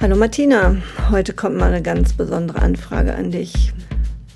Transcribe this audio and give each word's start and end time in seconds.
Hallo 0.00 0.16
Martina, 0.16 0.76
heute 1.10 1.34
kommt 1.34 1.58
mal 1.58 1.68
eine 1.70 1.82
ganz 1.82 2.14
besondere 2.14 2.62
Anfrage 2.62 3.14
an 3.14 3.30
dich. 3.30 3.74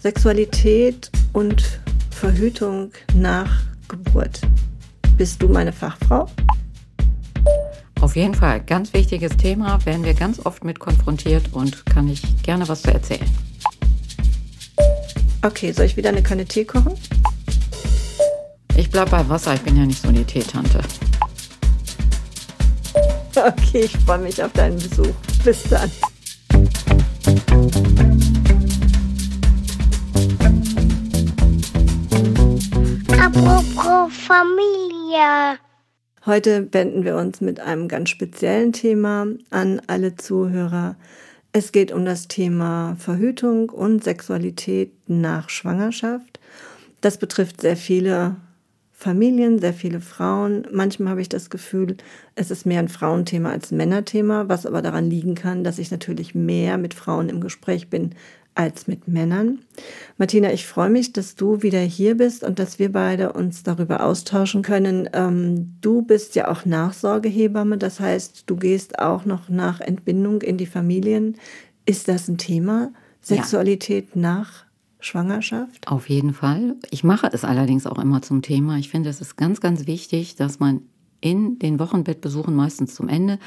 Sexualität 0.02 1.10
und 1.32 1.80
Verhütung 2.10 2.92
nach 3.14 3.62
Geburt. 3.88 4.42
Bist 5.16 5.40
du 5.40 5.48
meine 5.48 5.72
Fachfrau? 5.72 6.28
Auf 8.02 8.14
jeden 8.14 8.34
Fall, 8.34 8.60
ganz 8.60 8.92
wichtiges 8.92 9.38
Thema, 9.38 9.78
werden 9.86 10.04
wir 10.04 10.12
ganz 10.12 10.44
oft 10.44 10.64
mit 10.64 10.80
konfrontiert 10.80 11.54
und 11.54 11.86
kann 11.86 12.10
ich 12.10 12.42
gerne 12.42 12.68
was 12.68 12.82
zu 12.82 12.92
erzählen. 12.92 13.30
Okay, 15.40 15.72
soll 15.72 15.86
ich 15.86 15.96
wieder 15.96 16.10
eine 16.10 16.22
Kanne 16.22 16.44
Tee 16.44 16.66
kochen? 16.66 16.92
Ich 18.76 18.90
bleib 18.90 19.08
bei 19.08 19.26
Wasser, 19.30 19.54
ich 19.54 19.62
bin 19.62 19.78
ja 19.78 19.86
nicht 19.86 20.02
so 20.02 20.08
eine 20.08 20.26
Teetante. 20.26 20.80
Okay, 23.34 23.80
ich 23.80 23.96
freue 23.96 24.18
mich 24.18 24.42
auf 24.42 24.52
deinen 24.52 24.76
Besuch. 24.76 25.14
Bis 25.44 25.62
dann. 25.64 25.90
Apropos 33.20 34.10
Familie. 34.26 35.58
Heute 36.24 36.66
wenden 36.72 37.04
wir 37.04 37.16
uns 37.16 37.42
mit 37.42 37.60
einem 37.60 37.88
ganz 37.88 38.08
speziellen 38.08 38.72
Thema 38.72 39.26
an 39.50 39.82
alle 39.86 40.16
Zuhörer. 40.16 40.96
Es 41.52 41.72
geht 41.72 41.92
um 41.92 42.06
das 42.06 42.26
Thema 42.26 42.96
Verhütung 42.98 43.68
und 43.68 44.02
Sexualität 44.02 44.92
nach 45.08 45.50
Schwangerschaft. 45.50 46.40
Das 47.02 47.18
betrifft 47.18 47.60
sehr 47.60 47.76
viele 47.76 48.36
Familien, 48.96 49.58
sehr 49.58 49.74
viele 49.74 50.00
Frauen. 50.00 50.66
Manchmal 50.72 51.10
habe 51.10 51.20
ich 51.20 51.28
das 51.28 51.50
Gefühl, 51.50 51.96
es 52.36 52.50
ist 52.50 52.64
mehr 52.64 52.78
ein 52.78 52.88
Frauenthema 52.88 53.50
als 53.50 53.70
ein 53.70 53.76
Männerthema, 53.76 54.48
was 54.48 54.66
aber 54.66 54.82
daran 54.82 55.10
liegen 55.10 55.34
kann, 55.34 55.64
dass 55.64 55.78
ich 55.78 55.90
natürlich 55.90 56.34
mehr 56.34 56.78
mit 56.78 56.94
Frauen 56.94 57.28
im 57.28 57.40
Gespräch 57.40 57.90
bin 57.90 58.14
als 58.54 58.86
mit 58.86 59.08
Männern. 59.08 59.58
Martina, 60.16 60.52
ich 60.52 60.66
freue 60.66 60.88
mich, 60.88 61.12
dass 61.12 61.34
du 61.34 61.62
wieder 61.62 61.80
hier 61.80 62.16
bist 62.16 62.44
und 62.44 62.60
dass 62.60 62.78
wir 62.78 62.92
beide 62.92 63.32
uns 63.32 63.64
darüber 63.64 64.04
austauschen 64.04 64.62
können. 64.62 65.10
Ähm, 65.12 65.74
du 65.80 66.02
bist 66.02 66.36
ja 66.36 66.48
auch 66.48 66.64
Nachsorgehebamme, 66.64 67.78
das 67.78 67.98
heißt, 67.98 68.44
du 68.46 68.56
gehst 68.56 69.00
auch 69.00 69.24
noch 69.24 69.48
nach 69.48 69.80
Entbindung 69.80 70.40
in 70.40 70.56
die 70.56 70.66
Familien. 70.66 71.36
Ist 71.84 72.06
das 72.06 72.28
ein 72.28 72.38
Thema? 72.38 72.92
Sexualität 73.20 74.10
ja. 74.14 74.20
nach 74.20 74.63
Schwangerschaft? 75.04 75.88
Auf 75.88 76.08
jeden 76.08 76.34
Fall. 76.34 76.76
Ich 76.90 77.04
mache 77.04 77.28
es 77.32 77.44
allerdings 77.44 77.86
auch 77.86 77.98
immer 77.98 78.22
zum 78.22 78.42
Thema. 78.42 78.78
Ich 78.78 78.88
finde, 78.88 79.10
es 79.10 79.20
ist 79.20 79.36
ganz, 79.36 79.60
ganz 79.60 79.86
wichtig, 79.86 80.36
dass 80.36 80.60
man 80.60 80.82
in 81.20 81.58
den 81.58 81.78
Wochenbettbesuchen 81.78 82.54
meistens 82.54 82.94
zum 82.94 83.08
Ende 83.08 83.38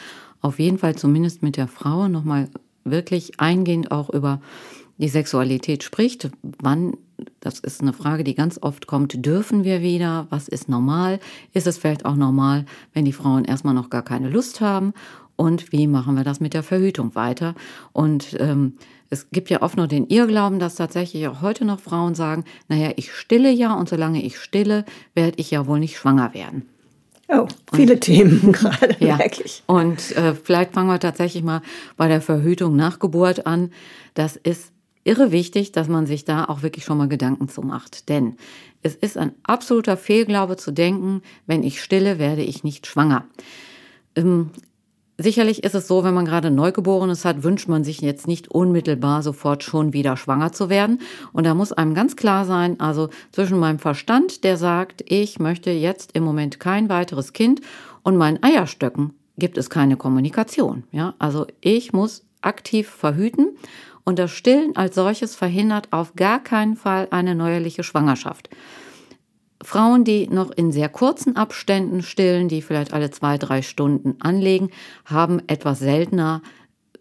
auf 0.41 0.59
jeden 0.59 0.77
Fall 0.77 0.95
zumindest 0.95 1.43
mit 1.43 1.57
der 1.57 1.67
Frau 1.67 2.07
nochmal 2.07 2.49
wirklich 2.83 3.39
eingehend 3.39 3.91
auch 3.91 4.09
über 4.09 4.41
die 4.97 5.09
Sexualität 5.09 5.83
spricht. 5.83 6.29
Wann, 6.41 6.97
das 7.39 7.59
ist 7.59 7.81
eine 7.81 7.93
Frage, 7.93 8.23
die 8.23 8.35
ganz 8.35 8.59
oft 8.61 8.87
kommt, 8.87 9.25
dürfen 9.25 9.63
wir 9.63 9.81
wieder? 9.81 10.27
Was 10.29 10.47
ist 10.47 10.69
normal? 10.69 11.19
Ist 11.53 11.67
es 11.67 11.77
vielleicht 11.77 12.05
auch 12.05 12.15
normal, 12.15 12.65
wenn 12.93 13.05
die 13.05 13.13
Frauen 13.13 13.45
erstmal 13.45 13.73
noch 13.73 13.89
gar 13.89 14.03
keine 14.03 14.29
Lust 14.29 14.61
haben? 14.61 14.93
Und 15.35 15.71
wie 15.71 15.85
machen 15.85 16.15
wir 16.15 16.23
das 16.23 16.39
mit 16.39 16.55
der 16.55 16.63
Verhütung 16.63 17.13
weiter? 17.13 17.53
Und 17.93 18.35
ähm, 18.39 18.73
es 19.09 19.29
gibt 19.31 19.49
ja 19.49 19.61
oft 19.61 19.77
noch 19.77 19.87
den 19.87 20.07
Irrglauben, 20.07 20.59
dass 20.59 20.75
tatsächlich 20.75 21.27
auch 21.27 21.41
heute 21.41 21.65
noch 21.65 21.79
Frauen 21.79 22.15
sagen, 22.15 22.43
naja, 22.67 22.91
ich 22.95 23.11
stille 23.11 23.51
ja 23.51 23.73
und 23.73 23.89
solange 23.89 24.23
ich 24.23 24.37
stille, 24.37 24.85
werde 25.13 25.37
ich 25.37 25.51
ja 25.51 25.67
wohl 25.67 25.79
nicht 25.79 25.97
schwanger 25.97 26.33
werden. 26.33 26.67
Oh, 27.29 27.47
viele 27.73 27.95
und, 27.95 28.01
Themen 28.01 28.51
gerade, 28.51 28.95
ja. 28.99 29.17
merke 29.17 29.43
ich. 29.43 29.63
Und 29.65 30.15
äh, 30.15 30.33
vielleicht 30.33 30.73
fangen 30.73 30.89
wir 30.89 30.99
tatsächlich 30.99 31.43
mal 31.43 31.61
bei 31.97 32.07
der 32.07 32.21
Verhütung 32.21 32.75
nach 32.75 32.99
Geburt 32.99 33.45
an. 33.45 33.71
Das 34.13 34.37
ist 34.37 34.71
irre 35.03 35.31
wichtig, 35.31 35.71
dass 35.71 35.87
man 35.87 36.05
sich 36.05 36.25
da 36.25 36.45
auch 36.45 36.61
wirklich 36.61 36.85
schon 36.85 36.97
mal 36.97 37.07
Gedanken 37.07 37.49
zu 37.49 37.61
macht. 37.61 38.09
Denn 38.09 38.37
es 38.81 38.95
ist 38.95 39.17
ein 39.17 39.33
absoluter 39.43 39.97
Fehlglaube 39.97 40.57
zu 40.57 40.71
denken, 40.71 41.21
wenn 41.45 41.63
ich 41.63 41.81
stille, 41.81 42.19
werde 42.19 42.43
ich 42.43 42.63
nicht 42.63 42.87
schwanger. 42.87 43.25
Sicherlich 45.19 45.63
ist 45.63 45.73
es 45.73 45.87
so, 45.87 46.03
wenn 46.03 46.13
man 46.13 46.25
gerade 46.25 46.51
Neugeborenes 46.51 47.25
hat, 47.25 47.41
wünscht 47.41 47.67
man 47.67 47.83
sich 47.83 48.01
jetzt 48.01 48.27
nicht 48.27 48.49
unmittelbar 48.49 49.23
sofort 49.23 49.63
schon 49.63 49.91
wieder 49.91 50.15
schwanger 50.15 50.51
zu 50.51 50.69
werden. 50.69 50.99
Und 51.33 51.45
da 51.45 51.55
muss 51.55 51.73
einem 51.73 51.95
ganz 51.95 52.15
klar 52.15 52.45
sein, 52.45 52.79
also 52.79 53.09
zwischen 53.31 53.57
meinem 53.57 53.79
Verstand, 53.79 54.43
der 54.43 54.57
sagt, 54.57 55.03
ich 55.07 55.39
möchte 55.39 55.71
jetzt 55.71 56.11
im 56.13 56.23
Moment 56.23 56.59
kein 56.59 56.87
weiteres 56.87 57.33
Kind 57.33 57.61
und 58.03 58.15
meinen 58.15 58.43
Eierstöcken 58.43 59.13
gibt 59.39 59.57
es 59.57 59.71
keine 59.71 59.97
Kommunikation. 59.97 60.83
Ja, 60.91 61.15
also 61.17 61.47
ich 61.61 61.93
muss 61.93 62.23
aktiv 62.41 62.87
verhüten 62.87 63.57
und 64.03 64.19
das 64.19 64.31
Stillen 64.31 64.75
als 64.75 64.95
solches 64.95 65.35
verhindert 65.35 65.87
auf 65.91 66.15
gar 66.15 66.43
keinen 66.43 66.75
Fall 66.75 67.07
eine 67.09 67.33
neuerliche 67.33 67.83
Schwangerschaft. 67.83 68.49
Frauen, 69.63 70.03
die 70.03 70.27
noch 70.27 70.51
in 70.51 70.71
sehr 70.71 70.89
kurzen 70.89 71.35
Abständen 71.35 72.03
stillen, 72.03 72.47
die 72.47 72.61
vielleicht 72.61 72.93
alle 72.93 73.09
zwei, 73.11 73.37
drei 73.37 73.61
Stunden 73.61 74.15
anlegen, 74.19 74.69
haben 75.05 75.41
etwas 75.47 75.79
seltener 75.79 76.41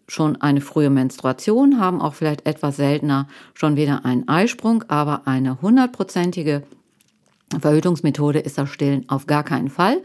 schon 0.07 0.41
eine 0.41 0.61
frühe 0.61 0.89
Menstruation, 0.89 1.79
haben 1.79 2.01
auch 2.01 2.13
vielleicht 2.13 2.47
etwas 2.47 2.77
seltener 2.77 3.27
schon 3.53 3.75
wieder 3.75 4.05
einen 4.05 4.27
Eisprung, 4.27 4.83
aber 4.87 5.27
eine 5.27 5.61
hundertprozentige 5.61 6.63
Verhütungsmethode 7.59 8.39
ist 8.39 8.57
das 8.57 8.69
Stillen 8.69 9.07
auf 9.09 9.27
gar 9.27 9.43
keinen 9.43 9.69
Fall 9.69 10.01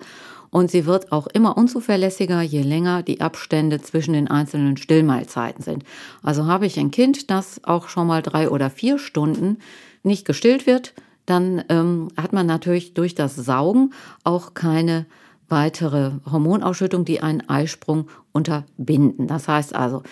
und 0.51 0.71
sie 0.71 0.85
wird 0.87 1.13
auch 1.13 1.27
immer 1.29 1.57
unzuverlässiger, 1.57 2.43
je 2.43 2.63
länger 2.63 3.03
die 3.03 3.21
Abstände 3.21 3.81
zwischen 3.81 4.13
den 4.13 4.29
einzelnen 4.29 4.77
Stillmahlzeiten 4.77 5.65
sind. 5.65 5.85
Also 6.23 6.47
habe 6.47 6.67
ich 6.67 6.79
ein 6.79 6.91
Kind, 6.91 7.31
das 7.31 7.65
auch 7.65 7.89
schon 7.89 8.07
mal 8.07 8.23
drei 8.23 8.51
oder 8.51 8.69
vier 8.69 8.99
Stunden 8.99 9.59
nicht 10.03 10.27
gestillt 10.27 10.67
wird, 10.67 10.93
dann 11.27 11.65
ähm, 11.69 12.09
hat 12.17 12.33
man 12.33 12.47
natürlich 12.47 12.95
durch 12.95 13.15
das 13.15 13.37
Saugen 13.37 13.93
auch 14.25 14.55
keine 14.55 15.07
weitere 15.49 16.13
Hormonausschüttung, 16.31 17.05
die 17.05 17.21
einen 17.21 17.49
Eisprung 17.49 18.09
unterbinden. 18.33 19.27
Das 19.27 19.49
heißt 19.49 19.75
also, 19.75 20.03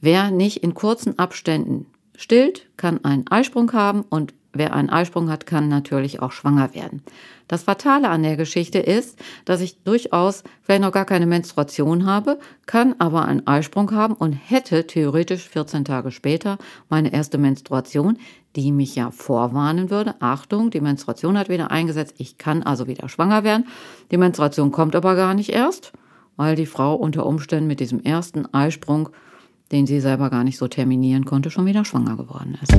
wer 0.00 0.30
nicht 0.30 0.62
in 0.62 0.74
kurzen 0.74 1.18
Abständen 1.18 1.86
stillt, 2.16 2.66
kann 2.76 3.04
einen 3.04 3.26
Eisprung 3.28 3.72
haben 3.72 4.02
und 4.02 4.34
wer 4.52 4.72
einen 4.72 4.90
Eisprung 4.90 5.30
hat, 5.30 5.46
kann 5.46 5.68
natürlich 5.68 6.20
auch 6.20 6.32
schwanger 6.32 6.74
werden. 6.74 7.02
Das 7.48 7.62
Fatale 7.62 8.08
an 8.08 8.22
der 8.22 8.36
Geschichte 8.36 8.78
ist, 8.78 9.18
dass 9.44 9.60
ich 9.60 9.82
durchaus 9.82 10.42
vielleicht 10.62 10.82
noch 10.82 10.92
gar 10.92 11.04
keine 11.04 11.26
Menstruation 11.26 12.04
habe, 12.06 12.38
kann 12.66 12.94
aber 12.98 13.24
einen 13.26 13.46
Eisprung 13.46 13.92
haben 13.92 14.14
und 14.14 14.32
hätte 14.32 14.86
theoretisch 14.86 15.48
14 15.48 15.84
Tage 15.84 16.10
später 16.10 16.58
meine 16.88 17.12
erste 17.12 17.38
Menstruation, 17.38 18.18
die 18.58 18.72
mich 18.72 18.96
ja 18.96 19.12
vorwarnen 19.12 19.88
würde. 19.88 20.16
Achtung, 20.18 20.70
die 20.70 20.80
Menstruation 20.80 21.38
hat 21.38 21.48
wieder 21.48 21.70
eingesetzt, 21.70 22.16
ich 22.18 22.38
kann 22.38 22.64
also 22.64 22.88
wieder 22.88 23.08
schwanger 23.08 23.44
werden. 23.44 23.68
Die 24.10 24.16
Menstruation 24.16 24.72
kommt 24.72 24.96
aber 24.96 25.14
gar 25.14 25.34
nicht 25.34 25.50
erst, 25.50 25.92
weil 26.36 26.56
die 26.56 26.66
Frau 26.66 26.96
unter 26.96 27.24
Umständen 27.24 27.68
mit 27.68 27.78
diesem 27.78 28.02
ersten 28.02 28.52
Eisprung, 28.52 29.10
den 29.70 29.86
sie 29.86 30.00
selber 30.00 30.28
gar 30.28 30.42
nicht 30.42 30.58
so 30.58 30.66
terminieren 30.66 31.24
konnte, 31.24 31.52
schon 31.52 31.66
wieder 31.66 31.84
schwanger 31.84 32.16
geworden 32.16 32.58
ist. 32.60 32.74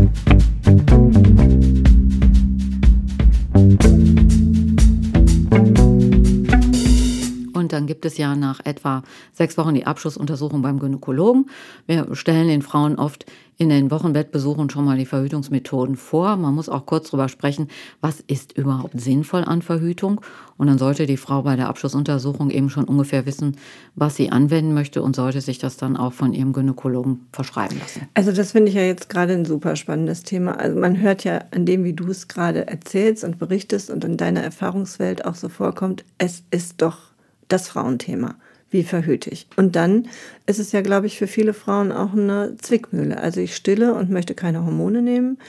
Gibt 7.90 8.06
es 8.06 8.18
ja 8.18 8.36
nach 8.36 8.60
etwa 8.66 9.02
sechs 9.34 9.58
Wochen 9.58 9.74
die 9.74 9.88
Abschlussuntersuchung 9.88 10.62
beim 10.62 10.80
Gynäkologen. 10.80 11.50
Wir 11.88 12.08
stellen 12.16 12.48
den 12.48 12.62
Frauen 12.62 12.98
oft 12.98 13.26
in 13.60 13.68
den 13.68 13.92
Wochenbettbesuchen 13.92 14.70
schon 14.70 14.86
mal 14.86 14.98
die 14.98 15.06
Verhütungsmethoden 15.06 15.98
vor. 15.98 16.38
Man 16.38 16.56
muss 16.56 16.70
auch 16.70 16.86
kurz 16.86 17.10
drüber 17.10 17.28
sprechen, 17.28 17.68
was 18.00 18.22
ist 18.22 18.58
überhaupt 18.58 19.02
sinnvoll 19.02 19.44
an 19.44 19.62
Verhütung. 19.62 20.22
Und 20.56 20.68
dann 20.68 20.78
sollte 20.78 21.06
die 21.06 21.18
Frau 21.18 21.42
bei 21.42 21.58
der 21.58 21.68
Abschlussuntersuchung 21.68 22.52
eben 22.52 22.70
schon 22.70 22.86
ungefähr 22.86 23.26
wissen, 23.26 23.58
was 23.96 24.16
sie 24.16 24.32
anwenden 24.32 24.74
möchte 24.74 25.02
und 25.02 25.16
sollte 25.16 25.42
sich 25.42 25.58
das 25.58 25.76
dann 25.76 25.98
auch 25.98 26.14
von 26.14 26.34
ihrem 26.34 26.54
Gynäkologen 26.54 27.26
verschreiben 27.34 27.80
lassen. 27.80 28.08
Also 28.14 28.32
das 28.32 28.54
finde 28.54 28.70
ich 28.70 28.76
ja 28.76 28.84
jetzt 28.84 29.10
gerade 29.10 29.34
ein 29.34 29.46
super 29.46 29.76
spannendes 29.76 30.24
Thema. 30.24 30.54
Also 30.54 30.80
man 30.80 31.02
hört 31.02 31.26
ja 31.26 31.42
an 31.52 31.66
dem, 31.66 31.84
wie 31.84 31.94
du 31.94 32.08
es 32.08 32.30
gerade 32.30 32.68
erzählst 32.68 33.26
und 33.26 33.40
berichtest 33.40 33.90
und 33.90 34.06
in 34.06 34.16
deiner 34.16 34.42
Erfahrungswelt 34.42 35.26
auch 35.26 35.36
so 35.36 35.50
vorkommt, 35.50 36.06
es 36.18 36.44
ist 36.52 36.82
doch 36.82 37.09
das 37.50 37.68
Frauenthema. 37.68 38.36
Wie 38.72 38.84
verhüte 38.84 39.32
ich? 39.32 39.48
Und 39.56 39.76
dann 39.76 40.08
ist 40.46 40.60
es 40.60 40.72
ja, 40.72 40.82
glaube 40.82 41.08
ich, 41.08 41.18
für 41.18 41.28
viele 41.28 41.54
Frauen 41.54 41.92
auch 41.92 42.14
eine 42.14 42.56
Zwickmühle. 42.62 43.20
Also 43.20 43.42
ich 43.42 43.56
stille 43.56 43.96
und 43.96 44.12
möchte 44.12 44.36
keine 44.36 44.64
Hormone 44.64 45.02
nehmen. 45.02 45.40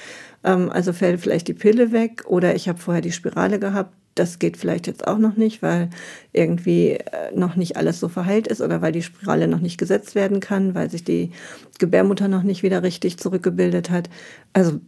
Ähm, 0.43 0.70
also 0.70 0.93
fällt 0.93 1.20
vielleicht 1.20 1.49
die 1.49 1.55
Pille 1.55 1.93
weg 1.93 2.25
oder 2.26 2.55
ich 2.55 2.69
habe 2.69 2.79
vorher 2.79 3.02
die 3.02 3.12
Spirale 3.12 3.58
gehabt. 3.58 3.93
Das 4.14 4.38
geht 4.38 4.56
vielleicht 4.56 4.87
jetzt 4.87 5.06
auch 5.06 5.19
noch 5.19 5.37
nicht, 5.37 5.62
weil 5.62 5.91
irgendwie 6.32 6.93
äh, 6.93 7.35
noch 7.35 7.56
nicht 7.56 7.76
alles 7.76 8.00
so 8.00 8.08
verheilt 8.08 8.49
ist 8.49 8.61
oder 8.61 8.82
weil 8.82 8.93
die 8.93 9.02
Spirale 9.02 9.47
noch 9.49 9.61
nicht 9.61 9.79
gesetzt 9.79 10.14
werden 10.14 10.41
kann, 10.41 10.75
weil 10.75 10.91
sich 10.91 11.05
die 11.05 11.31
Gebärmutter 11.79 12.26
noch 12.26 12.43
nicht 12.43 12.62
wieder 12.62 12.82
richtig 12.82 13.19
zurückgebildet 13.19 13.91
hat. 13.91 14.08
Also 14.55 14.81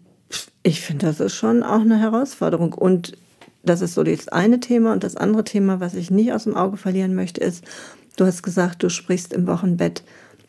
ich 0.62 0.80
finde, 0.80 1.06
das 1.06 1.20
ist 1.20 1.34
schon 1.34 1.62
auch 1.62 1.82
eine 1.82 1.98
Herausforderung. 1.98 2.72
Und 2.72 3.12
das 3.62 3.80
ist 3.80 3.94
so 3.94 4.02
das 4.02 4.28
eine 4.28 4.60
Thema. 4.60 4.92
Und 4.92 5.04
das 5.04 5.16
andere 5.16 5.44
Thema, 5.44 5.80
was 5.80 5.94
ich 5.94 6.10
nicht 6.10 6.32
aus 6.32 6.44
dem 6.44 6.56
Auge 6.56 6.76
verlieren 6.76 7.14
möchte, 7.14 7.40
ist, 7.40 7.64
du 8.16 8.24
hast 8.24 8.42
gesagt, 8.42 8.82
du 8.82 8.88
sprichst 8.88 9.32
im 9.32 9.46
Wochenbett 9.46 10.02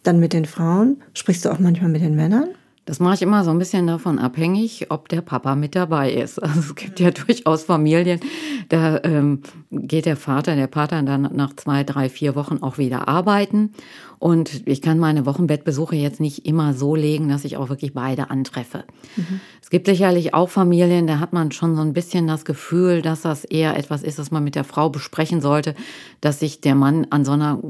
dann 0.03 0.19
mit 0.19 0.33
den 0.33 0.45
Frauen. 0.45 1.01
Sprichst 1.13 1.45
du 1.45 1.49
auch 1.49 1.59
manchmal 1.59 1.89
mit 1.89 2.01
den 2.01 2.15
Männern? 2.15 2.49
Das 2.85 2.99
mache 2.99 3.15
ich 3.15 3.21
immer 3.21 3.45
so 3.45 3.51
ein 3.51 3.59
bisschen 3.59 3.87
davon 3.87 4.19
abhängig, 4.19 4.87
ob 4.89 5.07
der 5.07 5.21
Papa 5.21 5.55
mit 5.55 5.73
dabei 5.73 6.11
ist. 6.11 6.37
Also 6.43 6.59
es 6.59 6.75
gibt 6.75 6.99
ja 6.99 7.11
durchaus 7.11 7.63
Familien, 7.63 8.19
da 8.67 8.99
ähm, 9.03 9.41
geht 9.71 10.05
der 10.05 10.17
Vater, 10.17 10.57
der 10.57 10.67
Pater 10.67 11.01
dann 11.03 11.29
nach 11.33 11.55
zwei, 11.55 11.85
drei, 11.85 12.09
vier 12.09 12.35
Wochen 12.35 12.57
auch 12.61 12.77
wieder 12.77 13.07
arbeiten. 13.07 13.71
Und 14.19 14.67
ich 14.67 14.81
kann 14.81 14.99
meine 14.99 15.25
Wochenbettbesuche 15.25 15.95
jetzt 15.95 16.19
nicht 16.19 16.45
immer 16.45 16.73
so 16.73 16.95
legen, 16.95 17.29
dass 17.29 17.45
ich 17.45 17.57
auch 17.57 17.69
wirklich 17.69 17.93
beide 17.93 18.29
antreffe. 18.29 18.85
Mhm. 19.15 19.41
Es 19.61 19.69
gibt 19.69 19.87
sicherlich 19.87 20.33
auch 20.33 20.49
Familien, 20.49 21.07
da 21.07 21.19
hat 21.19 21.33
man 21.33 21.51
schon 21.51 21.75
so 21.75 21.81
ein 21.81 21.93
bisschen 21.93 22.27
das 22.27 22.45
Gefühl, 22.45 23.01
dass 23.01 23.21
das 23.21 23.43
eher 23.43 23.77
etwas 23.77 24.03
ist, 24.03 24.19
das 24.19 24.31
man 24.31 24.43
mit 24.43 24.55
der 24.55 24.63
Frau 24.63 24.89
besprechen 24.89 25.41
sollte, 25.41 25.75
dass 26.21 26.39
sich 26.39 26.61
der 26.61 26.75
Mann 26.75 27.07
an 27.09 27.25
so, 27.25 27.31
einer, 27.31 27.61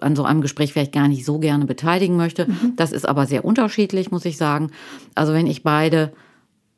an 0.00 0.16
so 0.16 0.24
einem 0.24 0.40
Gespräch 0.40 0.72
vielleicht 0.72 0.92
gar 0.92 1.08
nicht 1.08 1.24
so 1.24 1.38
gerne 1.38 1.64
beteiligen 1.64 2.16
möchte. 2.16 2.46
Mhm. 2.46 2.74
Das 2.76 2.92
ist 2.92 3.08
aber 3.08 3.26
sehr 3.26 3.44
unterschiedlich, 3.44 4.10
muss 4.10 4.24
ich 4.24 4.36
sagen. 4.36 4.70
Also 5.14 5.32
wenn 5.32 5.46
ich 5.46 5.62
beide 5.62 6.12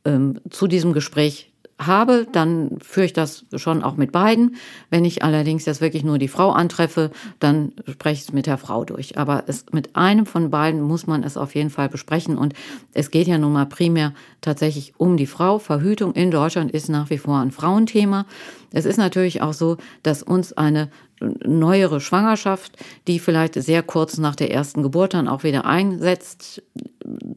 ähm, 0.04 0.40
zu 0.48 0.66
diesem 0.66 0.92
Gespräch 0.92 1.49
habe, 1.80 2.26
dann 2.30 2.78
führe 2.82 3.06
ich 3.06 3.12
das 3.12 3.44
schon 3.56 3.82
auch 3.82 3.96
mit 3.96 4.12
beiden. 4.12 4.56
Wenn 4.90 5.04
ich 5.04 5.22
allerdings 5.24 5.64
jetzt 5.64 5.80
wirklich 5.80 6.04
nur 6.04 6.18
die 6.18 6.28
Frau 6.28 6.50
antreffe, 6.50 7.10
dann 7.38 7.72
spreche 7.90 8.22
ich 8.22 8.28
es 8.28 8.32
mit 8.32 8.46
der 8.46 8.58
Frau 8.58 8.84
durch. 8.84 9.18
Aber 9.18 9.44
es, 9.46 9.66
mit 9.72 9.96
einem 9.96 10.26
von 10.26 10.50
beiden 10.50 10.80
muss 10.80 11.06
man 11.06 11.22
es 11.22 11.36
auf 11.36 11.54
jeden 11.54 11.70
Fall 11.70 11.88
besprechen. 11.88 12.36
Und 12.38 12.54
es 12.92 13.10
geht 13.10 13.26
ja 13.26 13.38
nun 13.38 13.52
mal 13.52 13.66
primär 13.66 14.12
tatsächlich 14.40 14.94
um 14.98 15.16
die 15.16 15.26
Frau. 15.26 15.58
Verhütung 15.58 16.12
in 16.12 16.30
Deutschland 16.30 16.70
ist 16.70 16.88
nach 16.88 17.10
wie 17.10 17.18
vor 17.18 17.38
ein 17.38 17.50
Frauenthema. 17.50 18.26
Es 18.72 18.84
ist 18.84 18.98
natürlich 18.98 19.42
auch 19.42 19.54
so, 19.54 19.78
dass 20.02 20.22
uns 20.22 20.52
eine 20.52 20.90
neuere 21.20 22.00
Schwangerschaft, 22.00 22.76
die 23.06 23.18
vielleicht 23.18 23.54
sehr 23.54 23.82
kurz 23.82 24.16
nach 24.18 24.36
der 24.36 24.50
ersten 24.50 24.82
Geburt 24.82 25.14
dann 25.14 25.28
auch 25.28 25.42
wieder 25.42 25.66
einsetzt, 25.66 26.62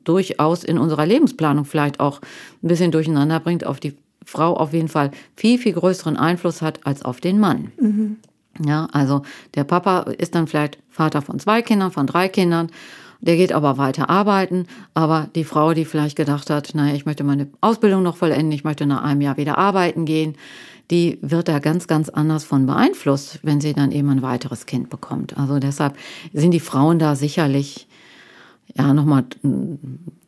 durchaus 0.03 0.63
in 0.63 0.77
unserer 0.77 1.05
Lebensplanung 1.05 1.65
vielleicht 1.65 1.99
auch 1.99 2.21
ein 2.61 2.67
bisschen 2.67 2.91
durcheinander 2.91 3.39
bringt 3.39 3.65
auf 3.65 3.79
die 3.79 3.95
Frau 4.25 4.55
auf 4.55 4.73
jeden 4.73 4.87
Fall 4.87 5.11
viel, 5.35 5.57
viel 5.57 5.73
größeren 5.73 6.17
Einfluss 6.17 6.61
hat 6.61 6.85
als 6.85 7.03
auf 7.03 7.19
den 7.21 7.39
Mann. 7.39 7.71
Mhm. 7.79 8.17
Ja, 8.63 8.87
also 8.91 9.23
der 9.55 9.63
Papa 9.63 10.01
ist 10.17 10.35
dann 10.35 10.47
vielleicht 10.47 10.77
Vater 10.89 11.21
von 11.21 11.39
zwei 11.39 11.61
Kindern, 11.61 11.91
von 11.91 12.07
drei 12.07 12.27
Kindern. 12.27 12.69
Der 13.21 13.37
geht 13.37 13.53
aber 13.53 13.77
weiter 13.77 14.09
arbeiten. 14.09 14.67
Aber 14.93 15.29
die 15.33 15.45
Frau, 15.45 15.73
die 15.73 15.85
vielleicht 15.85 16.17
gedacht 16.17 16.49
hat, 16.49 16.75
naja, 16.75 16.93
ich 16.93 17.05
möchte 17.05 17.23
meine 17.23 17.47
Ausbildung 17.61 18.03
noch 18.03 18.17
vollenden, 18.17 18.51
ich 18.51 18.63
möchte 18.63 18.85
nach 18.85 19.03
einem 19.03 19.21
Jahr 19.21 19.37
wieder 19.37 19.57
arbeiten 19.57 20.05
gehen, 20.05 20.35
die 20.91 21.17
wird 21.21 21.47
da 21.47 21.59
ganz, 21.59 21.87
ganz 21.87 22.09
anders 22.09 22.43
von 22.43 22.65
beeinflusst, 22.65 23.39
wenn 23.41 23.61
sie 23.61 23.73
dann 23.73 23.91
eben 23.91 24.09
ein 24.09 24.21
weiteres 24.21 24.65
Kind 24.65 24.89
bekommt. 24.89 25.37
Also 25.37 25.59
deshalb 25.59 25.95
sind 26.33 26.51
die 26.51 26.59
Frauen 26.59 26.99
da 26.99 27.15
sicherlich 27.15 27.87
ja 28.75 28.93
nochmal 28.93 29.25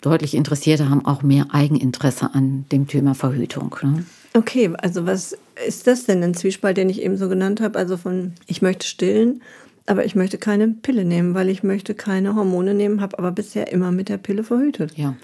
deutlich 0.02 0.36
Interessierte 0.36 0.90
haben 0.90 1.06
auch 1.06 1.24
mehr 1.24 1.48
Eigeninteresse 1.52 2.34
an 2.34 2.66
dem 2.72 2.88
Thema 2.88 3.16
Verhütung. 3.16 3.76
Ne? 3.82 4.06
Okay, 4.34 4.72
also 4.78 5.06
was 5.06 5.38
ist 5.66 5.88
das 5.88 6.06
denn, 6.06 6.22
ein 6.24 6.34
Zwiespalt, 6.34 6.78
den 6.78 6.90
ich 6.90 7.02
eben 7.02 7.18
so 7.18 7.30
genannt 7.30 7.62
habe? 7.62 7.80
Also 7.80 7.98
von 7.98 8.34
ich 8.48 8.62
möchte 8.62 8.86
stillen, 8.86 9.42
aber 9.86 10.06
ich 10.06 10.16
möchte 10.16 10.38
keine 10.38 10.68
Pille 10.68 11.06
nehmen, 11.06 11.34
weil 11.34 11.50
ich 11.50 11.64
möchte 11.64 11.94
keine 11.94 12.36
Hormone 12.36 12.74
nehmen, 12.74 13.02
habe 13.02 13.18
aber 13.18 13.32
bisher 13.32 13.72
immer 13.72 13.92
mit 13.92 14.10
der 14.10 14.18
Pille 14.18 14.44
verhütet. 14.44 14.98
Ja. 14.98 15.16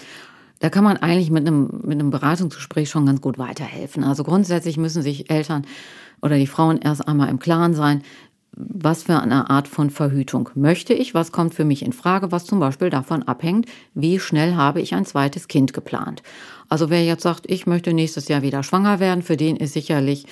Da 0.59 0.69
kann 0.69 0.83
man 0.83 0.97
eigentlich 0.97 1.31
mit 1.31 1.47
einem, 1.47 1.81
mit 1.83 1.99
einem 1.99 2.11
Beratungsgespräch 2.11 2.89
schon 2.89 3.07
ganz 3.07 3.19
gut 3.19 3.39
weiterhelfen. 3.39 4.03
Also 4.03 4.23
grundsätzlich 4.23 4.77
müssen 4.77 5.01
sich 5.01 5.31
Eltern 5.31 5.65
oder 6.21 6.37
die 6.37 6.47
Frauen 6.47 6.77
erst 6.77 7.07
einmal 7.07 7.29
im 7.29 7.39
Klaren 7.39 7.73
sein, 7.73 8.03
was 8.67 9.03
für 9.03 9.19
eine 9.19 9.49
Art 9.49 9.67
von 9.67 9.89
Verhütung 9.89 10.49
möchte 10.55 10.93
ich, 10.93 11.13
was 11.13 11.31
kommt 11.31 11.53
für 11.53 11.65
mich 11.65 11.83
in 11.83 11.93
Frage, 11.93 12.31
was 12.31 12.45
zum 12.45 12.59
Beispiel 12.59 12.89
davon 12.89 13.23
abhängt, 13.23 13.67
wie 13.93 14.19
schnell 14.19 14.55
habe 14.55 14.81
ich 14.81 14.93
ein 14.93 15.05
zweites 15.05 15.47
Kind 15.47 15.73
geplant. 15.73 16.23
Also 16.69 16.89
wer 16.89 17.03
jetzt 17.03 17.23
sagt, 17.23 17.49
ich 17.49 17.67
möchte 17.67 17.93
nächstes 17.93 18.27
Jahr 18.27 18.41
wieder 18.41 18.63
schwanger 18.63 18.99
werden, 18.99 19.23
für 19.23 19.37
den 19.37 19.57
ist 19.57 19.73
sicherlich 19.73 20.25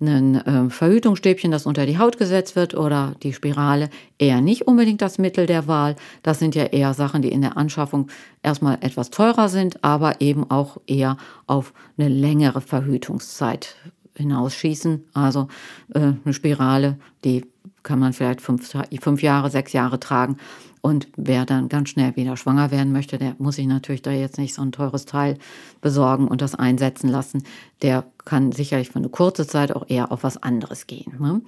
ein 0.00 0.34
äh, 0.34 0.70
Verhütungsstäbchen, 0.70 1.50
das 1.50 1.66
unter 1.66 1.86
die 1.86 1.98
Haut 1.98 2.18
gesetzt 2.18 2.54
wird 2.54 2.74
oder 2.74 3.14
die 3.22 3.32
Spirale 3.32 3.88
eher 4.18 4.40
nicht 4.40 4.66
unbedingt 4.66 5.00
das 5.00 5.18
Mittel 5.18 5.46
der 5.46 5.66
Wahl. 5.68 5.96
Das 6.22 6.38
sind 6.38 6.54
ja 6.54 6.64
eher 6.64 6.92
Sachen, 6.92 7.22
die 7.22 7.32
in 7.32 7.40
der 7.40 7.56
Anschaffung 7.56 8.08
erstmal 8.42 8.78
etwas 8.82 9.10
teurer 9.10 9.48
sind, 9.48 9.82
aber 9.84 10.20
eben 10.20 10.50
auch 10.50 10.78
eher 10.86 11.16
auf 11.46 11.72
eine 11.96 12.08
längere 12.08 12.60
Verhütungszeit 12.60 13.74
hinausschießen. 14.14 15.04
Also 15.14 15.48
äh, 15.94 16.12
eine 16.24 16.34
Spirale, 16.34 16.98
die 17.24 17.46
kann 17.86 17.98
man 17.98 18.12
vielleicht 18.12 18.42
fünf, 18.42 18.70
fünf 19.00 19.22
Jahre, 19.22 19.48
sechs 19.48 19.72
Jahre 19.72 19.98
tragen. 19.98 20.36
Und 20.82 21.08
wer 21.16 21.46
dann 21.46 21.68
ganz 21.68 21.88
schnell 21.88 22.14
wieder 22.16 22.36
schwanger 22.36 22.70
werden 22.70 22.92
möchte, 22.92 23.16
der 23.16 23.34
muss 23.38 23.56
sich 23.56 23.66
natürlich 23.66 24.02
da 24.02 24.10
jetzt 24.10 24.38
nicht 24.38 24.54
so 24.54 24.62
ein 24.62 24.72
teures 24.72 25.06
Teil 25.06 25.38
besorgen 25.80 26.28
und 26.28 26.42
das 26.42 26.54
einsetzen 26.54 27.08
lassen. 27.08 27.44
Der 27.82 28.04
kann 28.24 28.52
sicherlich 28.52 28.90
für 28.90 28.98
eine 28.98 29.08
kurze 29.08 29.46
Zeit 29.46 29.74
auch 29.74 29.86
eher 29.88 30.12
auf 30.12 30.22
was 30.22 30.42
anderes 30.42 30.86
gehen. 30.86 31.14
Ne? 31.18 31.40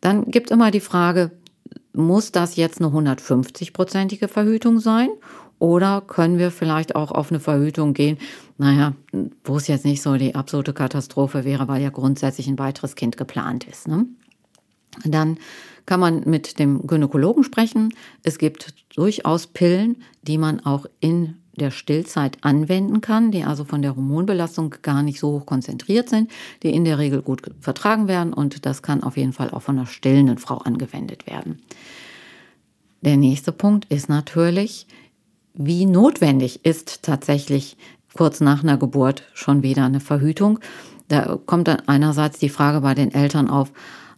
Dann 0.00 0.30
gibt 0.30 0.50
es 0.50 0.54
immer 0.54 0.70
die 0.70 0.80
Frage, 0.80 1.32
muss 1.92 2.32
das 2.32 2.56
jetzt 2.56 2.80
eine 2.80 2.90
150-prozentige 2.90 4.28
Verhütung 4.28 4.80
sein? 4.80 5.08
Oder 5.58 6.02
können 6.06 6.38
wir 6.38 6.50
vielleicht 6.50 6.96
auch 6.96 7.12
auf 7.12 7.30
eine 7.30 7.40
Verhütung 7.40 7.94
gehen, 7.94 8.18
naja, 8.58 8.94
wo 9.44 9.56
es 9.56 9.68
jetzt 9.68 9.84
nicht 9.84 10.02
so 10.02 10.16
die 10.16 10.34
absolute 10.34 10.72
Katastrophe 10.72 11.44
wäre, 11.44 11.68
weil 11.68 11.80
ja 11.82 11.90
grundsätzlich 11.90 12.48
ein 12.48 12.58
weiteres 12.58 12.96
Kind 12.96 13.16
geplant 13.16 13.64
ist. 13.64 13.88
Ne? 13.88 14.06
Dann 15.04 15.38
kann 15.86 16.00
man 16.00 16.22
mit 16.24 16.58
dem 16.58 16.86
Gynäkologen 16.86 17.44
sprechen. 17.44 17.92
Es 18.22 18.38
gibt 18.38 18.74
durchaus 18.94 19.46
Pillen, 19.46 20.02
die 20.22 20.38
man 20.38 20.60
auch 20.60 20.86
in 21.00 21.36
der 21.56 21.70
Stillzeit 21.70 22.38
anwenden 22.40 23.00
kann, 23.00 23.30
die 23.30 23.44
also 23.44 23.64
von 23.64 23.82
der 23.82 23.94
Hormonbelastung 23.94 24.74
gar 24.82 25.02
nicht 25.02 25.20
so 25.20 25.32
hoch 25.32 25.46
konzentriert 25.46 26.08
sind, 26.08 26.30
die 26.62 26.70
in 26.70 26.84
der 26.84 26.98
Regel 26.98 27.22
gut 27.22 27.42
vertragen 27.60 28.08
werden 28.08 28.32
und 28.32 28.66
das 28.66 28.82
kann 28.82 29.02
auf 29.02 29.16
jeden 29.16 29.32
Fall 29.32 29.50
auch 29.50 29.62
von 29.62 29.78
einer 29.78 29.86
stillenden 29.86 30.38
Frau 30.38 30.58
angewendet 30.58 31.26
werden. 31.26 31.60
Der 33.02 33.16
nächste 33.16 33.52
Punkt 33.52 33.84
ist 33.90 34.08
natürlich, 34.08 34.86
wie 35.54 35.86
notwendig 35.86 36.64
ist 36.64 37.02
tatsächlich 37.02 37.76
kurz 38.14 38.40
nach 38.40 38.62
einer 38.62 38.76
Geburt 38.76 39.24
schon 39.34 39.62
wieder 39.62 39.84
eine 39.84 40.00
Verhütung. 40.00 40.58
Da 41.08 41.38
kommt 41.46 41.68
dann 41.68 41.82
einerseits 41.86 42.38
die 42.38 42.48
Frage 42.48 42.80
bei 42.80 42.94
den 42.94 43.12
Eltern 43.12 43.48
auf, 43.48 43.72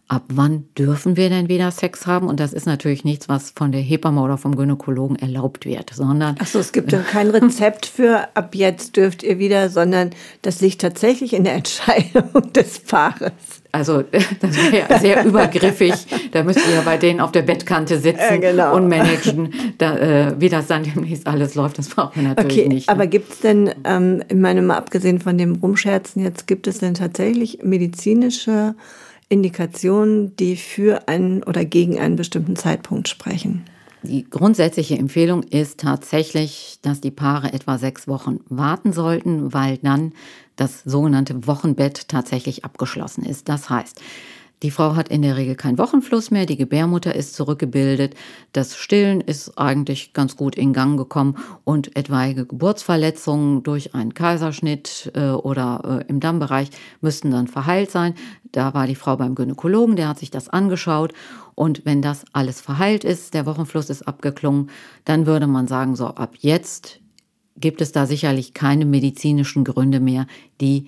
ab 0.07 0.23
wann 0.29 0.69
dürfen 0.77 1.17
wir 1.17 1.29
denn 1.29 1.49
wieder 1.49 1.69
Sex 1.71 2.07
haben? 2.07 2.27
Und 2.27 2.39
das 2.39 2.53
ist 2.53 2.65
natürlich 2.65 3.03
nichts, 3.03 3.27
was 3.27 3.51
von 3.51 3.71
der 3.71 3.81
Hebamme 3.81 4.21
oder 4.21 4.37
vom 4.37 4.55
Gynäkologen 4.55 5.17
erlaubt 5.17 5.65
wird, 5.65 5.91
sondern. 5.93 6.37
Achso, 6.39 6.59
es 6.59 6.71
gibt 6.71 6.91
ja 6.91 6.99
kein 6.99 7.29
Rezept 7.29 7.85
für 7.85 8.29
ab 8.33 8.55
jetzt 8.55 8.95
dürft 8.95 9.23
ihr 9.23 9.37
wieder, 9.37 9.69
sondern 9.69 10.11
das 10.43 10.61
liegt 10.61 10.81
tatsächlich 10.81 11.33
in 11.33 11.43
der 11.43 11.55
Entscheidung 11.55 12.51
des 12.55 12.79
Paares. 12.79 13.33
Also 13.73 14.01
das 14.39 14.55
wäre 14.55 14.87
ja 14.89 14.99
sehr 14.99 15.25
übergriffig. 15.25 15.93
Da 16.31 16.43
müsst 16.43 16.65
ihr 16.65 16.75
ja 16.75 16.81
bei 16.81 16.97
denen 16.97 17.19
auf 17.19 17.33
der 17.33 17.41
Bettkante 17.41 17.99
sitzen 17.99 18.35
äh, 18.35 18.39
genau. 18.39 18.75
und 18.75 18.87
managen, 18.87 19.53
da, 19.77 19.97
äh, 19.97 20.35
wie 20.39 20.47
das 20.47 20.67
dann 20.67 20.83
demnächst 20.83 21.27
alles 21.27 21.55
läuft. 21.55 21.77
Das 21.77 21.89
brauchen 21.89 22.21
wir 22.21 22.29
natürlich 22.29 22.59
okay, 22.59 22.67
nicht. 22.69 22.87
Ne? 22.87 22.93
Aber 22.93 23.07
gibt 23.07 23.33
es 23.33 23.39
denn, 23.41 23.71
ähm, 23.83 24.23
ich 24.29 24.37
meine 24.37 24.61
mal 24.61 24.77
abgesehen 24.77 25.19
von 25.19 25.37
dem 25.37 25.55
Rumscherzen 25.55 26.23
jetzt, 26.23 26.47
gibt 26.47 26.65
es 26.67 26.79
denn 26.79 26.93
tatsächlich 26.93 27.59
medizinische 27.61 28.75
Indikationen, 29.29 30.35
die 30.35 30.55
für 30.55 31.07
einen 31.07 31.43
oder 31.43 31.65
gegen 31.65 31.99
einen 31.99 32.15
bestimmten 32.15 32.55
Zeitpunkt 32.55 33.09
sprechen? 33.09 33.65
Die 34.03 34.29
grundsätzliche 34.29 34.97
Empfehlung 34.97 35.43
ist 35.43 35.79
tatsächlich, 35.79 36.79
dass 36.81 37.01
die 37.01 37.11
Paare 37.11 37.51
etwa 37.51 37.77
sechs 37.77 38.07
Wochen 38.07 38.39
warten 38.47 38.93
sollten, 38.93 39.53
weil 39.53 39.79
dann 39.79 40.13
das 40.55 40.81
sogenannte 40.83 41.45
Wochenbett 41.47 42.07
tatsächlich 42.07 42.63
abgeschlossen 42.63 43.25
ist. 43.25 43.49
Das 43.49 43.69
heißt, 43.69 44.01
die 44.63 44.71
Frau 44.71 44.95
hat 44.95 45.09
in 45.09 45.21
der 45.21 45.37
Regel 45.37 45.55
keinen 45.55 45.77
Wochenfluss 45.77 46.31
mehr, 46.31 46.45
die 46.47 46.57
Gebärmutter 46.57 47.13
ist 47.13 47.35
zurückgebildet, 47.35 48.15
das 48.53 48.75
Stillen 48.75 49.21
ist 49.21 49.57
eigentlich 49.57 50.13
ganz 50.13 50.35
gut 50.35 50.55
in 50.55 50.73
Gang 50.73 50.97
gekommen 50.97 51.37
und 51.63 51.95
etwaige 51.95 52.45
Geburtsverletzungen 52.45 53.61
durch 53.61 53.93
einen 53.93 54.15
Kaiserschnitt 54.15 55.11
äh, 55.15 55.29
oder 55.29 56.01
äh, 56.01 56.09
im 56.09 56.19
Dammbereich 56.19 56.69
müssten 57.01 57.29
dann 57.29 57.47
verheilt 57.47 57.91
sein. 57.91 58.15
Da 58.51 58.73
war 58.73 58.87
die 58.87 58.95
Frau 58.95 59.15
beim 59.17 59.35
Gynäkologen, 59.35 59.95
der 59.95 60.07
hat 60.07 60.19
sich 60.19 60.31
das 60.31 60.49
angeschaut 60.49 61.13
und 61.53 61.85
wenn 61.85 62.01
das 62.01 62.25
alles 62.33 62.59
verheilt 62.59 63.03
ist, 63.03 63.35
der 63.35 63.45
Wochenfluss 63.45 63.89
ist 63.89 64.07
abgeklungen, 64.07 64.71
dann 65.05 65.27
würde 65.27 65.47
man 65.47 65.67
sagen, 65.67 65.95
so 65.95 66.07
ab 66.07 66.35
jetzt 66.39 66.99
gibt 67.59 67.81
es 67.81 67.91
da 67.91 68.05
sicherlich 68.05 68.53
keine 68.53 68.85
medizinischen 68.85 69.63
Gründe 69.63 69.99
mehr, 69.99 70.27
die 70.61 70.87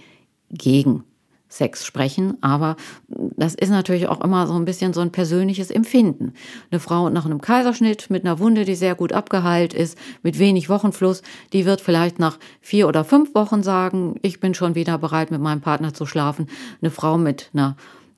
gegen 0.49 1.03
Sex 1.49 1.83
sprechen, 1.83 2.37
aber 2.41 2.75
das 3.07 3.55
ist 3.55 3.71
natürlich 3.71 4.07
auch 4.07 4.21
immer 4.21 4.45
so 4.45 4.53
ein 4.53 4.65
bisschen 4.65 4.93
so 4.93 5.01
ein 5.01 5.11
persönliches 5.11 5.71
Empfinden. 5.71 6.33
Eine 6.69 6.79
Frau 6.79 7.09
nach 7.09 7.25
einem 7.25 7.41
Kaiserschnitt 7.41 8.11
mit 8.11 8.23
einer 8.23 8.37
Wunde, 8.37 8.65
die 8.65 8.75
sehr 8.75 8.93
gut 8.93 9.13
abgeheilt 9.13 9.73
ist, 9.73 9.97
mit 10.21 10.37
wenig 10.37 10.69
Wochenfluss, 10.69 11.23
die 11.51 11.65
wird 11.65 11.81
vielleicht 11.81 12.19
nach 12.19 12.37
vier 12.61 12.87
oder 12.87 13.03
fünf 13.03 13.33
Wochen 13.33 13.63
sagen, 13.63 14.15
ich 14.21 14.39
bin 14.39 14.53
schon 14.53 14.75
wieder 14.75 14.99
bereit, 14.99 15.31
mit 15.31 15.41
meinem 15.41 15.61
Partner 15.61 15.93
zu 15.93 16.05
schlafen. 16.05 16.47
Eine 16.81 16.91
Frau 16.91 17.17
mit 17.17 17.49
einer 17.53 17.75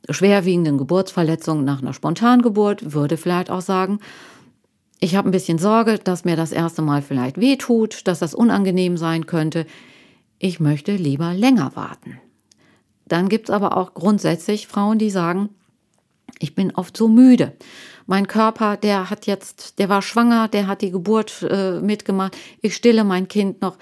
schwerwiegenden 0.10 0.78
Geburtsverletzung 0.78 1.64
nach 1.64 1.82
einer 1.82 1.94
Spontangeburt 1.94 2.94
würde 2.94 3.16
vielleicht 3.16 3.50
auch 3.50 3.62
sagen, 3.62 4.00
ich 5.00 5.16
habe 5.16 5.30
ein 5.30 5.32
bisschen 5.32 5.58
Sorge, 5.58 5.98
dass 5.98 6.26
mir 6.26 6.36
das 6.36 6.52
erste 6.52 6.82
Mal 6.82 7.02
vielleicht 7.02 7.40
weh 7.40 7.56
tut, 7.56 8.08
dass 8.08 8.20
das 8.20 8.36
unangenehm 8.36 8.98
sein 8.98 9.26
könnte. 9.26 9.66
Ich 10.38 10.60
möchte 10.60 10.96
lieber 10.96 11.34
länger 11.34 11.72
warten. 11.76 12.20
Dann 13.12 13.28
gibt 13.28 13.50
es 13.50 13.54
aber 13.54 13.76
auch 13.76 13.94
grundsätzlich 13.94 14.68
Frauen, 14.68 14.98
die 14.98 15.10
sagen, 15.10 15.50
ich 16.40 16.56
bin 16.56 16.72
oft 16.74 16.96
so 16.96 17.10
müde. 17.10 17.52
Mein 18.08 18.26
Körper, 18.26 18.78
der 18.78 19.10
hat 19.10 19.28
jetzt, 19.28 19.80
der 19.80 19.90
war 19.90 20.02
schwanger, 20.02 20.48
der 20.48 20.68
hat 20.68 20.82
die 20.82 20.92
Geburt 20.92 21.46
äh, 21.50 21.82
mitgemacht. 21.82 22.38
Ich 22.62 22.74
stille 22.74 23.04
mein 23.04 23.28
Kind 23.28 23.62
noch. 23.62 23.78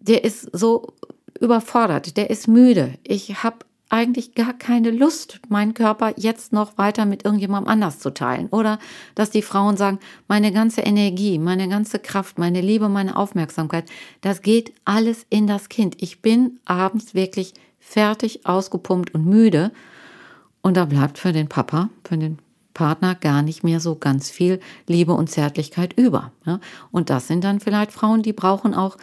Der 0.00 0.24
ist 0.24 0.50
so 0.52 0.94
überfordert, 1.40 2.16
der 2.16 2.28
ist 2.28 2.48
müde. 2.48 2.94
Ich 3.04 3.44
habe 3.44 3.58
eigentlich 3.88 4.34
gar 4.34 4.52
keine 4.52 4.90
Lust, 4.90 5.38
meinen 5.48 5.72
Körper 5.72 6.14
jetzt 6.16 6.52
noch 6.52 6.76
weiter 6.76 7.06
mit 7.06 7.24
irgendjemandem 7.24 7.70
anders 7.70 8.00
zu 8.00 8.10
teilen. 8.10 8.48
Oder 8.48 8.80
dass 9.14 9.30
die 9.30 9.42
Frauen 9.42 9.76
sagen, 9.76 10.00
meine 10.26 10.50
ganze 10.50 10.80
Energie, 10.80 11.38
meine 11.38 11.68
ganze 11.68 12.00
Kraft, 12.00 12.36
meine 12.40 12.62
Liebe, 12.62 12.88
meine 12.88 13.16
Aufmerksamkeit, 13.16 13.84
das 14.22 14.42
geht 14.42 14.72
alles 14.84 15.24
in 15.30 15.46
das 15.46 15.68
Kind. 15.68 16.02
Ich 16.02 16.20
bin 16.20 16.58
abends 16.64 17.14
wirklich 17.14 17.54
fertig, 17.86 18.44
ausgepumpt 18.44 19.14
und 19.14 19.26
müde. 19.26 19.70
Und 20.60 20.76
da 20.76 20.84
bleibt 20.84 21.18
für 21.18 21.32
den 21.32 21.48
Papa, 21.48 21.88
für 22.04 22.18
den 22.18 22.38
Partner 22.74 23.14
gar 23.14 23.42
nicht 23.42 23.62
mehr 23.62 23.78
so 23.78 23.94
ganz 23.94 24.28
viel 24.28 24.60
Liebe 24.88 25.12
und 25.12 25.30
Zärtlichkeit 25.30 25.92
über. 25.94 26.32
Und 26.90 27.10
das 27.10 27.28
sind 27.28 27.44
dann 27.44 27.60
vielleicht 27.60 27.92
Frauen, 27.92 28.22
die 28.22 28.32
brauchen 28.32 28.74
auch 28.74 28.96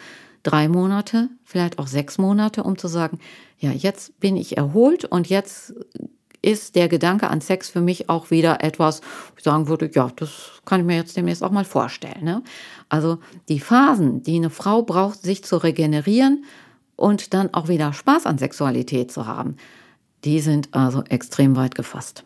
drei 0.43 0.67
Monate, 0.67 1.29
vielleicht 1.45 1.79
auch 1.79 1.87
sechs 1.87 2.17
Monate, 2.17 2.63
um 2.63 2.77
zu 2.77 2.87
sagen, 2.89 3.19
ja, 3.57 3.71
jetzt 3.71 4.19
bin 4.19 4.35
ich 4.35 4.57
erholt 4.57 5.05
und 5.05 5.29
jetzt 5.29 5.73
ist 6.41 6.75
der 6.75 6.89
Gedanke 6.89 7.29
an 7.29 7.39
Sex 7.39 7.69
für 7.69 7.79
mich 7.79 8.09
auch 8.09 8.29
wieder 8.29 8.61
etwas, 8.61 8.99
wo 8.99 9.37
ich 9.37 9.43
sagen 9.43 9.69
würde, 9.69 9.89
ja, 9.93 10.11
das 10.17 10.61
kann 10.65 10.81
ich 10.81 10.85
mir 10.85 10.97
jetzt 10.97 11.15
demnächst 11.15 11.41
auch 11.41 11.51
mal 11.51 11.63
vorstellen. 11.63 12.25
Ne? 12.25 12.43
Also 12.89 13.19
die 13.47 13.61
Phasen, 13.61 14.23
die 14.23 14.35
eine 14.35 14.49
Frau 14.49 14.83
braucht, 14.83 15.21
sich 15.21 15.45
zu 15.45 15.55
regenerieren 15.55 16.43
und 16.95 17.33
dann 17.33 17.53
auch 17.53 17.67
wieder 17.67 17.93
Spaß 17.93 18.25
an 18.25 18.37
Sexualität 18.37 19.11
zu 19.11 19.27
haben, 19.27 19.55
die 20.23 20.39
sind 20.39 20.69
also 20.73 21.03
extrem 21.09 21.55
weit 21.55 21.75
gefasst. 21.75 22.23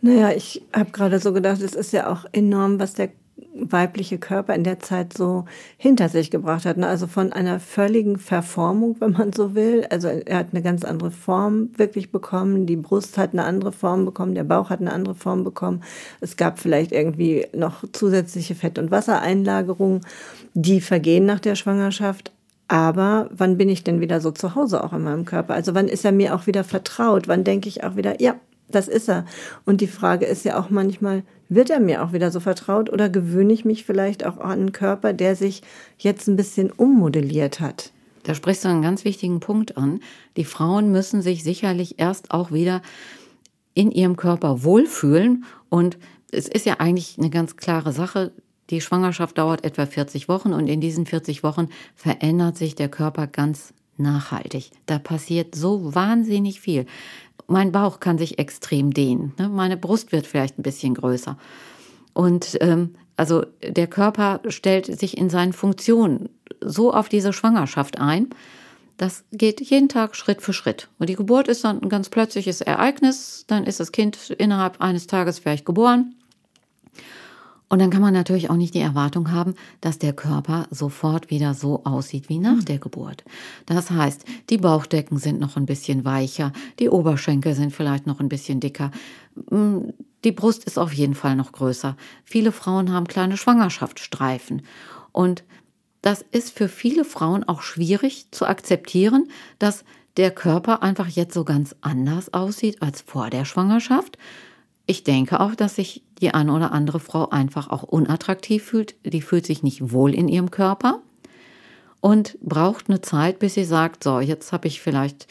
Naja, 0.00 0.30
ich 0.30 0.62
habe 0.72 0.90
gerade 0.90 1.18
so 1.18 1.32
gedacht, 1.32 1.60
es 1.60 1.74
ist 1.74 1.92
ja 1.92 2.10
auch 2.10 2.24
enorm, 2.32 2.80
was 2.80 2.94
der 2.94 3.10
weibliche 3.54 4.18
Körper 4.18 4.54
in 4.54 4.64
der 4.64 4.78
Zeit 4.80 5.12
so 5.12 5.44
hinter 5.76 6.08
sich 6.08 6.30
gebracht 6.30 6.64
hat. 6.64 6.76
Ne? 6.76 6.86
Also 6.86 7.06
von 7.06 7.32
einer 7.32 7.60
völligen 7.60 8.18
Verformung, 8.18 8.96
wenn 9.00 9.12
man 9.12 9.32
so 9.32 9.54
will. 9.54 9.86
Also 9.90 10.08
er 10.08 10.38
hat 10.38 10.48
eine 10.52 10.62
ganz 10.62 10.84
andere 10.84 11.10
Form 11.10 11.70
wirklich 11.76 12.12
bekommen. 12.12 12.66
Die 12.66 12.76
Brust 12.76 13.18
hat 13.18 13.32
eine 13.32 13.44
andere 13.44 13.72
Form 13.72 14.04
bekommen. 14.04 14.34
Der 14.34 14.44
Bauch 14.44 14.70
hat 14.70 14.80
eine 14.80 14.92
andere 14.92 15.14
Form 15.14 15.44
bekommen. 15.44 15.82
Es 16.20 16.36
gab 16.36 16.58
vielleicht 16.58 16.92
irgendwie 16.92 17.46
noch 17.54 17.84
zusätzliche 17.92 18.54
Fett- 18.54 18.78
und 18.78 18.90
Wassereinlagerungen, 18.90 20.00
die 20.54 20.80
vergehen 20.80 21.26
nach 21.26 21.40
der 21.40 21.54
Schwangerschaft. 21.54 22.32
Aber 22.68 23.30
wann 23.32 23.56
bin 23.56 23.70
ich 23.70 23.82
denn 23.82 24.00
wieder 24.00 24.20
so 24.20 24.30
zu 24.30 24.54
Hause 24.54 24.84
auch 24.84 24.92
in 24.92 25.02
meinem 25.02 25.24
Körper? 25.24 25.54
Also 25.54 25.74
wann 25.74 25.88
ist 25.88 26.04
er 26.04 26.12
mir 26.12 26.34
auch 26.34 26.46
wieder 26.46 26.64
vertraut? 26.64 27.26
Wann 27.26 27.42
denke 27.42 27.66
ich 27.68 27.82
auch 27.82 27.96
wieder, 27.96 28.20
ja, 28.20 28.34
das 28.70 28.88
ist 28.88 29.08
er. 29.08 29.24
Und 29.64 29.80
die 29.80 29.86
Frage 29.86 30.26
ist 30.26 30.44
ja 30.44 30.58
auch 30.60 30.70
manchmal, 30.70 31.22
wird 31.48 31.70
er 31.70 31.80
mir 31.80 32.02
auch 32.02 32.12
wieder 32.12 32.30
so 32.30 32.40
vertraut 32.40 32.90
oder 32.90 33.08
gewöhne 33.08 33.52
ich 33.52 33.64
mich 33.64 33.84
vielleicht 33.84 34.24
auch 34.26 34.38
an 34.38 34.50
einen 34.50 34.72
Körper, 34.72 35.12
der 35.12 35.36
sich 35.36 35.62
jetzt 35.98 36.28
ein 36.28 36.36
bisschen 36.36 36.70
ummodelliert 36.70 37.60
hat? 37.60 37.92
Da 38.24 38.34
sprichst 38.34 38.64
du 38.64 38.68
einen 38.68 38.82
ganz 38.82 39.04
wichtigen 39.04 39.40
Punkt 39.40 39.78
an. 39.78 40.00
Die 40.36 40.44
Frauen 40.44 40.92
müssen 40.92 41.22
sich 41.22 41.42
sicherlich 41.42 41.98
erst 41.98 42.30
auch 42.30 42.52
wieder 42.52 42.82
in 43.72 43.90
ihrem 43.90 44.16
Körper 44.16 44.64
wohlfühlen. 44.64 45.44
Und 45.70 45.96
es 46.30 46.46
ist 46.46 46.66
ja 46.66 46.74
eigentlich 46.74 47.16
eine 47.18 47.30
ganz 47.30 47.56
klare 47.56 47.92
Sache. 47.92 48.32
Die 48.68 48.82
Schwangerschaft 48.82 49.38
dauert 49.38 49.64
etwa 49.64 49.86
40 49.86 50.28
Wochen 50.28 50.52
und 50.52 50.68
in 50.68 50.82
diesen 50.82 51.06
40 51.06 51.42
Wochen 51.42 51.68
verändert 51.94 52.58
sich 52.58 52.74
der 52.74 52.90
Körper 52.90 53.26
ganz 53.26 53.72
nachhaltig. 53.98 54.70
Da 54.86 54.98
passiert 54.98 55.54
so 55.54 55.94
wahnsinnig 55.94 56.60
viel 56.60 56.86
mein 57.48 57.72
Bauch 57.72 57.98
kann 57.98 58.18
sich 58.18 58.38
extrem 58.38 58.92
dehnen. 58.92 59.32
Ne? 59.38 59.48
Meine 59.48 59.76
Brust 59.76 60.12
wird 60.12 60.26
vielleicht 60.26 60.58
ein 60.58 60.62
bisschen 60.62 60.94
größer. 60.94 61.36
Und 62.12 62.58
ähm, 62.60 62.94
also 63.16 63.44
der 63.62 63.86
Körper 63.88 64.40
stellt 64.48 64.86
sich 64.86 65.16
in 65.16 65.30
seinen 65.30 65.52
Funktionen 65.52 66.28
so 66.60 66.92
auf 66.92 67.08
diese 67.08 67.32
Schwangerschaft 67.32 67.98
ein. 67.98 68.28
Das 68.96 69.24
geht 69.32 69.60
jeden 69.60 69.88
Tag 69.88 70.14
Schritt 70.14 70.42
für 70.42 70.52
Schritt. 70.52 70.88
Und 70.98 71.08
die 71.08 71.14
Geburt 71.14 71.48
ist 71.48 71.64
dann 71.64 71.82
ein 71.82 71.88
ganz 71.88 72.10
plötzliches 72.10 72.60
Ereignis. 72.60 73.44
Dann 73.46 73.64
ist 73.64 73.80
das 73.80 73.92
Kind 73.92 74.30
innerhalb 74.30 74.80
eines 74.80 75.06
Tages 75.06 75.38
vielleicht 75.38 75.64
geboren. 75.64 76.14
Und 77.68 77.80
dann 77.80 77.90
kann 77.90 78.00
man 78.00 78.14
natürlich 78.14 78.48
auch 78.48 78.56
nicht 78.56 78.74
die 78.74 78.80
Erwartung 78.80 79.30
haben, 79.30 79.54
dass 79.80 79.98
der 79.98 80.14
Körper 80.14 80.66
sofort 80.70 81.30
wieder 81.30 81.52
so 81.54 81.84
aussieht 81.84 82.28
wie 82.28 82.38
nach 82.38 82.58
hm. 82.58 82.64
der 82.64 82.78
Geburt. 82.78 83.24
Das 83.66 83.90
heißt, 83.90 84.24
die 84.48 84.58
Bauchdecken 84.58 85.18
sind 85.18 85.38
noch 85.38 85.56
ein 85.56 85.66
bisschen 85.66 86.04
weicher, 86.04 86.52
die 86.78 86.88
Oberschenkel 86.88 87.54
sind 87.54 87.74
vielleicht 87.74 88.06
noch 88.06 88.20
ein 88.20 88.28
bisschen 88.28 88.60
dicker, 88.60 88.90
hm, 89.50 89.92
die 90.24 90.32
Brust 90.32 90.64
ist 90.64 90.78
auf 90.78 90.92
jeden 90.92 91.14
Fall 91.14 91.36
noch 91.36 91.52
größer. 91.52 91.96
Viele 92.24 92.50
Frauen 92.50 92.92
haben 92.92 93.06
kleine 93.06 93.36
Schwangerschaftsstreifen. 93.36 94.62
Und 95.12 95.44
das 96.02 96.24
ist 96.32 96.56
für 96.56 96.68
viele 96.68 97.04
Frauen 97.04 97.44
auch 97.44 97.62
schwierig 97.62 98.26
zu 98.30 98.46
akzeptieren, 98.46 99.28
dass 99.58 99.84
der 100.16 100.30
Körper 100.32 100.82
einfach 100.82 101.08
jetzt 101.08 101.34
so 101.34 101.44
ganz 101.44 101.76
anders 101.80 102.34
aussieht 102.34 102.82
als 102.82 103.02
vor 103.02 103.30
der 103.30 103.44
Schwangerschaft. 103.44 104.18
Ich 104.90 105.04
denke 105.04 105.40
auch, 105.40 105.54
dass 105.54 105.74
sich 105.74 106.02
die 106.18 106.32
eine 106.32 106.50
oder 106.50 106.72
andere 106.72 106.98
Frau 106.98 107.28
einfach 107.28 107.68
auch 107.68 107.82
unattraktiv 107.82 108.64
fühlt. 108.64 108.94
Die 109.04 109.20
fühlt 109.20 109.44
sich 109.44 109.62
nicht 109.62 109.92
wohl 109.92 110.14
in 110.14 110.28
ihrem 110.28 110.50
Körper 110.50 111.02
und 112.00 112.38
braucht 112.40 112.88
eine 112.88 113.02
Zeit, 113.02 113.38
bis 113.38 113.52
sie 113.52 113.64
sagt, 113.64 114.02
so, 114.02 114.18
jetzt 114.18 114.50
habe 114.50 114.66
ich 114.66 114.80
vielleicht 114.80 115.26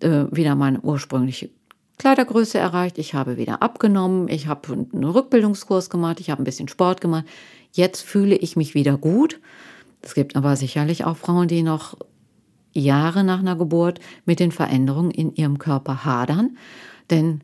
äh, 0.00 0.26
wieder 0.30 0.54
meine 0.54 0.80
ursprüngliche 0.82 1.50
Kleidergröße 1.98 2.58
erreicht, 2.58 2.98
ich 2.98 3.12
habe 3.12 3.36
wieder 3.36 3.62
abgenommen, 3.62 4.28
ich 4.28 4.46
habe 4.46 4.72
einen 4.72 5.04
Rückbildungskurs 5.04 5.90
gemacht, 5.90 6.20
ich 6.20 6.30
habe 6.30 6.40
ein 6.40 6.44
bisschen 6.44 6.68
Sport 6.68 7.00
gemacht. 7.00 7.24
Jetzt 7.72 8.02
fühle 8.02 8.36
ich 8.36 8.54
mich 8.54 8.74
wieder 8.76 8.96
gut. 8.96 9.40
Es 10.02 10.14
gibt 10.14 10.36
aber 10.36 10.54
sicherlich 10.54 11.04
auch 11.04 11.16
Frauen, 11.16 11.48
die 11.48 11.64
noch 11.64 11.98
Jahre 12.72 13.24
nach 13.24 13.40
einer 13.40 13.56
Geburt 13.56 13.98
mit 14.24 14.38
den 14.38 14.52
Veränderungen 14.52 15.10
in 15.10 15.34
ihrem 15.34 15.58
Körper 15.58 16.04
hadern. 16.04 16.56
Denn 17.10 17.40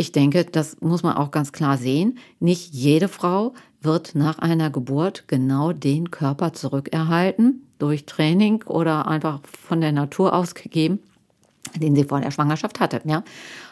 ich 0.00 0.12
denke, 0.12 0.46
das 0.46 0.80
muss 0.80 1.02
man 1.02 1.16
auch 1.16 1.30
ganz 1.30 1.52
klar 1.52 1.76
sehen. 1.76 2.18
Nicht 2.40 2.72
jede 2.72 3.06
Frau 3.06 3.52
wird 3.82 4.14
nach 4.14 4.38
einer 4.38 4.70
Geburt 4.70 5.24
genau 5.28 5.72
den 5.72 6.10
Körper 6.10 6.54
zurückerhalten, 6.54 7.66
durch 7.78 8.06
Training 8.06 8.62
oder 8.64 9.08
einfach 9.08 9.40
von 9.46 9.82
der 9.82 9.92
Natur 9.92 10.32
ausgegeben, 10.32 11.00
den 11.76 11.94
sie 11.94 12.04
vor 12.04 12.20
der 12.20 12.30
Schwangerschaft 12.30 12.80
hatte. 12.80 13.02
Ja? 13.04 13.22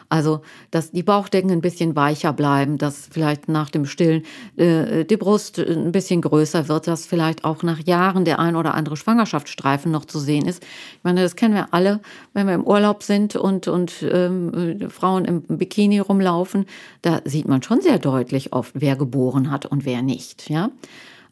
Also, 0.09 0.41
dass 0.71 0.89
die 0.89 1.03
Bauchdecken 1.03 1.51
ein 1.51 1.61
bisschen 1.61 1.95
weicher 1.95 2.33
bleiben, 2.33 2.79
dass 2.79 3.07
vielleicht 3.11 3.47
nach 3.47 3.69
dem 3.69 3.85
Stillen 3.85 4.23
äh, 4.57 5.05
die 5.05 5.17
Brust 5.17 5.59
ein 5.59 5.91
bisschen 5.91 6.21
größer 6.21 6.67
wird, 6.67 6.87
dass 6.87 7.05
vielleicht 7.05 7.45
auch 7.45 7.61
nach 7.61 7.79
Jahren 7.85 8.25
der 8.25 8.39
ein 8.39 8.55
oder 8.55 8.73
andere 8.73 8.97
Schwangerschaftsstreifen 8.97 9.91
noch 9.91 10.05
zu 10.05 10.17
sehen 10.17 10.47
ist. 10.47 10.63
Ich 10.63 11.03
meine, 11.03 11.21
das 11.21 11.35
kennen 11.35 11.53
wir 11.53 11.73
alle, 11.75 11.99
wenn 12.33 12.47
wir 12.47 12.55
im 12.55 12.65
Urlaub 12.65 13.03
sind 13.03 13.35
und, 13.35 13.67
und 13.67 14.03
ähm, 14.11 14.89
Frauen 14.89 15.25
im 15.25 15.43
Bikini 15.43 15.99
rumlaufen. 15.99 16.65
Da 17.03 17.21
sieht 17.25 17.47
man 17.47 17.61
schon 17.61 17.81
sehr 17.81 17.99
deutlich 17.99 18.51
oft, 18.51 18.73
wer 18.73 18.95
geboren 18.95 19.51
hat 19.51 19.67
und 19.67 19.85
wer 19.85 20.01
nicht. 20.01 20.49
Ja? 20.49 20.71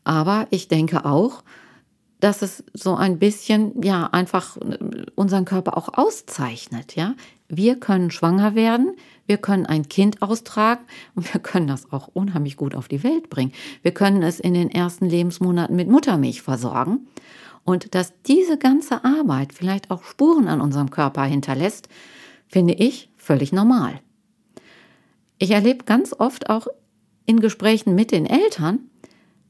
Aber 0.03 0.46
ich 0.51 0.67
denke 0.67 1.03
auch, 1.03 1.41
dass 2.19 2.41
es 2.41 2.63
so 2.74 2.96
ein 2.96 3.19
bisschen, 3.19 3.81
ja, 3.81 4.07
einfach 4.12 4.57
äh, 4.57 4.77
unseren 5.15 5.46
Körper 5.46 5.77
auch 5.77 5.89
auszeichnet, 5.93 6.96
ja. 6.96 7.13
Wir 7.50 7.80
können 7.80 8.12
schwanger 8.12 8.56
werden, 8.56 8.96
wir 9.25 9.38
können 9.38 9.66
ein 9.66 9.88
Kind 9.88 10.22
austragen 10.22 10.86
und 11.16 11.34
wir 11.34 11.39
können 11.39 11.68
das 11.68 11.92
auch 11.92 12.10
unheimlich 12.10 12.58
gut 12.58 12.75
auf 12.75 12.88
die 12.88 13.04
Welt 13.04 13.30
bringen. 13.30 13.54
Wir 13.82 13.94
können 13.94 14.22
es 14.22 14.39
in 14.39 14.54
den 14.54 14.70
ersten 14.70 15.06
Lebensmonaten 15.06 15.75
mit 15.75 15.88
Muttermilch 15.88 16.42
versorgen. 16.42 17.08
Und 17.63 17.96
dass 17.96 18.13
diese 18.24 18.58
ganze 18.58 19.04
Arbeit 19.04 19.54
vielleicht 19.54 19.92
auch 19.92 20.04
Spuren 20.04 20.48
an 20.48 20.62
unserem 20.62 20.89
Körper 20.89 21.24
hinterlässt, 21.24 21.89
finde 22.48 22.74
ich 22.74 23.10
völlig 23.18 23.51
normal. 23.51 24.00
Ich 25.38 25.51
erlebe 25.51 25.86
ganz 25.86 26.13
oft 26.18 26.50
auch 26.50 26.68
in 27.25 27.39
Gesprächen 27.39 27.94
mit 27.94 28.12
den 28.12 28.25
Eltern, 28.25 28.80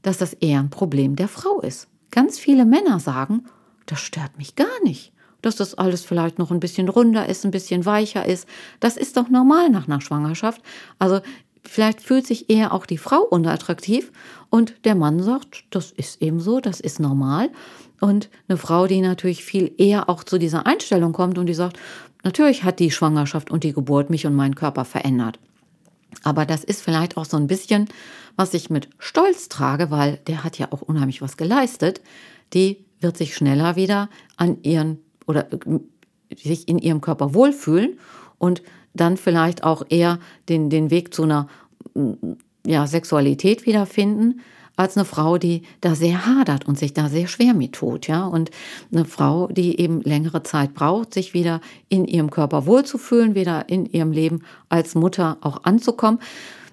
dass 0.01 0.17
das 0.17 0.33
eher 0.33 0.59
ein 0.59 0.69
Problem 0.69 1.15
der 1.15 1.27
Frau 1.27 1.61
ist. 1.61 1.87
Ganz 2.11 2.39
viele 2.39 2.65
Männer 2.65 2.99
sagen, 2.99 3.45
das 3.85 3.99
stört 3.99 4.37
mich 4.37 4.55
gar 4.55 4.83
nicht, 4.83 5.13
dass 5.41 5.55
das 5.55 5.75
alles 5.75 6.03
vielleicht 6.03 6.39
noch 6.39 6.51
ein 6.51 6.59
bisschen 6.59 6.89
runder 6.89 7.27
ist, 7.27 7.45
ein 7.45 7.51
bisschen 7.51 7.85
weicher 7.85 8.25
ist. 8.25 8.47
Das 8.79 8.97
ist 8.97 9.17
doch 9.17 9.29
normal 9.29 9.69
nach 9.69 9.87
einer 9.87 10.01
Schwangerschaft. 10.01 10.61
Also 10.99 11.21
vielleicht 11.63 12.01
fühlt 12.01 12.25
sich 12.25 12.49
eher 12.49 12.73
auch 12.73 12.85
die 12.85 12.97
Frau 12.97 13.21
unattraktiv 13.21 14.11
und 14.49 14.85
der 14.85 14.95
Mann 14.95 15.21
sagt, 15.21 15.65
das 15.69 15.91
ist 15.91 16.21
eben 16.21 16.39
so, 16.39 16.59
das 16.59 16.79
ist 16.79 16.99
normal. 16.99 17.49
Und 17.99 18.29
eine 18.47 18.57
Frau, 18.57 18.87
die 18.87 19.01
natürlich 19.01 19.43
viel 19.43 19.73
eher 19.77 20.09
auch 20.09 20.23
zu 20.23 20.37
dieser 20.37 20.65
Einstellung 20.65 21.13
kommt 21.13 21.37
und 21.37 21.47
die 21.47 21.53
sagt, 21.53 21.77
natürlich 22.23 22.63
hat 22.63 22.79
die 22.79 22.91
Schwangerschaft 22.91 23.51
und 23.51 23.63
die 23.63 23.73
Geburt 23.73 24.09
mich 24.09 24.25
und 24.25 24.35
meinen 24.35 24.55
Körper 24.55 24.85
verändert. 24.85 25.39
Aber 26.23 26.45
das 26.45 26.63
ist 26.63 26.81
vielleicht 26.81 27.17
auch 27.17 27.25
so 27.25 27.37
ein 27.37 27.47
bisschen, 27.47 27.87
was 28.35 28.53
ich 28.53 28.69
mit 28.69 28.89
Stolz 28.97 29.49
trage, 29.49 29.91
weil 29.91 30.17
der 30.27 30.43
hat 30.43 30.57
ja 30.57 30.71
auch 30.71 30.81
unheimlich 30.81 31.21
was 31.21 31.37
geleistet. 31.37 32.01
Die 32.53 32.85
wird 32.99 33.17
sich 33.17 33.35
schneller 33.35 33.75
wieder 33.75 34.09
an 34.37 34.61
ihren 34.63 34.99
oder 35.27 35.51
äh, 35.51 36.35
sich 36.35 36.67
in 36.67 36.79
ihrem 36.79 37.01
Körper 37.01 37.33
wohlfühlen 37.33 37.99
und 38.39 38.63
dann 38.93 39.17
vielleicht 39.17 39.63
auch 39.63 39.83
eher 39.89 40.19
den, 40.49 40.69
den 40.69 40.89
Weg 40.89 41.13
zu 41.13 41.23
einer 41.23 41.47
mm, 41.93 42.13
ja, 42.65 42.87
Sexualität 42.87 43.65
wiederfinden, 43.65 44.41
als 44.77 44.95
eine 44.95 45.05
Frau, 45.05 45.37
die 45.37 45.63
da 45.81 45.95
sehr 45.95 46.27
hadert 46.27 46.67
und 46.67 46.77
sich 46.77 46.93
da 46.93 47.09
sehr 47.09 47.27
schwer 47.27 47.53
mit 47.53 47.73
tut, 47.73 48.07
ja. 48.07 48.25
Und 48.25 48.51
eine 48.91 49.05
Frau, 49.05 49.47
die 49.47 49.79
eben 49.79 50.01
längere 50.01 50.43
Zeit 50.43 50.75
braucht, 50.75 51.13
sich 51.13 51.33
wieder 51.33 51.61
in 51.89 52.05
ihrem 52.05 52.29
Körper 52.29 52.67
wohlzufühlen, 52.67 53.33
wieder 53.33 53.69
in 53.69 53.87
ihrem 53.87 54.11
Leben 54.11 54.43
als 54.69 54.93
Mutter 54.93 55.37
auch 55.41 55.63
anzukommen, 55.63 56.19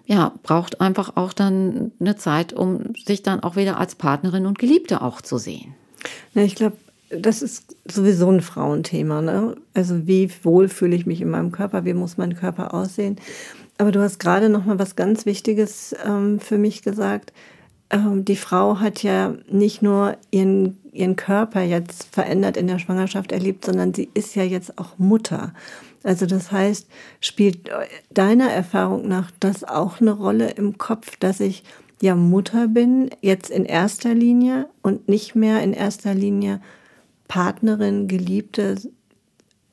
ja, 0.07 0.35
braucht 0.43 0.83
einfach 0.83 1.17
auch 1.17 1.33
dann 1.33 1.93
eine 1.99 2.17
Zeit, 2.17 2.53
um 2.53 2.93
sich 3.07 3.23
dann 3.23 3.41
auch 3.41 3.57
wieder 3.57 3.79
als 3.79 3.95
Partnerin 3.95 4.45
und 4.45 4.59
Geliebte 4.59 5.01
auch 5.01 5.23
zu 5.23 5.39
sehen. 5.39 5.75
Ja, 6.35 6.43
ich 6.43 6.55
glaube, 6.55 6.77
das 7.11 7.43
ist 7.43 7.77
sowieso 7.91 8.31
ein 8.31 8.41
Frauenthema. 8.41 9.21
Ne? 9.23 9.57
Also 9.75 10.07
wie 10.07 10.31
wohl 10.43 10.69
fühle 10.69 10.97
ich 10.97 11.07
mich 11.07 11.21
in 11.21 11.31
meinem 11.31 11.53
Körper, 11.53 11.85
wie 11.85 11.95
muss 11.95 12.17
mein 12.17 12.35
Körper 12.35 12.75
aussehen. 12.75 13.17
Aber 13.79 13.93
du 13.93 14.01
hast 14.01 14.19
gerade 14.19 14.49
noch 14.49 14.65
mal 14.65 14.79
was 14.79 14.97
ganz 14.97 15.27
Wichtiges 15.27 15.95
ähm, 16.05 16.41
für 16.41 16.59
mich 16.59 16.83
gesagt. 16.83 17.33
Ähm, 17.91 18.25
die 18.25 18.37
Frau 18.37 18.81
hat 18.81 19.03
ja 19.03 19.35
nicht 19.51 19.83
nur 19.83 20.17
ihren, 20.31 20.79
ihren 20.93 21.17
Körper 21.17 21.63
jetzt 21.63 22.09
verändert 22.13 22.57
in 22.57 22.67
der 22.67 22.79
Schwangerschaft 22.79 23.33
erlebt, 23.33 23.65
sondern 23.65 23.93
sie 23.93 24.09
ist 24.15 24.35
ja 24.35 24.45
jetzt 24.45 24.79
auch 24.79 24.99
Mutter. 24.99 25.53
Also 26.03 26.27
das 26.27 26.53
heißt, 26.53 26.87
spielt 27.21 27.71
deiner 28.11 28.51
Erfahrung 28.51 29.09
nach 29.09 29.31
das 29.41 29.65
auch 29.65 30.01
eine 30.01 30.13
Rolle 30.13 30.51
im 30.51 30.79
Kopf, 30.79 31.17
dass 31.17 31.41
ich 31.41 31.65
ja 32.01 32.15
Mutter 32.15 32.69
bin, 32.69 33.11
jetzt 33.23 33.51
in 33.51 33.65
erster 33.65 34.15
Linie 34.15 34.69
und 34.83 35.09
nicht 35.09 35.35
mehr 35.35 35.63
in 35.63 35.73
erster 35.73 36.15
Linie 36.15 36.61
Partnerin, 37.29 38.09
Geliebte, 38.09 38.77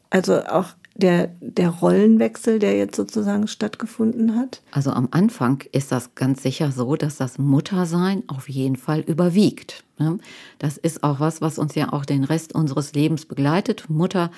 also 0.09 0.43
auch 0.45 0.67
der, 0.95 1.31
der 1.39 1.69
Rollenwechsel, 1.69 2.59
der 2.59 2.77
jetzt 2.77 2.95
sozusagen 2.95 3.47
stattgefunden 3.47 4.35
hat? 4.35 4.61
Also 4.71 4.91
am 4.91 5.07
Anfang 5.11 5.63
ist 5.71 5.91
das 5.91 6.15
ganz 6.15 6.43
sicher 6.43 6.71
so, 6.71 6.95
dass 6.95 7.17
das 7.17 7.37
Muttersein 7.37 8.23
auf 8.27 8.49
jeden 8.49 8.75
Fall 8.75 8.99
überwiegt. 8.99 9.83
Ne? 9.97 10.19
Das 10.59 10.77
ist 10.77 11.03
auch 11.03 11.19
was, 11.19 11.41
was 11.41 11.57
uns 11.57 11.75
ja 11.75 11.93
auch 11.93 12.05
den 12.05 12.23
Rest 12.23 12.53
unseres 12.53 12.93
Lebens 12.93 13.25
begleitet. 13.25 13.89
Mutter 13.89 14.31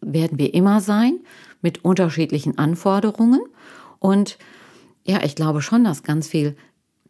werden 0.00 0.38
wir 0.38 0.54
immer 0.54 0.80
sein, 0.80 1.20
mit 1.62 1.84
unterschiedlichen 1.84 2.58
Anforderungen. 2.58 3.40
Und 3.98 4.38
ja, 5.04 5.22
ich 5.24 5.34
glaube 5.34 5.62
schon, 5.62 5.84
dass 5.84 6.02
ganz 6.02 6.28
viel 6.28 6.56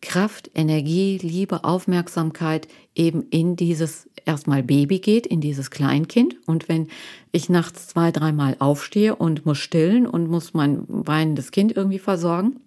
Kraft, 0.03 0.51
Energie, 0.55 1.19
Liebe, 1.19 1.65
Aufmerksamkeit 1.65 2.69
eben 2.95 3.23
in 3.31 3.57
dieses 3.57 4.09
erstmal 4.27 4.63
Baby 4.63 4.99
geht, 4.99 5.27
in 5.27 5.41
dieses 5.41 5.71
Kleinkind. 5.71 6.37
Und 6.47 6.69
wenn 6.69 6.89
ich 7.33 7.49
nachts 7.49 7.89
zwei, 7.89 8.11
dreimal 8.11 8.57
aufstehe 8.59 9.17
und 9.17 9.47
muss 9.47 9.59
stillen 9.59 10.07
und 10.07 10.29
muss 10.29 10.53
mein 10.53 10.85
weinendes 10.89 11.53
Kind 11.53 11.75
irgendwie 11.75 11.99
versorgen, 11.99 12.61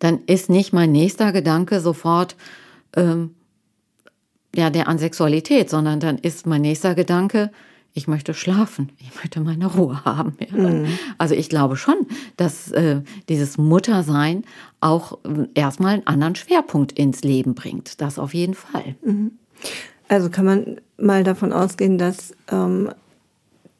dann 0.00 0.20
ist 0.26 0.50
nicht 0.50 0.72
mein 0.72 0.90
nächster 0.90 1.30
Gedanke 1.30 1.80
sofort 1.80 2.36
ähm, 2.96 3.34
ja 4.54 4.70
der 4.70 4.88
an 4.88 4.98
Sexualität, 4.98 5.70
sondern 5.70 6.00
dann 6.00 6.18
ist 6.18 6.46
mein 6.46 6.62
nächster 6.62 6.94
Gedanke, 6.94 7.50
ich 7.96 8.08
möchte 8.08 8.34
schlafen, 8.34 8.90
ich 8.98 9.14
möchte 9.14 9.40
meine 9.40 9.66
Ruhe 9.66 10.04
haben. 10.04 10.36
Ja. 10.50 10.68
Mhm. 10.68 10.98
Also 11.16 11.34
ich 11.34 11.48
glaube 11.48 11.76
schon, 11.76 11.94
dass 12.36 12.72
äh, 12.72 13.02
dieses 13.28 13.56
Muttersein 13.56 14.44
auch 14.80 15.18
äh, 15.24 15.46
erstmal 15.54 15.94
einen 15.94 16.06
anderen 16.06 16.34
Schwerpunkt 16.34 16.92
ins 16.92 17.22
Leben 17.22 17.54
bringt. 17.54 18.00
Das 18.00 18.18
auf 18.18 18.34
jeden 18.34 18.54
Fall. 18.54 18.96
Mhm. 19.04 19.38
Also 20.08 20.30
kann 20.30 20.44
man 20.44 20.80
mal 20.98 21.24
davon 21.24 21.52
ausgehen, 21.52 21.98
dass 21.98 22.34
ähm, 22.50 22.90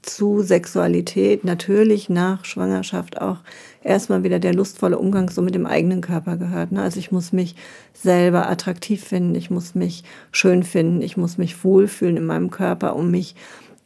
zu 0.02 0.42
Sexualität 0.42 1.44
natürlich 1.44 2.08
nach 2.08 2.44
Schwangerschaft 2.44 3.20
auch 3.20 3.38
erstmal 3.82 4.22
wieder 4.22 4.38
der 4.38 4.54
lustvolle 4.54 4.98
Umgang 4.98 5.30
so 5.30 5.42
mit 5.42 5.54
dem 5.54 5.66
eigenen 5.66 6.00
Körper 6.00 6.36
gehört. 6.36 6.72
Ne? 6.72 6.82
Also 6.82 6.98
ich 6.98 7.10
muss 7.12 7.32
mich 7.32 7.54
selber 7.92 8.48
attraktiv 8.48 9.02
finden, 9.02 9.34
ich 9.34 9.50
muss 9.50 9.74
mich 9.74 10.04
schön 10.30 10.62
finden, 10.62 11.02
ich 11.02 11.16
muss 11.16 11.38
mich 11.38 11.64
wohlfühlen 11.64 12.16
in 12.16 12.26
meinem 12.26 12.50
Körper, 12.50 12.96
um 12.96 13.10
mich 13.10 13.34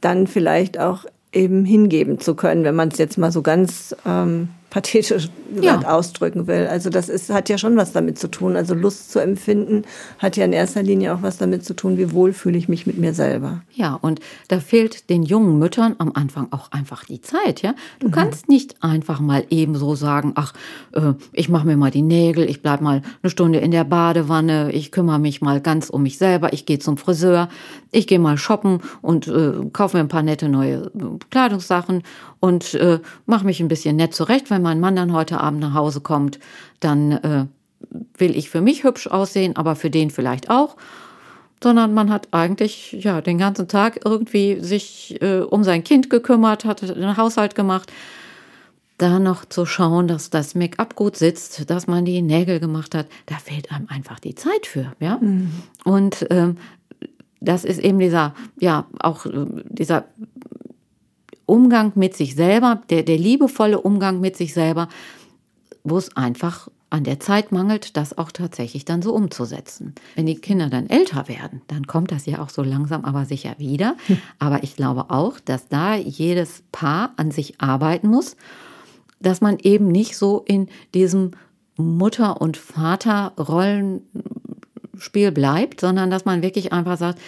dann 0.00 0.26
vielleicht 0.26 0.78
auch 0.78 1.04
eben 1.32 1.64
hingeben 1.64 2.20
zu 2.20 2.34
können, 2.34 2.64
wenn 2.64 2.74
man 2.74 2.88
es 2.88 2.98
jetzt 2.98 3.18
mal 3.18 3.30
so 3.32 3.42
ganz 3.42 3.94
ähm, 4.06 4.48
pathetisch 4.70 5.28
ja. 5.60 5.80
ausdrücken 5.80 6.46
will. 6.46 6.66
Also 6.66 6.90
das 6.90 7.08
ist, 7.08 7.30
hat 7.30 7.48
ja 7.48 7.56
schon 7.56 7.76
was 7.76 7.92
damit 7.92 8.18
zu 8.18 8.28
tun. 8.28 8.54
Also 8.54 8.74
Lust 8.74 9.10
zu 9.10 9.18
empfinden 9.18 9.82
hat 10.18 10.36
ja 10.36 10.44
in 10.44 10.52
erster 10.52 10.82
Linie 10.82 11.14
auch 11.14 11.22
was 11.22 11.38
damit 11.38 11.64
zu 11.64 11.74
tun, 11.74 11.96
wie 11.96 12.12
wohl 12.12 12.32
fühle 12.32 12.58
ich 12.58 12.68
mich 12.68 12.86
mit 12.86 12.98
mir 12.98 13.14
selber. 13.14 13.62
Ja, 13.72 13.94
und 13.94 14.20
da 14.48 14.60
fehlt 14.60 15.08
den 15.08 15.22
jungen 15.22 15.58
Müttern 15.58 15.96
am 15.98 16.12
Anfang 16.12 16.48
auch 16.50 16.70
einfach 16.70 17.04
die 17.04 17.22
Zeit. 17.22 17.62
Ja, 17.62 17.74
Du 17.98 18.08
mhm. 18.08 18.12
kannst 18.12 18.48
nicht 18.48 18.82
einfach 18.82 19.20
mal 19.20 19.44
eben 19.50 19.74
so 19.74 19.94
sagen, 19.94 20.32
ach, 20.34 20.52
äh, 20.92 21.14
ich 21.32 21.48
mache 21.48 21.66
mir 21.66 21.76
mal 21.76 21.90
die 21.90 22.02
Nägel, 22.02 22.48
ich 22.48 22.62
bleib 22.62 22.80
mal 22.80 23.02
eine 23.22 23.30
Stunde 23.30 23.58
in 23.60 23.70
der 23.70 23.84
Badewanne, 23.84 24.70
ich 24.72 24.92
kümmere 24.92 25.18
mich 25.18 25.40
mal 25.40 25.60
ganz 25.60 25.88
um 25.88 26.02
mich 26.02 26.18
selber, 26.18 26.52
ich 26.52 26.66
gehe 26.66 26.78
zum 26.78 26.96
Friseur, 26.96 27.48
ich 27.90 28.06
gehe 28.06 28.18
mal 28.18 28.36
shoppen 28.36 28.80
und 29.00 29.28
äh, 29.28 29.52
kaufe 29.72 29.96
mir 29.96 30.02
ein 30.02 30.08
paar 30.08 30.22
nette 30.22 30.48
neue 30.48 30.90
äh, 30.94 31.18
Kleidungssachen 31.30 32.02
und 32.40 32.74
äh, 32.74 33.00
mache 33.26 33.44
mich 33.44 33.60
ein 33.60 33.68
bisschen 33.68 33.96
nett 33.96 34.14
zurecht, 34.14 34.50
wenn 34.50 34.62
mein 34.62 34.80
Mann 34.80 34.96
dann 34.96 35.12
heute 35.12 35.40
Abend 35.40 35.60
nach 35.60 35.74
Hause 35.74 36.00
kommt, 36.00 36.38
dann 36.80 37.12
äh, 37.12 37.46
will 38.16 38.36
ich 38.36 38.50
für 38.50 38.60
mich 38.60 38.84
hübsch 38.84 39.06
aussehen, 39.06 39.56
aber 39.56 39.76
für 39.76 39.90
den 39.90 40.10
vielleicht 40.10 40.50
auch. 40.50 40.76
Sondern 41.62 41.92
man 41.92 42.10
hat 42.10 42.28
eigentlich 42.30 42.92
ja 42.92 43.20
den 43.20 43.38
ganzen 43.38 43.66
Tag 43.66 44.00
irgendwie 44.04 44.60
sich 44.60 45.20
äh, 45.20 45.40
um 45.40 45.64
sein 45.64 45.82
Kind 45.82 46.08
gekümmert, 46.08 46.64
hat 46.64 46.82
den 46.82 47.16
Haushalt 47.16 47.56
gemacht. 47.56 47.92
Da 48.96 49.18
noch 49.18 49.44
zu 49.44 49.64
schauen, 49.66 50.08
dass 50.08 50.30
das 50.30 50.54
Make-up 50.54 50.94
gut 50.94 51.16
sitzt, 51.16 51.68
dass 51.70 51.86
man 51.86 52.04
die 52.04 52.22
Nägel 52.22 52.58
gemacht 52.60 52.94
hat, 52.94 53.06
da 53.26 53.36
fehlt 53.36 53.72
einem 53.72 53.88
einfach 53.88 54.18
die 54.18 54.34
Zeit 54.34 54.66
für, 54.66 54.92
ja. 55.00 55.18
Mhm. 55.20 55.50
Und 55.84 56.26
ähm, 56.30 56.56
das 57.40 57.64
ist 57.64 57.78
eben 57.78 57.98
dieser, 57.98 58.34
ja, 58.58 58.86
auch 59.00 59.26
äh, 59.26 59.46
dieser 59.68 60.04
Umgang 61.48 61.92
mit 61.94 62.16
sich 62.16 62.34
selber, 62.34 62.82
der, 62.90 63.02
der 63.02 63.18
liebevolle 63.18 63.80
Umgang 63.80 64.20
mit 64.20 64.36
sich 64.36 64.52
selber, 64.52 64.88
wo 65.82 65.96
es 65.96 66.14
einfach 66.16 66.68
an 66.90 67.04
der 67.04 67.20
Zeit 67.20 67.52
mangelt, 67.52 67.96
das 67.96 68.16
auch 68.16 68.32
tatsächlich 68.32 68.84
dann 68.84 69.02
so 69.02 69.14
umzusetzen. 69.14 69.94
Wenn 70.14 70.26
die 70.26 70.36
Kinder 70.36 70.70
dann 70.70 70.88
älter 70.88 71.28
werden, 71.28 71.62
dann 71.66 71.86
kommt 71.86 72.12
das 72.12 72.26
ja 72.26 72.42
auch 72.42 72.48
so 72.48 72.62
langsam 72.62 73.04
aber 73.04 73.26
sicher 73.26 73.54
wieder. 73.58 73.96
Hm. 74.06 74.18
Aber 74.38 74.62
ich 74.62 74.76
glaube 74.76 75.10
auch, 75.10 75.40
dass 75.40 75.68
da 75.68 75.96
jedes 75.96 76.62
Paar 76.72 77.12
an 77.16 77.30
sich 77.30 77.60
arbeiten 77.60 78.08
muss, 78.08 78.36
dass 79.20 79.40
man 79.40 79.58
eben 79.58 79.88
nicht 79.88 80.16
so 80.16 80.44
in 80.46 80.68
diesem 80.94 81.32
Mutter- 81.76 82.40
und 82.40 82.56
Vater-Rollenspiel 82.56 85.32
bleibt, 85.32 85.80
sondern 85.80 86.10
dass 86.10 86.24
man 86.24 86.42
wirklich 86.42 86.72
einfach 86.72 86.96
sagt, 86.96 87.18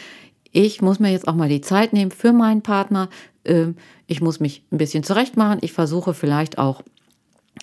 ich 0.52 0.83
muss 0.83 0.98
mir 0.98 1.12
jetzt 1.12 1.28
auch 1.28 1.37
mal 1.37 1.48
die 1.48 1.61
Zeit 1.61 1.92
nehmen 1.92 2.11
für 2.11 2.33
meinen 2.33 2.62
Partner, 2.62 3.09
ich 4.07 4.20
muss 4.20 4.40
mich 4.40 4.64
ein 4.70 4.79
bisschen 4.79 5.03
zurechtmachen. 5.03 5.59
Ich 5.62 5.72
versuche 5.72 6.14
vielleicht 6.14 6.59
auch 6.59 6.83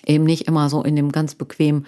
eben 0.06 0.24
nicht 0.24 0.48
immer 0.48 0.68
so 0.68 0.82
in 0.82 0.96
dem 0.96 1.12
ganz 1.12 1.34
bequemen 1.34 1.86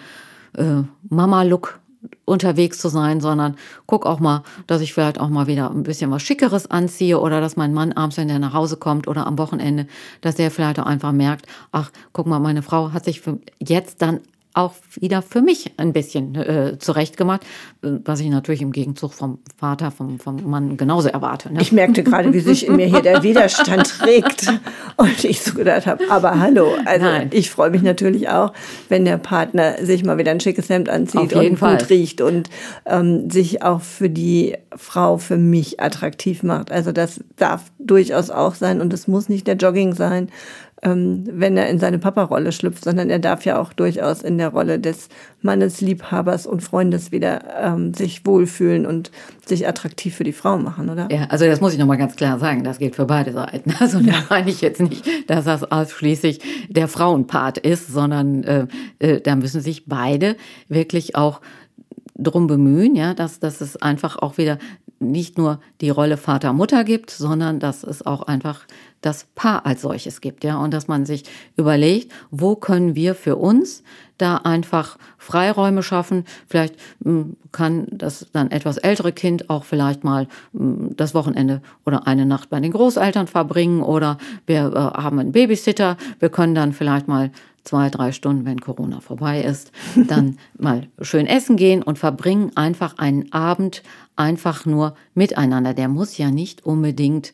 äh, 0.57 0.83
Mama-Look 1.09 1.79
unterwegs 2.25 2.79
zu 2.79 2.89
sein, 2.89 3.21
sondern 3.21 3.55
guck 3.85 4.05
auch 4.05 4.19
mal, 4.19 4.43
dass 4.65 4.81
ich 4.81 4.93
vielleicht 4.93 5.19
auch 5.19 5.29
mal 5.29 5.47
wieder 5.47 5.69
ein 5.69 5.83
bisschen 5.83 6.09
was 6.09 6.23
Schickeres 6.23 6.69
anziehe 6.69 7.19
oder 7.19 7.41
dass 7.41 7.57
mein 7.57 7.73
Mann 7.73 7.91
abends, 7.91 8.17
wenn 8.17 8.27
der 8.27 8.39
nach 8.39 8.53
Hause 8.53 8.77
kommt 8.77 9.07
oder 9.07 9.27
am 9.27 9.37
Wochenende, 9.37 9.85
dass 10.21 10.35
der 10.35 10.49
vielleicht 10.49 10.79
auch 10.79 10.85
einfach 10.85 11.11
merkt, 11.11 11.45
ach, 11.71 11.91
guck 12.13 12.25
mal, 12.25 12.39
meine 12.39 12.63
Frau 12.63 12.91
hat 12.93 13.05
sich 13.05 13.21
jetzt 13.59 14.01
dann 14.01 14.21
auch 14.53 14.73
wieder 14.99 15.21
für 15.21 15.41
mich 15.41 15.71
ein 15.77 15.93
bisschen 15.93 16.35
äh, 16.35 16.77
zurechtgemacht, 16.77 17.45
was 17.81 18.19
ich 18.19 18.29
natürlich 18.29 18.61
im 18.61 18.71
Gegenzug 18.71 19.13
vom 19.13 19.39
Vater, 19.57 19.91
vom, 19.91 20.19
vom 20.19 20.49
Mann 20.49 20.75
genauso 20.75 21.07
erwarte. 21.07 21.53
Ne? 21.53 21.61
Ich 21.61 21.71
merkte 21.71 22.03
gerade, 22.03 22.33
wie 22.33 22.41
sich 22.41 22.67
in 22.67 22.75
mir 22.75 22.85
hier 22.85 23.01
der 23.01 23.23
Widerstand 23.23 24.01
regt 24.05 24.47
und 24.97 25.23
ich 25.23 25.41
so 25.41 25.53
gedacht 25.53 25.85
habe, 25.85 26.03
aber 26.09 26.39
hallo, 26.39 26.73
also 26.85 27.05
Nein. 27.05 27.29
ich 27.31 27.49
freue 27.49 27.69
mich 27.69 27.81
natürlich 27.81 28.27
auch, 28.29 28.51
wenn 28.89 29.05
der 29.05 29.17
Partner 29.17 29.83
sich 29.85 30.03
mal 30.03 30.17
wieder 30.17 30.31
ein 30.31 30.41
schickes 30.41 30.69
Hemd 30.69 30.89
anzieht 30.89 31.33
und 31.33 31.57
Fall. 31.57 31.77
gut 31.77 31.89
riecht 31.89 32.21
und 32.21 32.49
ähm, 32.85 33.29
sich 33.29 33.63
auch 33.63 33.81
für 33.81 34.09
die 34.09 34.57
Frau, 34.75 35.17
für 35.17 35.37
mich 35.37 35.79
attraktiv 35.79 36.43
macht. 36.43 36.71
Also 36.71 36.91
das 36.91 37.21
darf 37.37 37.71
durchaus 37.79 38.29
auch 38.29 38.55
sein 38.55 38.81
und 38.81 38.91
es 38.93 39.07
muss 39.07 39.29
nicht 39.29 39.47
der 39.47 39.55
Jogging 39.55 39.93
sein, 39.93 40.29
ähm, 40.81 41.23
wenn 41.31 41.57
er 41.57 41.69
in 41.69 41.79
seine 41.79 41.99
Papa-Rolle 41.99 42.51
schlüpft, 42.51 42.83
sondern 42.83 43.09
er 43.09 43.19
darf 43.19 43.45
ja 43.45 43.59
auch 43.59 43.73
durchaus 43.73 44.23
in 44.23 44.37
der 44.37 44.49
Rolle 44.49 44.79
des 44.79 45.09
Mannes, 45.41 45.81
Liebhabers 45.81 46.47
und 46.47 46.61
Freundes 46.61 47.11
wieder 47.11 47.43
ähm, 47.61 47.93
sich 47.93 48.25
wohlfühlen 48.25 48.85
und 48.85 49.11
sich 49.45 49.67
attraktiv 49.67 50.15
für 50.15 50.23
die 50.23 50.33
Frau 50.33 50.57
machen, 50.57 50.89
oder? 50.89 51.07
Ja, 51.11 51.25
also 51.29 51.45
das 51.45 51.61
muss 51.61 51.73
ich 51.73 51.79
nochmal 51.79 51.97
ganz 51.97 52.15
klar 52.15 52.39
sagen, 52.39 52.63
das 52.63 52.79
gilt 52.79 52.95
für 52.95 53.05
beide 53.05 53.31
Seiten. 53.33 53.73
Also 53.81 53.99
da 53.99 54.13
meine 54.29 54.49
ich 54.51 54.61
jetzt 54.61 54.79
nicht, 54.79 55.07
dass 55.27 55.45
das 55.45 55.69
ausschließlich 55.71 56.39
der 56.69 56.87
Frauenpart 56.87 57.57
ist, 57.57 57.87
sondern 57.87 58.43
äh, 58.43 58.67
äh, 58.99 59.21
da 59.21 59.35
müssen 59.35 59.59
sich 59.59 59.85
beide 59.87 60.35
wirklich 60.67 61.15
auch 61.15 61.41
drum 62.15 62.45
bemühen, 62.45 62.95
ja, 62.95 63.15
dass, 63.15 63.39
dass 63.39 63.59
es 63.59 63.77
einfach 63.77 64.17
auch 64.17 64.37
wieder 64.37 64.59
nicht 64.99 65.37
nur 65.37 65.59
die 65.81 65.89
Rolle 65.89 66.17
Vater, 66.17 66.53
Mutter 66.53 66.83
gibt, 66.83 67.09
sondern 67.09 67.59
dass 67.59 67.83
es 67.83 68.05
auch 68.05 68.21
einfach 68.23 68.65
das 69.01 69.25
Paar 69.35 69.65
als 69.65 69.81
solches 69.81 70.21
gibt, 70.21 70.43
ja, 70.43 70.57
und 70.57 70.73
dass 70.73 70.87
man 70.87 71.05
sich 71.05 71.23
überlegt, 71.57 72.11
wo 72.29 72.55
können 72.55 72.95
wir 72.95 73.15
für 73.15 73.35
uns 73.35 73.83
da 74.21 74.37
einfach 74.37 74.97
Freiräume 75.17 75.81
schaffen. 75.81 76.25
Vielleicht 76.47 76.75
hm, 77.03 77.35
kann 77.51 77.87
das 77.91 78.27
dann 78.31 78.51
etwas 78.51 78.77
ältere 78.77 79.11
Kind 79.11 79.49
auch 79.49 79.63
vielleicht 79.63 80.03
mal 80.03 80.27
hm, 80.53 80.95
das 80.95 81.15
Wochenende 81.15 81.61
oder 81.85 82.05
eine 82.07 82.25
Nacht 82.25 82.49
bei 82.49 82.59
den 82.59 82.71
Großeltern 82.71 83.27
verbringen 83.27 83.81
oder 83.81 84.17
wir 84.45 84.71
äh, 84.73 85.01
haben 85.01 85.17
einen 85.17 85.31
Babysitter. 85.31 85.97
Wir 86.19 86.29
können 86.29 86.53
dann 86.53 86.73
vielleicht 86.73 87.07
mal 87.07 87.31
zwei, 87.63 87.89
drei 87.89 88.11
Stunden, 88.11 88.45
wenn 88.45 88.59
Corona 88.59 89.01
vorbei 89.01 89.41
ist, 89.41 89.71
dann 89.95 90.37
mal 90.57 90.87
schön 91.01 91.27
essen 91.27 91.57
gehen 91.57 91.83
und 91.83 91.99
verbringen 91.99 92.51
einfach 92.55 92.97
einen 92.97 93.31
Abend 93.31 93.83
einfach 94.15 94.65
nur 94.65 94.95
miteinander. 95.13 95.73
Der 95.73 95.87
muss 95.87 96.17
ja 96.17 96.31
nicht 96.31 96.65
unbedingt 96.65 97.33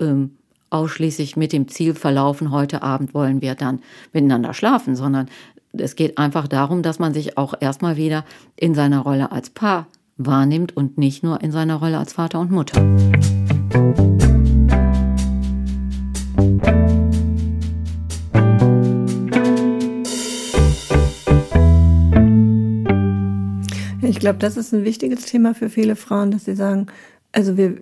ähm, 0.00 0.35
ausschließlich 0.70 1.36
mit 1.36 1.52
dem 1.52 1.68
Ziel 1.68 1.94
verlaufen, 1.94 2.50
heute 2.50 2.82
Abend 2.82 3.14
wollen 3.14 3.40
wir 3.40 3.54
dann 3.54 3.80
miteinander 4.12 4.54
schlafen, 4.54 4.96
sondern 4.96 5.28
es 5.72 5.96
geht 5.96 6.18
einfach 6.18 6.48
darum, 6.48 6.82
dass 6.82 6.98
man 6.98 7.14
sich 7.14 7.38
auch 7.38 7.54
erstmal 7.60 7.96
wieder 7.96 8.24
in 8.56 8.74
seiner 8.74 9.00
Rolle 9.00 9.32
als 9.32 9.50
Paar 9.50 9.86
wahrnimmt 10.16 10.76
und 10.76 10.98
nicht 10.98 11.22
nur 11.22 11.42
in 11.42 11.52
seiner 11.52 11.76
Rolle 11.76 11.98
als 11.98 12.14
Vater 12.14 12.40
und 12.40 12.50
Mutter. 12.50 12.82
Ich 24.02 24.20
glaube, 24.20 24.38
das 24.38 24.56
ist 24.56 24.72
ein 24.72 24.84
wichtiges 24.84 25.26
Thema 25.26 25.54
für 25.54 25.68
viele 25.68 25.94
Frauen, 25.94 26.30
dass 26.30 26.46
sie 26.46 26.56
sagen, 26.56 26.86
also 27.32 27.56
wir, 27.56 27.76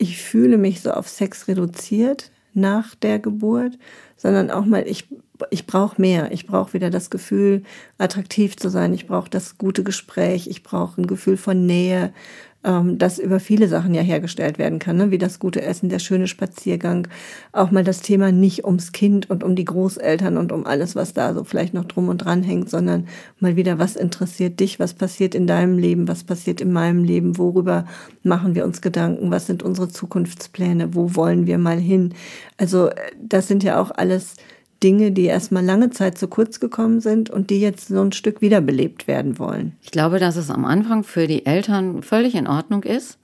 ich 0.00 0.22
fühle 0.22 0.56
mich 0.56 0.80
so 0.80 0.92
auf 0.92 1.08
Sex 1.08 1.46
reduziert 1.46 2.30
nach 2.54 2.94
der 2.94 3.18
Geburt, 3.18 3.78
sondern 4.16 4.50
auch 4.50 4.64
mal, 4.64 4.88
ich, 4.88 5.08
ich 5.50 5.66
brauche 5.66 6.00
mehr. 6.00 6.32
Ich 6.32 6.46
brauche 6.46 6.72
wieder 6.72 6.88
das 6.88 7.10
Gefühl, 7.10 7.62
attraktiv 7.98 8.56
zu 8.56 8.70
sein. 8.70 8.94
Ich 8.94 9.06
brauche 9.06 9.28
das 9.28 9.58
gute 9.58 9.84
Gespräch. 9.84 10.46
Ich 10.48 10.62
brauche 10.62 11.00
ein 11.00 11.06
Gefühl 11.06 11.36
von 11.36 11.66
Nähe 11.66 12.14
ähm, 12.62 12.98
das 12.98 13.18
über 13.18 13.40
viele 13.40 13.68
Sachen 13.68 13.94
ja 13.94 14.02
hergestellt 14.02 14.58
werden 14.58 14.78
kann, 14.78 14.96
ne? 14.96 15.10
wie 15.10 15.18
das 15.18 15.38
gute 15.38 15.62
Essen, 15.62 15.88
der 15.88 15.98
schöne 15.98 16.26
Spaziergang, 16.26 17.08
auch 17.52 17.70
mal 17.70 17.84
das 17.84 18.00
Thema 18.00 18.32
nicht 18.32 18.64
ums 18.64 18.92
Kind 18.92 19.30
und 19.30 19.42
um 19.42 19.56
die 19.56 19.64
Großeltern 19.64 20.36
und 20.36 20.52
um 20.52 20.66
alles, 20.66 20.94
was 20.94 21.14
da 21.14 21.32
so 21.32 21.44
vielleicht 21.44 21.74
noch 21.74 21.86
drum 21.86 22.08
und 22.08 22.18
dran 22.18 22.42
hängt, 22.42 22.68
sondern 22.68 23.06
mal 23.38 23.56
wieder, 23.56 23.78
was 23.78 23.96
interessiert 23.96 24.60
dich, 24.60 24.78
was 24.78 24.94
passiert 24.94 25.34
in 25.34 25.46
deinem 25.46 25.78
Leben, 25.78 26.06
was 26.06 26.24
passiert 26.24 26.60
in 26.60 26.72
meinem 26.72 27.04
Leben, 27.04 27.38
worüber 27.38 27.86
machen 28.22 28.54
wir 28.54 28.64
uns 28.64 28.82
Gedanken, 28.82 29.30
was 29.30 29.46
sind 29.46 29.62
unsere 29.62 29.88
Zukunftspläne, 29.88 30.94
wo 30.94 31.14
wollen 31.14 31.46
wir 31.46 31.58
mal 31.58 31.78
hin. 31.78 32.14
Also 32.58 32.88
äh, 32.88 32.94
das 33.22 33.48
sind 33.48 33.62
ja 33.62 33.80
auch 33.80 33.90
alles 33.90 34.34
Dinge, 34.82 35.12
die 35.12 35.24
erstmal 35.24 35.64
lange 35.64 35.90
Zeit 35.90 36.16
zu 36.16 36.28
kurz 36.28 36.60
gekommen 36.60 37.00
sind 37.00 37.28
und 37.30 37.50
die 37.50 37.60
jetzt 37.60 37.88
so 37.88 38.00
ein 38.00 38.12
Stück 38.12 38.40
wiederbelebt 38.40 39.06
werden 39.06 39.38
wollen. 39.38 39.76
Ich 39.82 39.90
glaube, 39.90 40.18
dass 40.18 40.36
es 40.36 40.50
am 40.50 40.64
Anfang 40.64 41.04
für 41.04 41.26
die 41.26 41.44
Eltern 41.44 42.02
völlig 42.02 42.34
in 42.34 42.46
Ordnung 42.46 42.82
ist, 42.82 43.18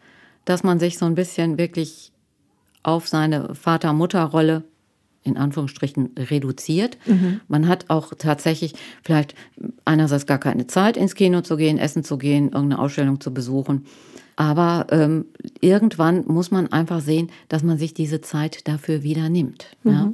dass 0.45 0.62
man 0.62 0.79
sich 0.79 0.99
so 0.99 1.07
ein 1.07 1.14
bisschen 1.14 1.59
wirklich 1.59 2.12
auf 2.83 3.09
seine 3.09 3.55
Vater-Mutter-Rolle 3.55 4.64
in 5.25 5.37
Anführungsstrichen 5.37 6.11
reduziert. 6.16 6.99
Mhm. 7.07 7.40
Man 7.49 7.66
hat 7.66 7.87
auch 7.88 8.12
tatsächlich 8.16 8.75
vielleicht 9.03 9.35
einerseits 9.85 10.27
gar 10.27 10.38
keine 10.38 10.69
Zeit, 10.69 10.97
ins 10.97 11.16
Kino 11.16 11.40
zu 11.40 11.57
gehen, 11.57 11.79
essen 11.79 12.05
zu 12.05 12.16
gehen, 12.16 12.45
irgendeine 12.45 12.79
Ausstellung 12.79 13.21
zu 13.21 13.35
besuchen. 13.35 13.87
Aber 14.37 14.87
ähm, 14.90 15.25
irgendwann 15.61 16.25
muss 16.27 16.51
man 16.51 16.71
einfach 16.71 17.01
sehen, 17.01 17.31
dass 17.49 17.62
man 17.62 17.79
sich 17.79 17.95
diese 17.95 18.21
Zeit 18.21 18.69
dafür 18.69 19.03
wieder 19.03 19.29
nimmt. 19.29 19.77
Mhm. 19.83 19.92
Ja? 19.92 20.12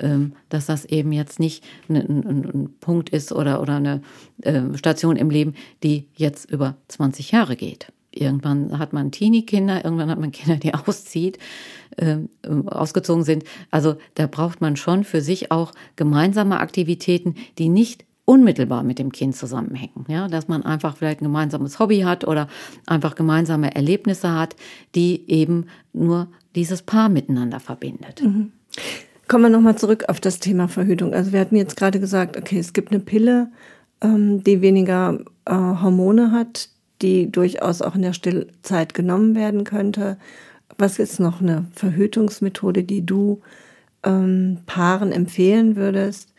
Ähm, 0.00 0.32
dass 0.48 0.66
das 0.66 0.84
eben 0.84 1.12
jetzt 1.12 1.38
nicht 1.38 1.64
ein, 1.88 1.96
ein, 1.96 2.44
ein 2.44 2.74
Punkt 2.80 3.10
ist 3.10 3.32
oder, 3.32 3.60
oder 3.60 3.76
eine 3.76 4.02
äh, 4.42 4.62
Station 4.76 5.16
im 5.16 5.30
Leben, 5.30 5.54
die 5.82 6.08
jetzt 6.14 6.50
über 6.50 6.76
20 6.88 7.30
Jahre 7.32 7.56
geht. 7.56 7.92
Irgendwann 8.12 8.78
hat 8.78 8.92
man 8.92 9.12
Teenie-Kinder, 9.12 9.84
irgendwann 9.84 10.10
hat 10.10 10.18
man 10.18 10.32
Kinder, 10.32 10.56
die 10.56 10.74
auszieht, 10.86 11.38
äh, 11.96 12.16
ausgezogen 12.66 13.24
sind. 13.24 13.44
Also 13.70 13.96
da 14.14 14.26
braucht 14.26 14.60
man 14.60 14.76
schon 14.76 15.04
für 15.04 15.20
sich 15.20 15.52
auch 15.52 15.72
gemeinsame 15.96 16.60
Aktivitäten, 16.60 17.34
die 17.58 17.68
nicht 17.68 18.04
unmittelbar 18.24 18.82
mit 18.82 18.98
dem 18.98 19.12
Kind 19.12 19.36
zusammenhängen. 19.36 20.04
Ja, 20.08 20.28
dass 20.28 20.48
man 20.48 20.62
einfach 20.64 20.96
vielleicht 20.96 21.20
ein 21.20 21.24
gemeinsames 21.24 21.78
Hobby 21.78 22.00
hat 22.00 22.26
oder 22.26 22.48
einfach 22.86 23.16
gemeinsame 23.16 23.74
Erlebnisse 23.74 24.32
hat, 24.32 24.56
die 24.94 25.28
eben 25.28 25.66
nur 25.92 26.28
dieses 26.54 26.82
Paar 26.82 27.08
miteinander 27.08 27.60
verbindet. 27.60 28.22
Mhm. 28.22 28.52
Kommen 29.30 29.44
wir 29.44 29.50
nochmal 29.50 29.78
zurück 29.78 30.06
auf 30.08 30.18
das 30.18 30.40
Thema 30.40 30.66
Verhütung. 30.66 31.14
Also 31.14 31.32
wir 31.32 31.38
hatten 31.38 31.54
jetzt 31.54 31.76
gerade 31.76 32.00
gesagt, 32.00 32.36
okay, 32.36 32.58
es 32.58 32.72
gibt 32.72 32.90
eine 32.90 32.98
Pille, 32.98 33.48
ähm, 34.00 34.42
die 34.42 34.60
weniger 34.60 35.20
äh, 35.44 35.52
Hormone 35.52 36.32
hat, 36.32 36.68
die 37.00 37.30
durchaus 37.30 37.80
auch 37.80 37.94
in 37.94 38.02
der 38.02 38.12
Stillzeit 38.12 38.92
genommen 38.92 39.36
werden 39.36 39.62
könnte. 39.62 40.16
Was 40.78 40.98
ist 40.98 41.20
noch 41.20 41.40
eine 41.40 41.66
Verhütungsmethode, 41.76 42.82
die 42.82 43.06
du 43.06 43.40
ähm, 44.02 44.58
Paaren 44.66 45.12
empfehlen 45.12 45.76
würdest, 45.76 46.34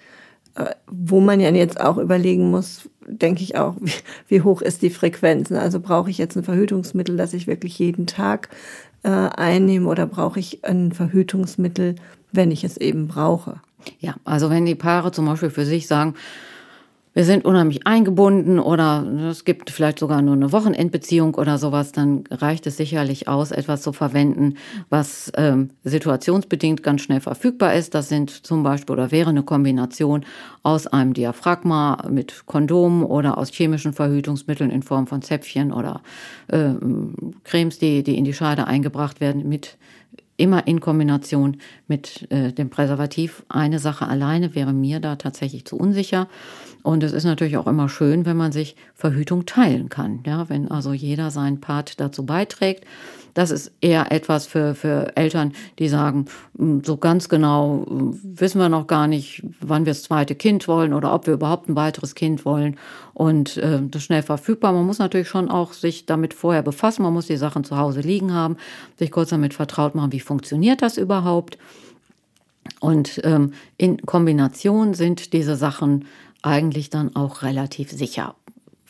äh, 0.56 0.66
wo 0.88 1.22
man 1.22 1.40
ja 1.40 1.50
jetzt 1.50 1.80
auch 1.80 1.98
überlegen 1.98 2.52
muss, 2.52 2.90
denke 3.08 3.42
ich 3.42 3.56
auch, 3.56 3.78
wie, 3.80 3.94
wie 4.28 4.42
hoch 4.42 4.62
ist 4.62 4.82
die 4.82 4.90
Frequenz? 4.90 5.50
Also 5.50 5.80
brauche 5.80 6.10
ich 6.10 6.18
jetzt 6.18 6.36
ein 6.36 6.44
Verhütungsmittel, 6.44 7.16
das 7.16 7.34
ich 7.34 7.48
wirklich 7.48 7.80
jeden 7.80 8.06
Tag 8.06 8.50
äh, 9.04 9.10
einnehme 9.10 9.88
oder 9.88 10.06
brauche 10.06 10.40
ich 10.40 10.64
ein 10.64 10.92
Verhütungsmittel, 10.92 11.96
wenn 12.32 12.52
ich 12.52 12.64
es 12.64 12.78
eben 12.78 13.08
brauche. 13.08 13.62
Ja, 14.00 14.16
also 14.26 14.50
wenn 14.50 14.66
die 14.66 14.76
Paare 14.76 15.12
zum 15.12 15.26
Beispiel 15.26 15.50
für 15.50 15.66
sich 15.66 15.88
sagen, 15.88 16.16
wir 17.14 17.26
sind 17.26 17.44
unheimlich 17.44 17.86
eingebunden 17.86 18.58
oder 18.58 19.06
es 19.30 19.44
gibt 19.44 19.70
vielleicht 19.70 20.00
sogar 20.00 20.22
nur 20.22 20.36
eine 20.36 20.54
Wochenendbeziehung 20.54 21.36
oder 21.36 21.58
sowas, 21.58 21.92
dann 21.92 22.24
reicht 22.32 22.66
es 22.68 22.78
sicherlich 22.78 23.28
aus, 23.28 23.52
etwas 23.52 23.82
zu 23.82 23.92
verwenden, 23.92 24.56
was 24.90 25.32
ähm, 25.36 25.72
situationsbedingt 25.84 26.84
ganz 26.84 27.02
schnell 27.02 27.20
verfügbar 27.20 27.74
ist. 27.74 27.96
Das 27.96 28.08
sind 28.08 28.30
zum 28.30 28.64
Beispiel 28.64 28.94
oder 28.94 29.12
wäre 29.12 29.30
eine 29.30 29.44
Kombination 29.44 30.26
aus 30.64 30.88
einem 30.88 31.14
Diaphragma 31.14 32.06
mit 32.10 32.46
Kondom 32.46 33.04
oder 33.04 33.38
aus 33.38 33.50
chemischen 33.52 33.92
Verhütungsmitteln 33.92 34.72
in 34.72 34.82
Form 34.82 35.06
von 35.06 35.22
Zäpfchen 35.22 35.74
oder 35.74 36.02
äh, 36.48 36.70
Cremes, 37.44 37.78
die, 37.78 38.04
die 38.04 38.18
in 38.18 38.24
die 38.24 38.34
Scheide 38.34 38.68
eingebracht 38.68 39.20
werden 39.20 39.50
mit 39.50 39.78
immer 40.42 40.68
in 40.68 40.80
Kombination 40.80 41.58
mit 41.88 42.30
äh, 42.32 42.52
dem 42.52 42.70
Präservativ. 42.70 43.44
Eine 43.48 43.80
Sache 43.80 44.08
alleine 44.08 44.56
wäre 44.56 44.74
mir 44.74 45.00
da 45.00 45.16
tatsächlich 45.16 45.66
zu 45.66 45.78
unsicher. 45.78 46.28
Und 46.84 47.04
es 47.04 47.14
ist 47.14 47.26
natürlich 47.26 47.58
auch 47.58 47.68
immer 47.68 47.90
schön, 47.90 48.26
wenn 48.26 48.38
man 48.38 48.52
sich 48.52 48.76
Verhütung 48.96 49.46
teilen 49.46 49.90
kann. 49.90 50.24
Ja, 50.26 50.50
wenn 50.50 50.70
also 50.70 50.94
jeder 50.94 51.30
seinen 51.30 51.62
Part 51.62 52.00
dazu 52.00 52.26
beiträgt. 52.26 52.86
Das 53.34 53.52
ist 53.52 53.72
eher 53.82 54.12
etwas 54.12 54.46
für, 54.46 54.76
für 54.76 55.16
Eltern, 55.16 55.54
die 55.80 55.88
sagen, 55.88 56.26
hm, 56.58 56.84
so 56.84 56.98
ganz 56.98 57.30
genau 57.30 57.86
hm, 57.88 58.20
wissen 58.24 58.60
wir 58.60 58.70
noch 58.70 58.88
gar 58.88 59.08
nicht, 59.08 59.44
wann 59.60 59.86
wir 59.86 59.92
das 59.92 60.04
zweite 60.04 60.36
Kind 60.36 60.68
wollen 60.68 60.94
oder 60.94 61.14
ob 61.14 61.28
wir 61.28 61.34
überhaupt 61.34 61.70
ein 61.70 61.76
weiteres 61.76 62.16
Kind 62.16 62.46
wollen. 62.46 62.78
Und 63.14 63.58
äh, 63.58 63.82
das 63.82 64.02
ist 64.02 64.06
schnell 64.06 64.24
verfügbar. 64.24 64.74
Man 64.74 64.86
muss 64.86 65.00
natürlich 65.00 65.30
schon 65.30 65.50
auch 65.50 65.74
sich 65.74 66.06
damit 66.06 66.34
vorher 66.34 66.62
befassen. 66.62 67.04
Man 67.04 67.14
muss 67.14 67.28
die 67.28 67.38
Sachen 67.38 67.64
zu 67.64 67.78
Hause 67.78 68.02
liegen 68.02 68.34
haben, 68.34 68.58
sich 68.98 69.12
kurz 69.12 69.30
damit 69.30 69.54
vertraut 69.54 69.96
machen, 69.96 70.12
wie 70.12 70.20
funktioniert 70.20 70.82
das 70.82 70.98
überhaupt. 70.98 71.58
Und 72.80 73.22
ähm, 73.24 73.54
in 73.78 74.02
Kombination 74.02 74.94
sind 74.94 75.34
diese 75.34 75.56
Sachen 75.56 76.06
eigentlich 76.42 76.90
dann 76.90 77.16
auch 77.16 77.44
relativ 77.44 77.92
sicher. 77.92 78.36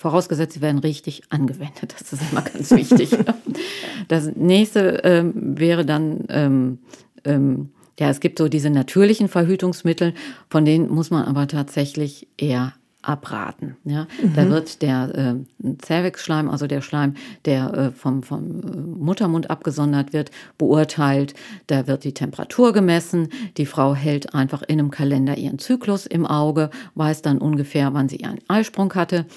Vorausgesetzt, 0.01 0.53
sie 0.53 0.61
werden 0.61 0.79
richtig 0.79 1.21
angewendet. 1.29 1.93
Das 1.99 2.11
ist 2.11 2.31
immer 2.31 2.41
ganz 2.41 2.71
wichtig. 2.71 3.15
das 4.07 4.35
nächste 4.35 5.01
ähm, 5.03 5.59
wäre 5.59 5.85
dann, 5.85 6.25
ähm, 6.29 6.79
ähm, 7.23 7.69
ja, 7.99 8.09
es 8.09 8.19
gibt 8.19 8.39
so 8.39 8.47
diese 8.47 8.71
natürlichen 8.71 9.27
Verhütungsmittel, 9.27 10.15
von 10.49 10.65
denen 10.65 10.89
muss 10.89 11.11
man 11.11 11.25
aber 11.25 11.47
tatsächlich 11.47 12.27
eher 12.35 12.73
abraten. 13.03 13.77
Ja? 13.83 14.07
Mhm. 14.23 14.33
Da 14.33 14.49
wird 14.49 14.81
der 14.81 15.45
äh, 15.63 15.75
Cervix-Schleim, 15.85 16.49
also 16.49 16.65
der 16.65 16.81
Schleim, 16.81 17.13
der 17.45 17.71
äh, 17.71 17.91
vom, 17.91 18.23
vom 18.23 18.61
äh, 18.61 18.77
Muttermund 18.77 19.51
abgesondert 19.51 20.13
wird, 20.13 20.31
beurteilt. 20.57 21.35
Da 21.67 21.85
wird 21.85 22.05
die 22.05 22.15
Temperatur 22.15 22.73
gemessen. 22.73 23.29
Die 23.57 23.67
Frau 23.67 23.93
hält 23.93 24.33
einfach 24.33 24.63
in 24.63 24.79
einem 24.79 24.89
Kalender 24.89 25.37
ihren 25.37 25.59
Zyklus 25.59 26.07
im 26.07 26.25
Auge, 26.25 26.71
weiß 26.95 27.21
dann 27.21 27.37
ungefähr, 27.37 27.93
wann 27.93 28.09
sie 28.09 28.17
ihren 28.17 28.39
Eisprung 28.47 28.91
hatte. 28.95 29.27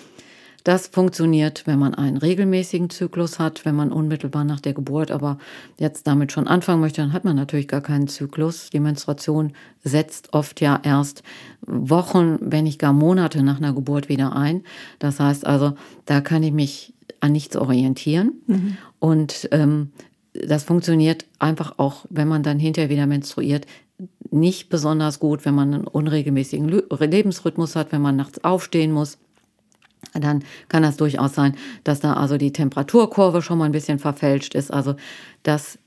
Das 0.64 0.86
funktioniert, 0.86 1.66
wenn 1.66 1.78
man 1.78 1.94
einen 1.94 2.16
regelmäßigen 2.16 2.88
Zyklus 2.88 3.38
hat, 3.38 3.66
wenn 3.66 3.74
man 3.74 3.92
unmittelbar 3.92 4.44
nach 4.44 4.60
der 4.60 4.72
Geburt 4.72 5.10
aber 5.10 5.36
jetzt 5.78 6.06
damit 6.06 6.32
schon 6.32 6.48
anfangen 6.48 6.80
möchte, 6.80 7.02
dann 7.02 7.12
hat 7.12 7.24
man 7.24 7.36
natürlich 7.36 7.68
gar 7.68 7.82
keinen 7.82 8.08
Zyklus. 8.08 8.70
Die 8.70 8.80
Menstruation 8.80 9.52
setzt 9.84 10.32
oft 10.32 10.62
ja 10.62 10.80
erst 10.82 11.22
Wochen, 11.60 12.38
wenn 12.40 12.64
nicht 12.64 12.78
gar 12.78 12.94
Monate 12.94 13.42
nach 13.42 13.58
einer 13.58 13.74
Geburt 13.74 14.08
wieder 14.08 14.34
ein. 14.34 14.62
Das 14.98 15.20
heißt 15.20 15.46
also, 15.46 15.74
da 16.06 16.22
kann 16.22 16.42
ich 16.42 16.52
mich 16.52 16.94
an 17.20 17.32
nichts 17.32 17.56
orientieren. 17.56 18.32
Mhm. 18.46 18.76
Und 18.98 19.50
ähm, 19.52 19.90
das 20.32 20.64
funktioniert 20.64 21.26
einfach 21.38 21.74
auch, 21.76 22.06
wenn 22.08 22.26
man 22.26 22.42
dann 22.42 22.58
hinterher 22.58 22.88
wieder 22.88 23.06
menstruiert, 23.06 23.66
nicht 24.30 24.70
besonders 24.70 25.20
gut, 25.20 25.44
wenn 25.44 25.54
man 25.54 25.74
einen 25.74 25.86
unregelmäßigen 25.86 26.66
Lebensrhythmus 26.98 27.76
hat, 27.76 27.92
wenn 27.92 28.00
man 28.00 28.16
nachts 28.16 28.42
aufstehen 28.42 28.90
muss 28.90 29.18
dann 30.12 30.44
kann 30.68 30.82
das 30.82 30.96
durchaus 30.96 31.34
sein, 31.34 31.56
dass 31.84 32.00
da 32.00 32.14
also 32.14 32.36
die 32.36 32.52
Temperaturkurve 32.52 33.42
schon 33.42 33.58
mal 33.58 33.64
ein 33.64 33.72
bisschen 33.72 33.98
verfälscht 33.98 34.54
ist. 34.54 34.72
Also 34.72 34.94
das 35.42 35.78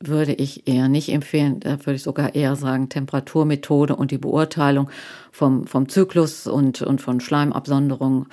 würde 0.00 0.32
ich 0.32 0.66
eher 0.66 0.88
nicht 0.88 1.10
empfehlen. 1.10 1.60
Da 1.60 1.78
würde 1.80 1.94
ich 1.94 2.02
sogar 2.02 2.34
eher 2.34 2.56
sagen, 2.56 2.88
Temperaturmethode 2.88 3.94
und 3.94 4.10
die 4.10 4.18
Beurteilung 4.18 4.90
vom, 5.30 5.66
vom 5.66 5.88
Zyklus 5.88 6.46
und, 6.46 6.80
und 6.82 7.00
von 7.00 7.20
Schleimabsonderung 7.20 8.26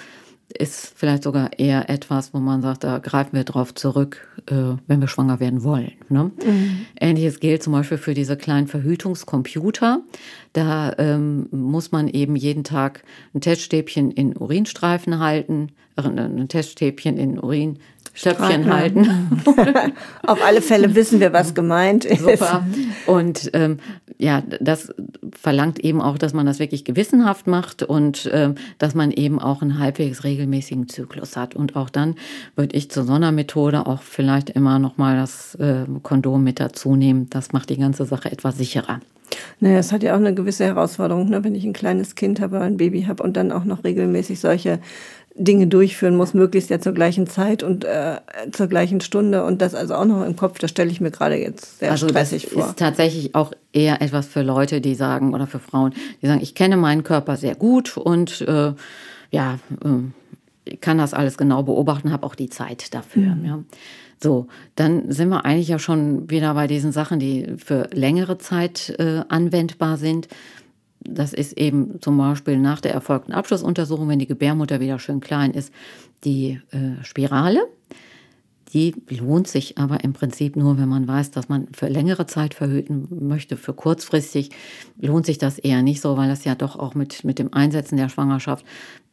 ist 0.50 0.94
vielleicht 0.96 1.24
sogar 1.24 1.60
eher 1.60 1.90
etwas, 1.90 2.34
wo 2.34 2.40
man 2.40 2.62
sagt, 2.62 2.84
da 2.84 3.00
greifen 3.00 3.36
wir 3.36 3.44
drauf 3.44 3.74
zurück, 3.74 4.28
äh, 4.50 4.76
wenn 4.88 5.02
wir 5.02 5.08
schwanger 5.08 5.40
werden 5.40 5.64
wollen. 5.64 5.92
Ne? 6.10 6.32
Mhm. 6.46 6.86
Ähnliches 7.00 7.40
gilt 7.40 7.64
zum 7.64 7.74
Beispiel 7.74 7.98
für 7.98 8.14
diese 8.14 8.38
kleinen 8.38 8.68
Verhütungscomputer. 8.68 10.02
Da 10.54 10.94
ähm, 10.98 11.48
muss 11.52 11.92
man 11.92 12.08
eben 12.08 12.36
jeden 12.36 12.64
Tag 12.64 13.04
ein 13.34 13.42
Teststäbchen 13.42 14.12
in 14.12 14.38
Urinstreifen 14.38 15.20
halten, 15.20 15.70
äh, 15.98 16.04
ein 16.04 16.48
Teststäbchen 16.48 17.18
in 17.18 17.40
Urin 17.40 17.80
Stöpfchen 18.18 18.74
halten. 18.74 19.42
Auf 20.26 20.44
alle 20.44 20.64
Fälle 20.64 20.96
wissen 20.96 21.20
wir, 21.20 21.34
was 21.34 21.54
gemeint 21.54 22.04
ist. 22.04 22.22
Super. 22.22 22.66
Und 23.06 23.52
ähm, 23.54 23.78
ja, 24.18 24.42
das 24.60 24.92
verlangt 25.40 25.78
eben 25.80 26.02
auch, 26.02 26.18
dass 26.18 26.34
man 26.34 26.48
das 26.48 26.58
wirklich 26.58 26.84
gewissenhaft 26.84 27.46
macht 27.46 27.84
und 27.84 28.28
ähm, 28.34 28.56
dass 28.80 28.96
man 28.96 29.12
eben 29.12 29.40
auch 29.40 29.62
einen 29.62 29.78
halbwegs 29.78 30.24
regelmäßigen 30.24 30.90
Zyklus 30.90 31.38
hat. 31.38 31.56
Und 31.56 31.76
auch 31.76 31.92
dann 31.92 32.16
würde 32.56 32.76
ich 32.76 32.90
zur 32.90 33.04
Sondermethode 33.04 33.86
auch 33.86 34.02
vielleicht 34.02 34.50
immer 34.50 34.80
noch 34.80 34.98
mal 34.98 35.16
das 35.16 35.54
äh, 35.56 35.86
Kondom 36.02 36.44
mit 36.44 36.60
dazu 36.60 36.96
nehmen. 36.96 37.30
Das 37.30 37.54
macht 37.54 37.70
die 37.70 37.78
ganze 37.78 38.06
Sache 38.06 38.32
etwas 38.32 38.58
sicherer. 38.58 39.00
Naja, 39.60 39.78
es 39.78 39.92
hat 39.92 40.02
ja 40.02 40.14
auch 40.14 40.20
eine 40.20 40.34
gewisse 40.34 40.66
Herausforderung, 40.66 41.30
ne? 41.30 41.44
wenn 41.44 41.54
ich 41.54 41.66
ein 41.66 41.74
kleines 41.74 42.16
Kind 42.16 42.40
habe, 42.40 42.62
ein 42.62 42.78
Baby 42.78 43.04
habe 43.04 43.22
und 43.22 43.38
dann 43.38 43.52
auch 43.52 43.66
noch 43.66 43.84
regelmäßig 43.84 44.40
solche 44.40 44.80
Dinge 45.38 45.68
durchführen 45.68 46.16
muss, 46.16 46.34
möglichst 46.34 46.70
ja 46.70 46.80
zur 46.80 46.94
gleichen 46.94 47.28
Zeit 47.28 47.64
und 47.64 47.86
äh, 47.86 48.18
zur 48.52 48.68
gleichen 48.68 49.02
Stunde 49.02 49.44
und 49.46 49.62
das 49.62 49.76
also 49.76 49.94
auch 49.96 50.06
noch 50.06 50.26
im 50.26 50.36
Kopf, 50.36 50.60
das 50.60 50.72
stelle 50.72 50.90
ich 50.90 51.00
mir 51.00 51.12
gerade 51.12 51.36
jetzt 51.36 51.80
sehr 51.80 51.92
also 51.92 52.08
stressig 52.08 52.44
das 52.44 52.54
vor. 52.54 52.66
ist 52.68 52.80
tatsächlich 52.80 53.36
auch 53.36 53.52
eher 53.74 54.02
etwas 54.02 54.28
für 54.28 54.42
Leute, 54.42 54.82
die 54.82 54.96
sagen, 54.96 55.34
oder 55.34 55.48
für 55.48 55.60
Frauen, 55.60 55.94
die 56.22 56.28
sagen, 56.28 56.42
ich 56.42 56.56
kenne 56.56 56.78
meinen 56.78 57.04
Körper 57.04 57.38
sehr 57.38 57.56
gut 57.56 57.98
und 57.98 58.42
äh, 58.42 58.74
ja, 59.32 59.60
äh, 59.84 60.76
kann 60.78 60.98
das 60.98 61.14
alles 61.14 61.38
genau 61.38 61.64
beobachten, 61.64 62.12
habe 62.12 62.26
auch 62.26 62.36
die 62.36 62.50
Zeit 62.50 62.94
dafür. 62.94 63.36
Mhm. 63.36 63.46
Ja. 63.46 63.60
So, 64.22 64.48
dann 64.76 65.12
sind 65.12 65.30
wir 65.30 65.46
eigentlich 65.46 65.68
ja 65.68 65.80
schon 65.80 66.30
wieder 66.30 66.54
bei 66.56 66.68
diesen 66.68 66.92
Sachen, 66.92 67.20
die 67.20 67.54
für 67.58 67.88
längere 67.94 68.38
Zeit 68.38 68.96
äh, 68.98 69.22
anwendbar 69.30 69.98
sind. 69.98 70.28
Das 71.00 71.34
ist 71.34 71.58
eben 71.58 72.02
zum 72.02 72.18
Beispiel 72.18 72.58
nach 72.58 72.82
der 72.82 72.94
erfolgten 72.94 73.32
Abschlussuntersuchung, 73.32 74.10
wenn 74.10 74.20
die 74.20 74.28
Gebärmutter 74.28 74.80
wieder 74.80 75.00
schön 75.00 75.20
klein 75.20 75.52
ist, 75.52 75.74
die 76.24 76.60
äh, 76.72 77.04
Spirale. 77.04 77.68
Die 78.74 78.94
lohnt 79.10 79.48
sich 79.48 79.78
aber 79.78 80.04
im 80.04 80.12
Prinzip 80.12 80.58
nur, 80.58 80.78
wenn 80.78 80.90
man 80.90 81.08
weiß, 81.08 81.32
dass 81.32 81.48
man 81.48 81.68
für 81.72 81.88
längere 81.88 82.28
Zeit 82.28 82.54
verhüten 82.54 83.08
möchte. 83.28 83.56
Für 83.56 83.74
kurzfristig 83.74 84.50
lohnt 85.00 85.26
sich 85.26 85.38
das 85.38 85.58
eher 85.58 85.82
nicht 85.82 86.02
so, 86.02 86.18
weil 86.18 86.28
das 86.28 86.44
ja 86.44 86.54
doch 86.54 86.78
auch 86.78 86.94
mit, 86.94 87.24
mit 87.24 87.40
dem 87.40 87.54
Einsetzen 87.54 87.96
der 87.96 88.10
Schwangerschaft, 88.10 88.66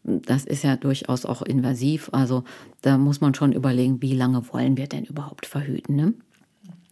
das 0.02 0.44
ist 0.44 0.64
ja 0.64 0.76
durchaus 0.76 1.24
auch 1.24 1.42
invasiv. 1.42 2.10
Also 2.12 2.44
da 2.82 2.98
muss 2.98 3.20
man 3.20 3.34
schon 3.34 3.52
überlegen, 3.52 4.02
wie 4.02 4.14
lange 4.14 4.42
wollen 4.52 4.76
wir 4.76 4.86
denn 4.86 5.04
überhaupt 5.04 5.46
verhüten. 5.46 5.96
Ne? 5.96 6.14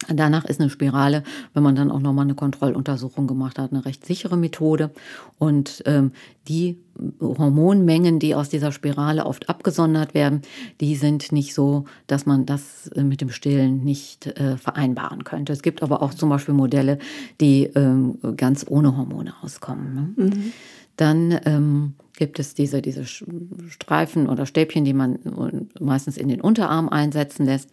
Danach 0.08 0.44
ist 0.44 0.60
eine 0.60 0.70
Spirale, 0.70 1.22
wenn 1.54 1.62
man 1.62 1.74
dann 1.74 1.90
auch 1.90 2.00
nochmal 2.00 2.24
eine 2.24 2.34
Kontrolluntersuchung 2.34 3.26
gemacht 3.26 3.58
hat, 3.58 3.72
eine 3.72 3.84
recht 3.84 4.04
sichere 4.04 4.36
Methode. 4.36 4.90
Und 5.38 5.82
ähm, 5.86 6.12
die 6.48 6.78
Hormonmengen, 7.20 8.18
die 8.18 8.34
aus 8.34 8.48
dieser 8.48 8.72
Spirale 8.72 9.26
oft 9.26 9.48
abgesondert 9.48 10.14
werden, 10.14 10.42
die 10.80 10.96
sind 10.96 11.32
nicht 11.32 11.54
so, 11.54 11.84
dass 12.06 12.26
man 12.26 12.46
das 12.46 12.90
mit 12.96 13.20
dem 13.20 13.30
Stillen 13.30 13.84
nicht 13.84 14.26
äh, 14.26 14.56
vereinbaren 14.56 15.24
könnte. 15.24 15.52
Es 15.52 15.62
gibt 15.62 15.82
aber 15.82 16.02
auch 16.02 16.14
zum 16.14 16.28
Beispiel 16.28 16.54
Modelle, 16.54 16.98
die 17.40 17.64
ähm, 17.74 18.18
ganz 18.36 18.66
ohne 18.68 18.96
Hormone 18.96 19.34
auskommen. 19.42 19.94
Ne? 19.94 20.24
Mhm. 20.24 20.52
Dann 20.96 21.40
ähm, 21.44 21.94
gibt 22.16 22.38
es 22.38 22.54
diese, 22.54 22.82
diese 22.82 23.04
Streifen 23.06 24.28
oder 24.28 24.46
Stäbchen, 24.46 24.84
die 24.84 24.92
man 24.92 25.16
äh, 25.16 25.82
meistens 25.82 26.16
in 26.16 26.28
den 26.28 26.40
Unterarm 26.40 26.88
einsetzen 26.88 27.46
lässt 27.46 27.70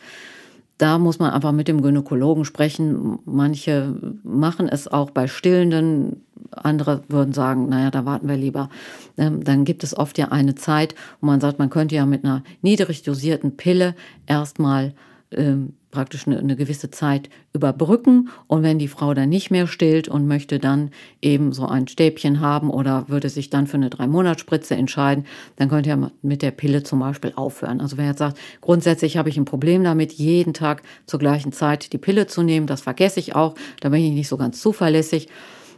da 0.79 0.97
muss 0.97 1.19
man 1.19 1.31
einfach 1.31 1.51
mit 1.51 1.67
dem 1.67 1.81
Gynäkologen 1.81 2.45
sprechen. 2.45 3.19
Manche 3.25 3.95
machen 4.23 4.69
es 4.69 4.87
auch 4.87 5.11
bei 5.11 5.27
Stillenden. 5.27 6.23
Andere 6.51 7.03
würden 7.09 7.33
sagen, 7.33 7.67
naja, 7.67 7.91
da 7.91 8.05
warten 8.05 8.29
wir 8.29 8.37
lieber. 8.37 8.69
Ähm, 9.17 9.43
dann 9.43 9.65
gibt 9.65 9.83
es 9.83 9.95
oft 9.95 10.17
ja 10.17 10.29
eine 10.29 10.55
Zeit, 10.55 10.95
wo 11.19 11.27
man 11.27 11.41
sagt, 11.41 11.59
man 11.59 11.69
könnte 11.69 11.95
ja 11.95 12.05
mit 12.05 12.23
einer 12.23 12.43
niedrig 12.61 13.03
dosierten 13.03 13.57
Pille 13.57 13.93
erstmal 14.25 14.93
ähm, 15.31 15.73
praktisch 15.91 16.27
eine, 16.27 16.39
eine, 16.39 16.55
gewisse 16.55 16.91
Zeit 16.91 17.29
überbrücken. 17.53 18.29
Und 18.47 18.63
wenn 18.63 18.79
die 18.79 18.87
Frau 18.87 19.13
dann 19.13 19.29
nicht 19.29 19.51
mehr 19.51 19.67
stillt 19.67 20.07
und 20.07 20.27
möchte 20.27 20.59
dann 20.59 20.91
eben 21.21 21.51
so 21.51 21.65
ein 21.65 21.87
Stäbchen 21.87 22.39
haben 22.39 22.69
oder 22.69 23.05
würde 23.09 23.29
sich 23.29 23.49
dann 23.49 23.67
für 23.67 23.77
eine 23.77 23.89
Drei-Monats-Spritze 23.89 24.75
entscheiden, 24.75 25.25
dann 25.55 25.69
könnte 25.69 25.89
ja 25.89 26.11
mit 26.21 26.41
der 26.41 26.51
Pille 26.51 26.83
zum 26.83 26.99
Beispiel 26.99 27.33
aufhören. 27.35 27.81
Also 27.81 27.97
wer 27.97 28.07
jetzt 28.07 28.19
sagt, 28.19 28.37
grundsätzlich 28.61 29.17
habe 29.17 29.29
ich 29.29 29.37
ein 29.37 29.45
Problem 29.45 29.83
damit, 29.83 30.13
jeden 30.13 30.53
Tag 30.53 30.83
zur 31.05 31.19
gleichen 31.19 31.51
Zeit 31.51 31.91
die 31.93 31.97
Pille 31.97 32.27
zu 32.27 32.43
nehmen, 32.43 32.67
das 32.67 32.81
vergesse 32.81 33.19
ich 33.19 33.35
auch, 33.35 33.55
da 33.81 33.89
bin 33.89 34.03
ich 34.03 34.13
nicht 34.13 34.27
so 34.27 34.37
ganz 34.37 34.61
zuverlässig. 34.61 35.27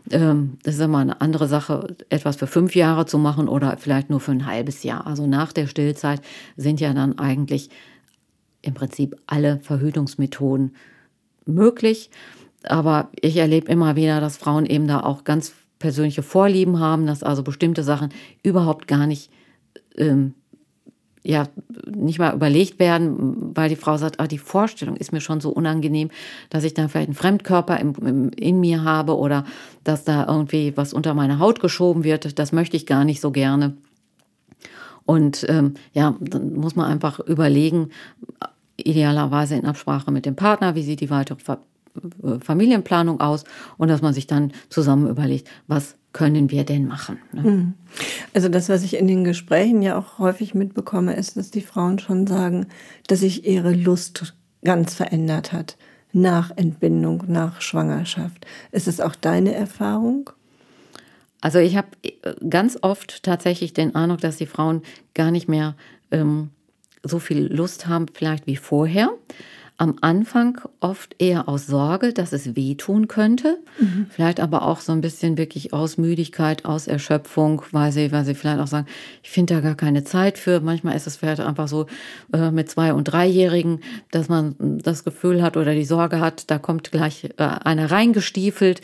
Ähm, 0.09 0.57
das 0.63 0.75
ist 0.75 0.81
immer 0.81 0.97
eine 0.99 1.21
andere 1.21 1.47
Sache, 1.47 1.95
etwas 2.09 2.35
für 2.35 2.47
fünf 2.47 2.75
Jahre 2.75 3.05
zu 3.05 3.17
machen 3.17 3.47
oder 3.47 3.77
vielleicht 3.77 4.09
nur 4.09 4.19
für 4.19 4.31
ein 4.31 4.45
halbes 4.45 4.83
Jahr. 4.83 5.05
Also 5.05 5.27
nach 5.27 5.53
der 5.53 5.67
Stillzeit 5.67 6.21
sind 6.57 6.79
ja 6.79 6.93
dann 6.93 7.19
eigentlich 7.19 7.69
im 8.61 8.73
Prinzip 8.73 9.15
alle 9.27 9.59
Verhütungsmethoden 9.59 10.75
möglich. 11.45 12.09
Aber 12.63 13.09
ich 13.19 13.37
erlebe 13.37 13.71
immer 13.71 13.95
wieder, 13.95 14.21
dass 14.21 14.37
Frauen 14.37 14.65
eben 14.65 14.87
da 14.87 15.01
auch 15.01 15.23
ganz 15.23 15.53
persönliche 15.79 16.23
Vorlieben 16.23 16.79
haben, 16.79 17.07
dass 17.07 17.23
also 17.23 17.43
bestimmte 17.43 17.83
Sachen 17.83 18.09
überhaupt 18.43 18.87
gar 18.87 19.07
nicht, 19.07 19.31
ähm, 19.97 20.35
ja, 21.23 21.47
nicht 21.85 22.19
mal 22.19 22.33
überlegt 22.33 22.79
werden, 22.79 23.55
weil 23.55 23.69
die 23.69 23.75
Frau 23.75 23.97
sagt, 23.97 24.19
ah, 24.19 24.27
die 24.27 24.37
Vorstellung 24.37 24.95
ist 24.95 25.11
mir 25.11 25.21
schon 25.21 25.41
so 25.41 25.49
unangenehm, 25.49 26.09
dass 26.49 26.63
ich 26.63 26.73
dann 26.73 26.89
vielleicht 26.89 27.09
einen 27.09 27.15
Fremdkörper 27.15 27.79
im, 27.79 27.93
im, 28.05 28.29
in 28.29 28.59
mir 28.59 28.83
habe 28.83 29.17
oder 29.17 29.43
dass 29.83 30.03
da 30.03 30.25
irgendwie 30.27 30.77
was 30.77 30.93
unter 30.93 31.13
meine 31.13 31.39
Haut 31.39 31.59
geschoben 31.59 32.03
wird. 32.03 32.37
Das 32.39 32.51
möchte 32.51 32.77
ich 32.77 32.85
gar 32.85 33.03
nicht 33.03 33.21
so 33.21 33.31
gerne. 33.31 33.75
Und 35.05 35.45
ähm, 35.49 35.73
ja, 35.93 36.15
dann 36.19 36.53
muss 36.53 36.75
man 36.75 36.85
einfach 36.85 37.19
überlegen, 37.19 37.89
idealerweise 38.81 39.55
in 39.55 39.65
Absprache 39.65 40.11
mit 40.11 40.25
dem 40.25 40.35
Partner, 40.35 40.75
wie 40.75 40.83
sieht 40.83 41.01
die 41.01 41.09
weitere 41.09 41.37
äh, 41.51 42.39
Familienplanung 42.39 43.19
aus 43.19 43.43
und 43.77 43.87
dass 43.87 44.01
man 44.01 44.13
sich 44.13 44.27
dann 44.27 44.51
zusammen 44.69 45.09
überlegt, 45.09 45.49
was 45.67 45.95
können 46.13 46.51
wir 46.51 46.65
denn 46.65 46.87
machen. 46.87 47.19
Ne? 47.31 47.43
Hm. 47.43 47.73
Also 48.33 48.49
das, 48.49 48.69
was 48.69 48.83
ich 48.83 48.97
in 48.97 49.07
den 49.07 49.23
Gesprächen 49.23 49.81
ja 49.81 49.97
auch 49.97 50.19
häufig 50.19 50.53
mitbekomme, 50.53 51.15
ist, 51.15 51.37
dass 51.37 51.51
die 51.51 51.61
Frauen 51.61 51.99
schon 51.99 52.27
sagen, 52.27 52.67
dass 53.07 53.19
sich 53.21 53.45
ihre 53.45 53.73
Lust 53.73 54.33
ganz 54.63 54.93
verändert 54.93 55.53
hat 55.53 55.77
nach 56.13 56.51
Entbindung, 56.55 57.23
nach 57.27 57.61
Schwangerschaft. 57.61 58.45
Ist 58.71 58.87
es 58.87 58.99
auch 58.99 59.15
deine 59.15 59.53
Erfahrung? 59.53 60.29
Also 61.39 61.59
ich 61.59 61.75
habe 61.75 61.87
äh, 62.03 62.11
ganz 62.47 62.77
oft 62.81 63.23
tatsächlich 63.23 63.73
den 63.73 63.95
Eindruck, 63.95 64.21
dass 64.21 64.37
die 64.37 64.45
Frauen 64.45 64.81
gar 65.13 65.31
nicht 65.31 65.47
mehr 65.47 65.75
ähm, 66.11 66.49
so 67.03 67.19
viel 67.19 67.51
Lust 67.51 67.87
haben 67.87 68.05
vielleicht 68.13 68.47
wie 68.47 68.55
vorher. 68.55 69.11
am 69.77 69.95
Anfang 70.01 70.61
oft 70.79 71.15
eher 71.17 71.49
aus 71.49 71.65
Sorge, 71.65 72.13
dass 72.13 72.33
es 72.33 72.55
wehtun 72.55 73.07
könnte. 73.07 73.57
Mhm. 73.79 74.05
Vielleicht 74.11 74.39
aber 74.39 74.61
auch 74.67 74.79
so 74.79 74.91
ein 74.91 75.01
bisschen 75.01 75.39
wirklich 75.39 75.73
aus 75.73 75.97
Müdigkeit, 75.97 76.65
aus 76.65 76.85
Erschöpfung, 76.85 77.63
weil 77.71 77.91
sie, 77.91 78.11
weil 78.11 78.23
sie 78.23 78.35
vielleicht 78.35 78.59
auch 78.59 78.67
sagen, 78.67 78.85
ich 79.23 79.31
finde 79.31 79.55
da 79.55 79.61
gar 79.61 79.73
keine 79.73 80.03
Zeit 80.03 80.37
für. 80.37 80.59
Manchmal 80.59 80.95
ist 80.95 81.07
es 81.07 81.15
vielleicht 81.15 81.41
einfach 81.41 81.67
so 81.67 81.87
äh, 82.31 82.51
mit 82.51 82.69
zwei- 82.69 82.93
und 82.93 83.05
dreijährigen, 83.05 83.79
dass 84.11 84.29
man 84.29 84.55
das 84.59 85.03
Gefühl 85.03 85.41
hat 85.41 85.57
oder 85.57 85.73
die 85.73 85.85
Sorge 85.85 86.19
hat, 86.19 86.51
da 86.51 86.59
kommt 86.59 86.91
gleich 86.91 87.31
äh, 87.37 87.43
einer 87.43 87.89
reingestiefelt. 87.89 88.81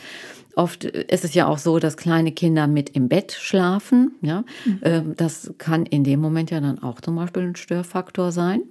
Oft 0.58 0.82
ist 0.82 1.24
es 1.24 1.34
ja 1.34 1.46
auch 1.46 1.58
so, 1.58 1.78
dass 1.78 1.96
kleine 1.96 2.32
Kinder 2.32 2.66
mit 2.66 2.90
im 2.90 3.08
Bett 3.08 3.30
schlafen. 3.30 4.16
Ja, 4.22 4.44
mhm. 4.64 4.80
Ähm, 4.82 5.14
das 5.16 5.54
kann 5.56 5.86
in 5.86 6.02
dem 6.02 6.18
Moment 6.18 6.50
ja 6.50 6.60
dann 6.60 6.82
auch 6.82 7.00
zum 7.00 7.14
Beispiel 7.14 7.42
ein 7.44 7.54
Störfaktor 7.54 8.32
sein. 8.32 8.62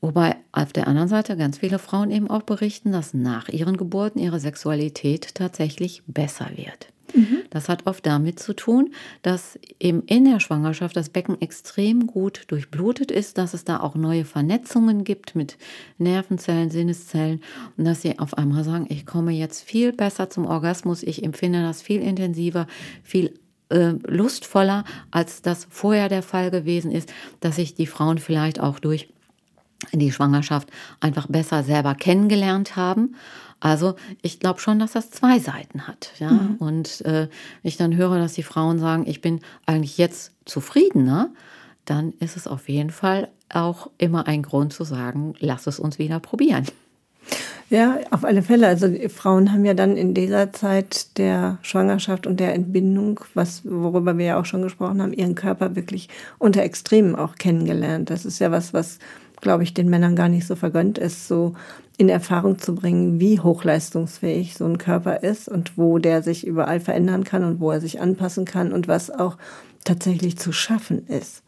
Wobei 0.00 0.34
auf 0.50 0.72
der 0.72 0.88
anderen 0.88 1.06
Seite 1.06 1.36
ganz 1.36 1.58
viele 1.58 1.78
Frauen 1.78 2.10
eben 2.10 2.28
auch 2.28 2.42
berichten, 2.42 2.90
dass 2.90 3.14
nach 3.14 3.48
ihren 3.48 3.76
Geburten 3.76 4.18
ihre 4.18 4.40
Sexualität 4.40 5.36
tatsächlich 5.36 6.02
besser 6.08 6.50
wird. 6.56 6.91
Das 7.50 7.68
hat 7.68 7.86
oft 7.86 8.06
damit 8.06 8.40
zu 8.40 8.54
tun, 8.54 8.92
dass 9.22 9.58
eben 9.78 10.02
in 10.04 10.24
der 10.24 10.40
Schwangerschaft 10.40 10.96
das 10.96 11.10
Becken 11.10 11.40
extrem 11.40 12.06
gut 12.06 12.44
durchblutet 12.48 13.10
ist, 13.10 13.38
dass 13.38 13.54
es 13.54 13.64
da 13.64 13.80
auch 13.80 13.94
neue 13.94 14.24
Vernetzungen 14.24 15.04
gibt 15.04 15.34
mit 15.34 15.58
Nervenzellen, 15.98 16.70
Sinneszellen 16.70 17.42
und 17.76 17.84
dass 17.84 18.02
sie 18.02 18.18
auf 18.18 18.38
einmal 18.38 18.64
sagen, 18.64 18.86
ich 18.88 19.06
komme 19.06 19.32
jetzt 19.32 19.62
viel 19.62 19.92
besser 19.92 20.30
zum 20.30 20.46
Orgasmus, 20.46 21.02
ich 21.02 21.22
empfinde 21.24 21.62
das 21.62 21.82
viel 21.82 22.00
intensiver, 22.00 22.66
viel 23.02 23.34
äh, 23.68 23.94
lustvoller, 24.06 24.84
als 25.10 25.42
das 25.42 25.66
vorher 25.70 26.08
der 26.08 26.22
Fall 26.22 26.50
gewesen 26.50 26.90
ist, 26.90 27.12
dass 27.40 27.56
sich 27.56 27.74
die 27.74 27.86
Frauen 27.86 28.18
vielleicht 28.18 28.60
auch 28.60 28.78
durch 28.78 29.08
die 29.92 30.12
Schwangerschaft 30.12 30.70
einfach 31.00 31.26
besser 31.26 31.64
selber 31.64 31.94
kennengelernt 31.94 32.76
haben. 32.76 33.16
Also 33.62 33.94
ich 34.22 34.40
glaube 34.40 34.58
schon, 34.58 34.80
dass 34.80 34.92
das 34.92 35.10
zwei 35.10 35.38
Seiten 35.38 35.86
hat. 35.86 36.10
Ja? 36.18 36.32
Mhm. 36.32 36.56
Und 36.56 37.00
äh, 37.02 37.28
ich 37.62 37.76
dann 37.76 37.96
höre, 37.96 38.18
dass 38.18 38.32
die 38.32 38.42
Frauen 38.42 38.80
sagen, 38.80 39.04
ich 39.06 39.20
bin 39.20 39.40
eigentlich 39.66 39.98
jetzt 39.98 40.32
zufriedener, 40.44 41.30
dann 41.84 42.12
ist 42.18 42.36
es 42.36 42.48
auf 42.48 42.68
jeden 42.68 42.90
Fall 42.90 43.28
auch 43.48 43.88
immer 43.98 44.26
ein 44.26 44.42
Grund 44.42 44.72
zu 44.72 44.82
sagen, 44.82 45.34
lass 45.38 45.68
es 45.68 45.78
uns 45.78 46.00
wieder 46.00 46.18
probieren. 46.18 46.66
Ja, 47.70 48.00
auf 48.10 48.24
alle 48.24 48.42
Fälle. 48.42 48.66
Also 48.66 48.88
Frauen 49.08 49.52
haben 49.52 49.64
ja 49.64 49.74
dann 49.74 49.96
in 49.96 50.12
dieser 50.12 50.52
Zeit 50.52 51.16
der 51.16 51.58
Schwangerschaft 51.62 52.26
und 52.26 52.40
der 52.40 52.54
Entbindung, 52.54 53.20
was, 53.34 53.62
worüber 53.64 54.18
wir 54.18 54.26
ja 54.26 54.40
auch 54.40 54.44
schon 54.44 54.62
gesprochen 54.62 55.00
haben, 55.00 55.12
ihren 55.12 55.36
Körper 55.36 55.76
wirklich 55.76 56.08
unter 56.38 56.62
Extremen 56.62 57.14
auch 57.14 57.36
kennengelernt. 57.36 58.10
Das 58.10 58.24
ist 58.26 58.40
ja 58.40 58.50
was, 58.50 58.74
was 58.74 58.98
glaube 59.42 59.64
ich, 59.64 59.74
den 59.74 59.90
Männern 59.90 60.16
gar 60.16 60.30
nicht 60.30 60.46
so 60.46 60.56
vergönnt 60.56 60.96
ist, 60.96 61.28
so 61.28 61.54
in 61.98 62.08
Erfahrung 62.08 62.58
zu 62.58 62.74
bringen, 62.74 63.20
wie 63.20 63.38
hochleistungsfähig 63.38 64.54
so 64.54 64.64
ein 64.64 64.78
Körper 64.78 65.22
ist 65.22 65.48
und 65.48 65.76
wo 65.76 65.98
der 65.98 66.22
sich 66.22 66.46
überall 66.46 66.80
verändern 66.80 67.24
kann 67.24 67.44
und 67.44 67.60
wo 67.60 67.70
er 67.70 67.80
sich 67.80 68.00
anpassen 68.00 68.46
kann 68.46 68.72
und 68.72 68.88
was 68.88 69.10
auch 69.10 69.36
tatsächlich 69.84 70.38
zu 70.38 70.52
schaffen 70.52 71.06
ist. 71.08 71.42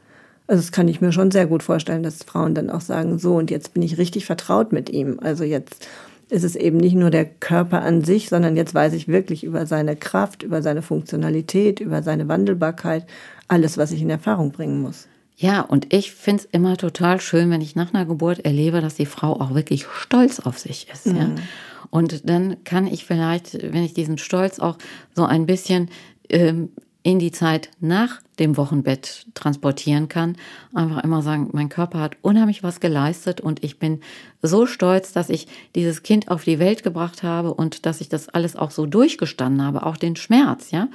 Also 0.46 0.60
das 0.60 0.72
kann 0.72 0.88
ich 0.88 1.00
mir 1.00 1.12
schon 1.12 1.30
sehr 1.30 1.46
gut 1.46 1.62
vorstellen, 1.62 2.02
dass 2.02 2.22
Frauen 2.22 2.54
dann 2.54 2.68
auch 2.68 2.82
sagen, 2.82 3.18
so 3.18 3.36
und 3.36 3.50
jetzt 3.50 3.72
bin 3.72 3.82
ich 3.82 3.96
richtig 3.96 4.26
vertraut 4.26 4.72
mit 4.72 4.90
ihm. 4.90 5.18
Also 5.22 5.44
jetzt 5.44 5.88
ist 6.28 6.44
es 6.44 6.56
eben 6.56 6.76
nicht 6.76 6.96
nur 6.96 7.10
der 7.10 7.24
Körper 7.24 7.82
an 7.82 8.04
sich, 8.04 8.28
sondern 8.28 8.56
jetzt 8.56 8.74
weiß 8.74 8.92
ich 8.92 9.08
wirklich 9.08 9.44
über 9.44 9.66
seine 9.66 9.96
Kraft, 9.96 10.42
über 10.42 10.62
seine 10.62 10.82
Funktionalität, 10.82 11.80
über 11.80 12.02
seine 12.02 12.28
Wandelbarkeit, 12.28 13.06
alles, 13.48 13.78
was 13.78 13.92
ich 13.92 14.02
in 14.02 14.10
Erfahrung 14.10 14.50
bringen 14.52 14.82
muss. 14.82 15.06
Ja, 15.36 15.60
und 15.62 15.92
ich 15.92 16.12
finde 16.12 16.44
es 16.44 16.48
immer 16.52 16.76
total 16.76 17.20
schön, 17.20 17.50
wenn 17.50 17.60
ich 17.60 17.74
nach 17.74 17.92
einer 17.92 18.06
Geburt 18.06 18.44
erlebe, 18.44 18.80
dass 18.80 18.94
die 18.94 19.06
Frau 19.06 19.40
auch 19.40 19.54
wirklich 19.54 19.86
stolz 19.86 20.40
auf 20.40 20.58
sich 20.58 20.88
ist. 20.92 21.06
Mhm. 21.06 21.16
Ja? 21.16 21.30
Und 21.90 22.28
dann 22.28 22.62
kann 22.64 22.86
ich 22.86 23.04
vielleicht, 23.04 23.54
wenn 23.54 23.84
ich 23.84 23.94
diesen 23.94 24.18
Stolz 24.18 24.58
auch 24.58 24.78
so 25.14 25.24
ein 25.24 25.46
bisschen 25.46 25.90
ähm, 26.28 26.70
in 27.02 27.18
die 27.18 27.32
Zeit 27.32 27.70
nach 27.80 28.20
dem 28.38 28.56
Wochenbett 28.56 29.26
transportieren 29.34 30.08
kann. 30.08 30.36
Einfach 30.74 31.04
immer 31.04 31.22
sagen, 31.22 31.50
mein 31.52 31.68
Körper 31.68 32.00
hat 32.00 32.16
unheimlich 32.22 32.62
was 32.62 32.80
geleistet 32.80 33.40
und 33.40 33.62
ich 33.62 33.78
bin 33.78 34.00
so 34.42 34.66
stolz, 34.66 35.12
dass 35.12 35.30
ich 35.30 35.46
dieses 35.74 36.02
Kind 36.02 36.28
auf 36.28 36.44
die 36.44 36.58
Welt 36.58 36.82
gebracht 36.82 37.22
habe 37.22 37.54
und 37.54 37.86
dass 37.86 38.00
ich 38.00 38.08
das 38.08 38.28
alles 38.28 38.56
auch 38.56 38.70
so 38.70 38.86
durchgestanden 38.86 39.64
habe, 39.64 39.86
auch 39.86 39.96
den 39.96 40.16
Schmerz, 40.16 40.70
ja. 40.70 40.88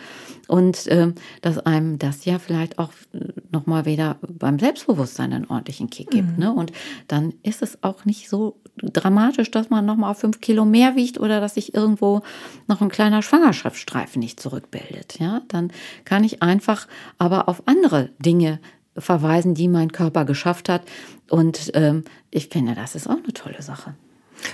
Und 0.47 0.87
äh, 0.87 1.13
dass 1.41 1.57
einem 1.59 1.99
das 1.99 2.25
ja 2.25 2.39
vielleicht 2.39 2.79
auch 2.79 2.91
nochmal 3.51 3.85
wieder 3.85 4.17
beim 4.21 4.59
Selbstbewusstsein 4.59 5.33
einen 5.33 5.45
ordentlichen 5.45 5.89
Kick 5.89 6.11
gibt. 6.11 6.37
Mhm. 6.37 6.43
Ne? 6.43 6.53
Und 6.53 6.71
dann 7.07 7.33
ist 7.43 7.61
es 7.61 7.83
auch 7.83 8.05
nicht 8.05 8.29
so 8.29 8.59
dramatisch, 8.81 9.51
dass 9.51 9.69
man 9.69 9.85
nochmal 9.85 10.11
auf 10.11 10.19
fünf 10.19 10.39
Kilo 10.39 10.65
mehr 10.65 10.95
wiegt 10.95 11.19
oder 11.19 11.41
dass 11.41 11.55
sich 11.55 11.73
irgendwo 11.73 12.21
noch 12.67 12.81
ein 12.81 12.89
kleiner 12.89 13.21
Schwangerschaftsstreifen 13.21 14.19
nicht 14.19 14.39
zurückbildet. 14.39 15.19
Ja, 15.19 15.41
dann 15.47 15.71
kann 16.05 16.23
ich 16.23 16.41
einfach 16.41 16.87
aber 17.29 17.47
auf 17.47 17.61
andere 17.67 18.09
Dinge 18.17 18.59
verweisen, 18.97 19.53
die 19.53 19.67
mein 19.67 19.91
Körper 19.91 20.25
geschafft 20.25 20.67
hat. 20.67 20.81
Und 21.29 21.71
ähm, 21.75 22.03
ich 22.31 22.47
finde, 22.47 22.73
das 22.73 22.95
ist 22.95 23.07
auch 23.07 23.17
eine 23.23 23.33
tolle 23.33 23.61
Sache. 23.61 23.93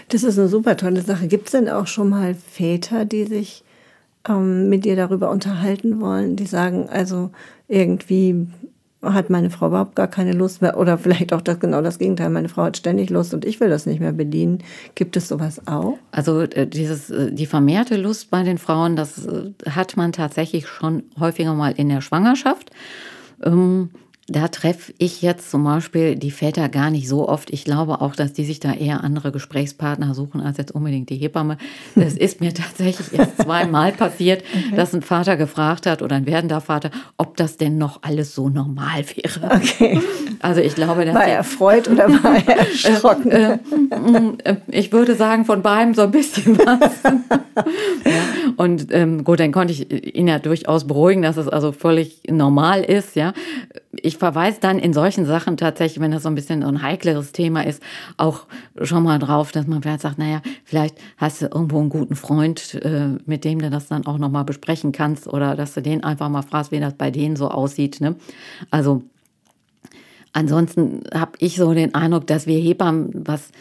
Das 0.09 0.23
ist 0.23 0.37
eine 0.37 0.49
super 0.49 0.75
tolle 0.75 1.01
Sache. 1.01 1.27
Gibt 1.27 1.45
es 1.45 1.51
denn 1.51 1.69
auch 1.69 1.87
schon 1.87 2.09
mal 2.09 2.35
Väter, 2.35 3.05
die 3.05 3.23
sich 3.23 3.63
ähm, 4.27 4.67
mit 4.67 4.83
dir 4.83 4.97
darüber 4.97 5.31
unterhalten 5.31 6.01
wollen, 6.01 6.35
die 6.35 6.47
sagen, 6.47 6.89
also 6.89 7.31
irgendwie 7.67 8.47
hat 9.13 9.29
meine 9.29 9.49
Frau 9.49 9.67
überhaupt 9.67 9.95
gar 9.95 10.07
keine 10.07 10.33
Lust 10.33 10.61
mehr 10.61 10.77
oder 10.77 10.97
vielleicht 10.97 11.33
auch 11.33 11.41
das 11.41 11.59
genau 11.59 11.81
das 11.81 11.99
Gegenteil. 11.99 12.29
Meine 12.29 12.49
Frau 12.49 12.63
hat 12.63 12.77
ständig 12.77 13.09
Lust 13.09 13.33
und 13.33 13.45
ich 13.45 13.59
will 13.59 13.69
das 13.69 13.85
nicht 13.85 13.99
mehr 13.99 14.11
bedienen. 14.11 14.59
Gibt 14.95 15.17
es 15.17 15.27
sowas 15.27 15.67
auch? 15.67 15.97
Also 16.11 16.41
äh, 16.41 16.67
dieses 16.67 17.09
äh, 17.09 17.31
die 17.31 17.45
vermehrte 17.45 17.97
Lust 17.97 18.31
bei 18.31 18.43
den 18.43 18.57
Frauen, 18.57 18.95
das 18.95 19.25
äh, 19.25 19.51
hat 19.69 19.97
man 19.97 20.11
tatsächlich 20.11 20.67
schon 20.67 21.03
häufiger 21.19 21.53
mal 21.53 21.73
in 21.75 21.89
der 21.89 22.01
Schwangerschaft. 22.01 22.71
Ähm, 23.43 23.89
da 24.27 24.47
treffe 24.47 24.91
ich 24.97 25.21
jetzt 25.21 25.51
zum 25.51 25.63
Beispiel 25.63 26.15
die 26.15 26.31
Väter 26.31 26.67
gar 26.67 26.89
nicht 26.89 27.07
so 27.07 27.29
oft. 27.29 27.53
Ich 27.53 27.63
glaube 27.63 28.01
auch, 28.01 28.15
dass 28.15 28.33
die 28.33 28.43
sich 28.43 28.59
da 28.59 28.73
eher 28.73 29.03
andere 29.03 29.31
Gesprächspartner 29.31 30.15
suchen 30.15 30.41
als 30.41 30.57
jetzt 30.57 30.71
unbedingt 30.71 31.11
die 31.11 31.17
Hebamme. 31.17 31.57
Das 31.93 32.13
ist 32.17 32.41
mir 32.41 32.51
tatsächlich 32.51 33.13
erst 33.13 33.43
zweimal 33.43 33.91
passiert, 33.91 34.43
okay. 34.51 34.75
dass 34.75 34.95
ein 34.95 35.03
Vater 35.03 35.37
gefragt 35.37 35.85
hat 35.85 36.01
oder 36.01 36.15
ein 36.15 36.25
werdender 36.25 36.59
Vater, 36.59 36.89
ob 37.17 37.37
das 37.37 37.57
denn 37.57 37.77
noch 37.77 38.01
alles 38.01 38.33
so 38.33 38.49
normal 38.49 39.05
wäre. 39.15 39.57
Okay. 39.57 40.01
Also 40.41 40.59
ich 40.61 40.73
glaube, 40.73 41.05
war 41.13 41.25
er 41.25 41.37
erfreut 41.37 41.87
oder 41.87 42.09
war 42.09 42.35
er 42.35 42.57
erschrocken? 42.67 43.29
Äh, 43.29 43.53
äh, 43.53 44.51
äh, 44.51 44.55
ich 44.69 44.91
würde 44.91 45.13
sagen 45.13 45.45
von 45.45 45.61
beidem 45.61 45.93
so 45.93 46.01
ein 46.01 46.11
bisschen 46.11 46.57
was. 46.57 47.03
ja. 47.03 48.53
Und 48.57 48.87
ähm, 48.91 49.23
gut, 49.23 49.39
dann 49.39 49.51
konnte 49.51 49.73
ich 49.73 50.15
ihn 50.15 50.27
ja 50.27 50.39
durchaus 50.39 50.87
beruhigen, 50.87 51.21
dass 51.21 51.37
es 51.37 51.47
also 51.47 51.71
völlig 51.71 52.23
normal 52.27 52.83
ist. 52.83 53.15
Ja, 53.15 53.33
ich 54.01 54.14
ich 54.15 54.19
verweise 54.19 54.59
dann 54.61 54.79
in 54.79 54.93
solchen 54.93 55.25
Sachen 55.25 55.57
tatsächlich, 55.57 55.99
wenn 55.99 56.11
das 56.11 56.23
so 56.23 56.29
ein 56.29 56.35
bisschen 56.35 56.63
ein 56.63 56.81
heikleres 56.81 57.31
Thema 57.33 57.65
ist, 57.65 57.83
auch 58.17 58.45
schon 58.81 59.03
mal 59.03 59.19
drauf, 59.19 59.51
dass 59.51 59.67
man 59.67 59.81
vielleicht 59.81 60.01
sagt, 60.01 60.17
naja, 60.17 60.41
vielleicht 60.63 60.97
hast 61.17 61.41
du 61.41 61.45
irgendwo 61.47 61.79
einen 61.79 61.89
guten 61.89 62.15
Freund, 62.15 62.75
äh, 62.75 63.17
mit 63.25 63.43
dem 63.43 63.59
du 63.59 63.69
das 63.69 63.87
dann 63.87 64.05
auch 64.05 64.17
nochmal 64.17 64.45
besprechen 64.45 64.91
kannst 64.91 65.27
oder 65.27 65.55
dass 65.55 65.73
du 65.73 65.81
den 65.81 66.03
einfach 66.03 66.29
mal 66.29 66.41
fragst, 66.41 66.71
wie 66.71 66.79
das 66.79 66.93
bei 66.93 67.11
denen 67.11 67.35
so 67.35 67.49
aussieht. 67.49 67.99
Ne? 67.99 68.15
Also 68.71 69.03
ansonsten 70.31 71.03
habe 71.13 71.33
ich 71.39 71.57
so 71.57 71.73
den 71.73 71.93
Eindruck, 71.93 72.25
dass 72.27 72.47
wir 72.47 72.57
Hebammen, 72.57 73.11
was 73.25 73.51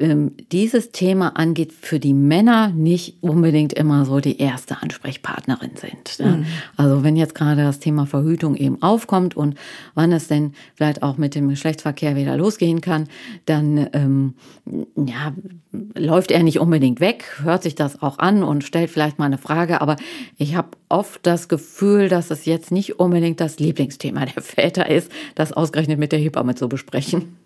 ähm, 0.00 0.32
dieses 0.52 0.92
Thema 0.92 1.36
angeht, 1.36 1.72
für 1.72 1.98
die 1.98 2.14
Männer 2.14 2.68
nicht 2.68 3.16
unbedingt 3.20 3.72
immer 3.72 4.04
so 4.04 4.20
die 4.20 4.38
erste 4.38 4.82
Ansprechpartnerin 4.82 5.72
sind. 5.76 6.18
Mhm. 6.18 6.46
Also 6.76 7.02
wenn 7.02 7.16
jetzt 7.16 7.34
gerade 7.34 7.62
das 7.62 7.78
Thema 7.78 8.06
Verhütung 8.06 8.56
eben 8.56 8.82
aufkommt 8.82 9.36
und 9.36 9.56
wann 9.94 10.12
es 10.12 10.28
denn 10.28 10.52
vielleicht 10.74 11.02
auch 11.02 11.18
mit 11.18 11.34
dem 11.34 11.48
Geschlechtsverkehr 11.48 12.16
wieder 12.16 12.36
losgehen 12.36 12.80
kann, 12.80 13.08
dann 13.46 13.88
ähm, 13.92 14.34
ja, 14.96 15.32
läuft 15.94 16.30
er 16.30 16.42
nicht 16.42 16.60
unbedingt 16.60 17.00
weg, 17.00 17.24
hört 17.42 17.62
sich 17.62 17.74
das 17.74 18.02
auch 18.02 18.18
an 18.18 18.42
und 18.42 18.64
stellt 18.64 18.90
vielleicht 18.90 19.18
mal 19.18 19.26
eine 19.26 19.38
Frage, 19.38 19.80
aber 19.80 19.96
ich 20.36 20.56
habe 20.56 20.68
oft 20.88 21.26
das 21.26 21.48
Gefühl, 21.48 22.08
dass 22.08 22.30
es 22.30 22.44
jetzt 22.44 22.70
nicht 22.70 22.98
unbedingt 22.98 23.40
das 23.40 23.58
Lieblingsthema 23.58 24.26
der 24.26 24.42
Väter 24.42 24.88
ist, 24.88 25.10
das 25.34 25.52
ausgerechnet 25.52 25.98
mit 25.98 26.12
der 26.12 26.18
Hebamme 26.18 26.54
zu 26.54 26.68
besprechen. 26.68 27.36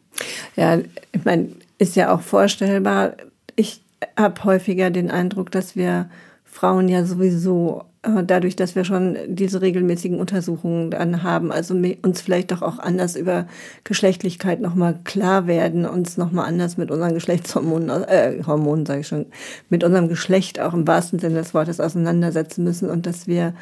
Ja, 0.56 0.78
ich 0.78 1.24
meine, 1.24 1.48
ist 1.82 1.96
ja 1.96 2.14
auch 2.14 2.20
vorstellbar. 2.20 3.16
Ich 3.56 3.82
habe 4.16 4.44
häufiger 4.44 4.90
den 4.90 5.10
Eindruck, 5.10 5.50
dass 5.50 5.74
wir 5.74 6.08
Frauen 6.44 6.88
ja 6.88 7.04
sowieso 7.04 7.84
äh, 8.02 8.22
dadurch, 8.24 8.54
dass 8.54 8.76
wir 8.76 8.84
schon 8.84 9.16
diese 9.26 9.60
regelmäßigen 9.62 10.20
Untersuchungen 10.20 10.92
dann 10.92 11.24
haben, 11.24 11.50
also 11.50 11.74
uns 12.02 12.20
vielleicht 12.20 12.52
doch 12.52 12.62
auch 12.62 12.78
anders 12.78 13.16
über 13.16 13.46
Geschlechtlichkeit 13.82 14.60
nochmal 14.60 14.98
klar 15.02 15.48
werden, 15.48 15.84
uns 15.84 16.16
nochmal 16.16 16.46
anders 16.46 16.76
mit 16.76 16.90
unseren 16.92 17.14
Geschlechtshormonen, 17.14 17.90
äh, 18.04 18.42
Hormonen 18.46 18.86
sage 18.86 19.00
ich 19.00 19.08
schon, 19.08 19.26
mit 19.68 19.82
unserem 19.82 20.08
Geschlecht 20.08 20.60
auch 20.60 20.74
im 20.74 20.86
wahrsten 20.86 21.18
Sinne 21.18 21.36
des 21.36 21.52
Wortes 21.52 21.80
auseinandersetzen 21.80 22.62
müssen 22.62 22.88
und 22.90 23.06
dass 23.06 23.26
wir 23.26 23.54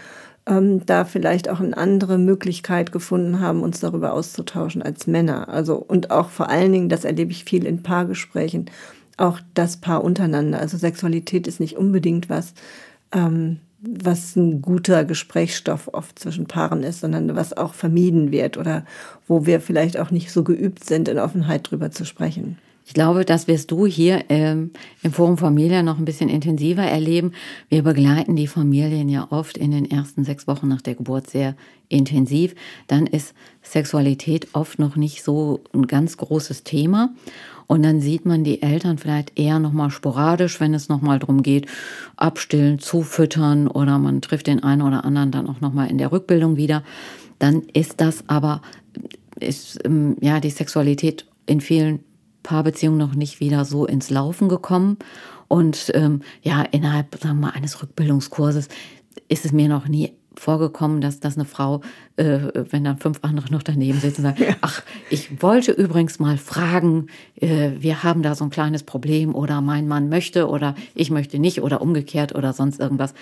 ähm, 0.51 0.85
da 0.85 1.05
vielleicht 1.05 1.49
auch 1.49 1.61
eine 1.61 1.77
andere 1.77 2.19
Möglichkeit 2.19 2.91
gefunden 2.93 3.41
haben, 3.41 3.63
uns 3.63 3.81
darüber 3.81 4.13
auszutauschen 4.13 4.83
als 4.83 5.07
Männer. 5.07 5.49
Also 5.49 5.77
und 5.77 6.11
auch 6.11 6.29
vor 6.29 6.51
allen 6.51 6.73
Dingen, 6.73 6.89
das 6.89 7.05
erlebe 7.05 7.31
ich 7.31 7.45
viel 7.45 7.65
in 7.65 7.83
Paargesprächen, 7.83 8.67
auch 9.17 9.39
das 9.55 9.77
Paar 9.77 10.03
untereinander. 10.03 10.59
Also 10.59 10.77
Sexualität 10.77 11.47
ist 11.47 11.61
nicht 11.61 11.77
unbedingt 11.77 12.29
was, 12.29 12.53
ähm, 13.13 13.61
was 13.81 14.37
ein 14.37 14.61
guter 14.61 15.05
Gesprächsstoff 15.05 15.89
oft 15.95 16.19
zwischen 16.19 16.47
Paaren 16.47 16.83
ist, 16.83 17.01
sondern 17.01 17.35
was 17.37 17.57
auch 17.57 17.73
vermieden 17.73 18.33
wird 18.33 18.59
oder 18.59 18.85
wo 19.27 19.47
wir 19.47 19.61
vielleicht 19.61 19.99
auch 19.99 20.11
nicht 20.11 20.33
so 20.33 20.43
geübt 20.43 20.85
sind, 20.85 21.09
in 21.09 21.19
Offenheit 21.19 21.71
drüber 21.71 21.91
zu 21.91 22.05
sprechen. 22.05 22.59
Ich 22.91 22.95
glaube, 22.95 23.24
das 23.24 23.47
wirst 23.47 23.70
du 23.70 23.86
hier 23.86 24.24
ähm, 24.30 24.72
im 25.05 25.12
Forum 25.12 25.38
Familie 25.38 25.84
noch 25.84 25.99
ein 25.99 26.05
bisschen 26.05 26.28
intensiver 26.28 26.82
erleben. 26.82 27.34
Wir 27.68 27.84
begleiten 27.84 28.34
die 28.34 28.49
Familien 28.49 29.09
ja 29.09 29.28
oft 29.30 29.57
in 29.57 29.70
den 29.70 29.88
ersten 29.88 30.24
sechs 30.24 30.49
Wochen 30.49 30.66
nach 30.66 30.80
der 30.80 30.97
Geburt 30.97 31.30
sehr 31.30 31.55
intensiv. 31.88 32.57
Dann 32.88 33.07
ist 33.07 33.32
Sexualität 33.62 34.49
oft 34.55 34.80
noch 34.80 34.97
nicht 34.97 35.22
so 35.22 35.61
ein 35.72 35.86
ganz 35.86 36.16
großes 36.16 36.64
Thema. 36.64 37.14
Und 37.68 37.84
dann 37.84 38.01
sieht 38.01 38.26
man 38.26 38.43
die 38.43 38.61
Eltern 38.61 38.99
vielleicht 38.99 39.38
eher 39.38 39.61
nochmal 39.61 39.93
sporadisch, 39.93 40.59
wenn 40.59 40.74
es 40.74 40.88
nochmal 40.88 41.20
darum 41.20 41.45
geht, 41.45 41.66
abstillen, 42.16 42.80
zufüttern 42.80 43.68
oder 43.68 44.01
man 44.01 44.20
trifft 44.20 44.49
den 44.49 44.64
einen 44.64 44.82
oder 44.82 45.05
anderen 45.05 45.30
dann 45.30 45.47
auch 45.47 45.61
nochmal 45.61 45.88
in 45.88 45.99
der 45.99 46.11
Rückbildung 46.11 46.57
wieder. 46.57 46.82
Dann 47.38 47.62
ist 47.72 48.01
das 48.01 48.24
aber, 48.26 48.62
ist 49.38 49.78
ähm, 49.84 50.16
ja 50.20 50.41
die 50.41 50.51
Sexualität 50.51 51.26
in 51.47 51.61
vielen 51.61 52.01
Paarbeziehungen 52.43 52.99
noch 52.99 53.14
nicht 53.14 53.41
wieder 53.41 53.64
so 53.64 53.86
ins 53.86 54.11
Laufen 54.11 54.49
gekommen. 54.49 54.99
Und 55.49 55.91
ähm, 55.95 56.22
ja, 56.43 56.62
innerhalb 56.62 57.16
sagen 57.20 57.41
wir 57.41 57.49
mal, 57.49 57.55
eines 57.55 57.82
Rückbildungskurses 57.82 58.68
ist 59.28 59.45
es 59.45 59.53
mir 59.53 59.68
noch 59.68 59.88
nie 59.88 60.12
vorgekommen, 60.36 61.01
dass, 61.01 61.20
dass 61.20 61.36
eine 61.36 61.45
Frau, 61.45 61.82
äh, 62.16 62.38
wenn 62.70 62.84
dann 62.84 62.99
fünf 62.99 63.18
andere 63.22 63.53
noch 63.53 63.62
daneben 63.62 63.99
sitzen, 63.99 64.22
sagt, 64.22 64.38
ja. 64.41 64.55
ach, 64.61 64.82
ich 65.11 65.43
wollte 65.43 65.72
übrigens 65.72 66.18
mal 66.18 66.38
fragen, 66.38 67.09
äh, 67.36 67.72
wir 67.78 68.03
haben 68.03 68.22
da 68.22 68.34
so 68.34 68.45
ein 68.45 68.51
kleines 68.51 68.82
Problem 68.82 69.34
oder 69.34 69.61
mein 69.61 69.88
Mann 69.88 70.09
möchte 70.09 70.49
oder 70.49 70.74
ich 70.95 71.11
möchte 71.11 71.38
nicht 71.38 71.62
oder 71.62 71.82
umgekehrt 71.82 72.34
oder 72.34 72.53
sonst 72.53 72.80
irgendwas. 72.80 73.12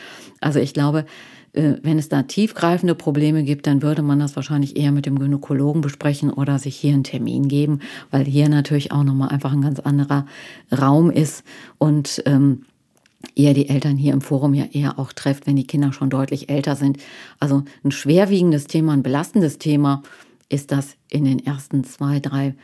Also 0.41 0.61
ich 0.61 0.75
glaube, 0.75 1.07
wenn 1.59 1.99
es 1.99 2.09
da 2.09 2.23
tiefgreifende 2.23 2.95
Probleme 2.95 3.43
gibt, 3.43 3.67
dann 3.67 3.83
würde 3.83 4.03
man 4.03 4.21
das 4.21 4.37
wahrscheinlich 4.37 4.77
eher 4.77 4.93
mit 4.93 5.07
dem 5.07 5.19
Gynäkologen 5.19 5.81
besprechen 5.81 6.33
oder 6.33 6.59
sich 6.59 6.77
hier 6.77 6.95
einen 6.95 7.05
Termin 7.05 7.49
geben, 7.49 7.81
weil 8.11 8.25
hier 8.25 8.49
natürlich 8.49 8.93
auch 8.93 9.03
nochmal 9.03 9.31
einfach 9.31 9.53
ein 9.53 9.63
ganz 9.63 9.81
anderer 9.81 10.27
Raum 10.71 11.11
ist 11.11 11.43
und 11.79 12.23
ähm, 12.27 12.63
ihr 13.35 13.55
die 13.55 13.69
Eltern 13.69 13.97
hier 13.97 14.13
im 14.13 14.21
Forum 14.21 14.55
ja 14.55 14.67
eher 14.73 15.01
auch 15.01 15.13
trefft, 15.13 15.49
wenn 15.49 15.57
die 15.57 15.67
Kinder 15.67 15.93
schon 15.93 16.11
deutlich 16.11 16.49
älter 16.49 16.77
sind. 16.77 16.99
Also 17.41 17.65
ein 17.85 17.91
schwerwiegendes 17.91 18.69
Thema, 18.69 18.93
ein 18.93 19.03
belastendes 19.03 19.59
Thema 19.59 20.03
ist 20.49 20.71
das 20.71 20.97
in 21.11 21.25
den 21.25 21.45
ersten 21.45 21.83
zwei, 21.83 22.21
drei 22.21 22.55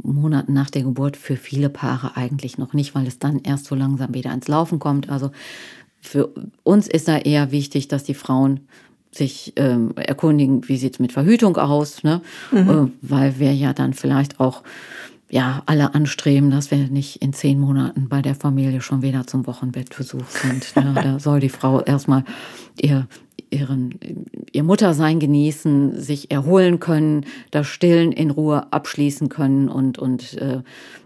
Monaten 0.00 0.52
nach 0.52 0.70
der 0.70 0.82
Geburt 0.82 1.16
für 1.16 1.36
viele 1.36 1.68
Paare 1.68 2.16
eigentlich 2.16 2.58
noch 2.58 2.74
nicht, 2.74 2.94
weil 2.94 3.06
es 3.06 3.18
dann 3.18 3.40
erst 3.40 3.64
so 3.64 3.74
langsam 3.74 4.14
wieder 4.14 4.32
ins 4.32 4.46
Laufen 4.46 4.78
kommt. 4.78 5.08
Also 5.08 5.32
für 6.00 6.30
uns 6.62 6.86
ist 6.88 7.08
da 7.08 7.18
eher 7.18 7.50
wichtig, 7.50 7.88
dass 7.88 8.04
die 8.04 8.14
Frauen 8.14 8.60
sich 9.10 9.52
ähm, 9.56 9.92
erkundigen, 9.96 10.68
wie 10.68 10.76
sieht 10.76 10.94
es 10.94 10.98
mit 10.98 11.12
Verhütung 11.12 11.56
aus, 11.56 12.02
ne? 12.02 12.20
Mhm. 12.52 12.70
Äh, 12.70 12.90
weil 13.02 13.38
wir 13.38 13.54
ja 13.54 13.72
dann 13.72 13.94
vielleicht 13.94 14.40
auch 14.40 14.62
ja, 15.28 15.62
alle 15.66 15.94
anstreben, 15.94 16.50
dass 16.50 16.70
wir 16.70 16.78
nicht 16.88 17.16
in 17.16 17.32
zehn 17.32 17.58
Monaten 17.58 18.08
bei 18.08 18.22
der 18.22 18.34
Familie 18.34 18.80
schon 18.80 19.02
wieder 19.02 19.26
zum 19.26 19.46
Wochenbettbesuch 19.46 20.28
sind. 20.28 20.72
Ja, 20.76 20.92
da 21.02 21.18
soll 21.18 21.40
die 21.40 21.48
Frau 21.48 21.80
erstmal 21.80 22.24
ihr, 22.80 23.08
ihren, 23.56 23.98
ihr 24.52 24.62
Muttersein 24.62 25.18
genießen, 25.18 26.00
sich 26.00 26.30
erholen 26.30 26.80
können, 26.80 27.26
das 27.50 27.66
Stillen 27.66 28.12
in 28.12 28.30
Ruhe 28.30 28.72
abschließen 28.72 29.28
können 29.28 29.68
und, 29.68 29.98
und 29.98 30.34
äh, 30.34 30.62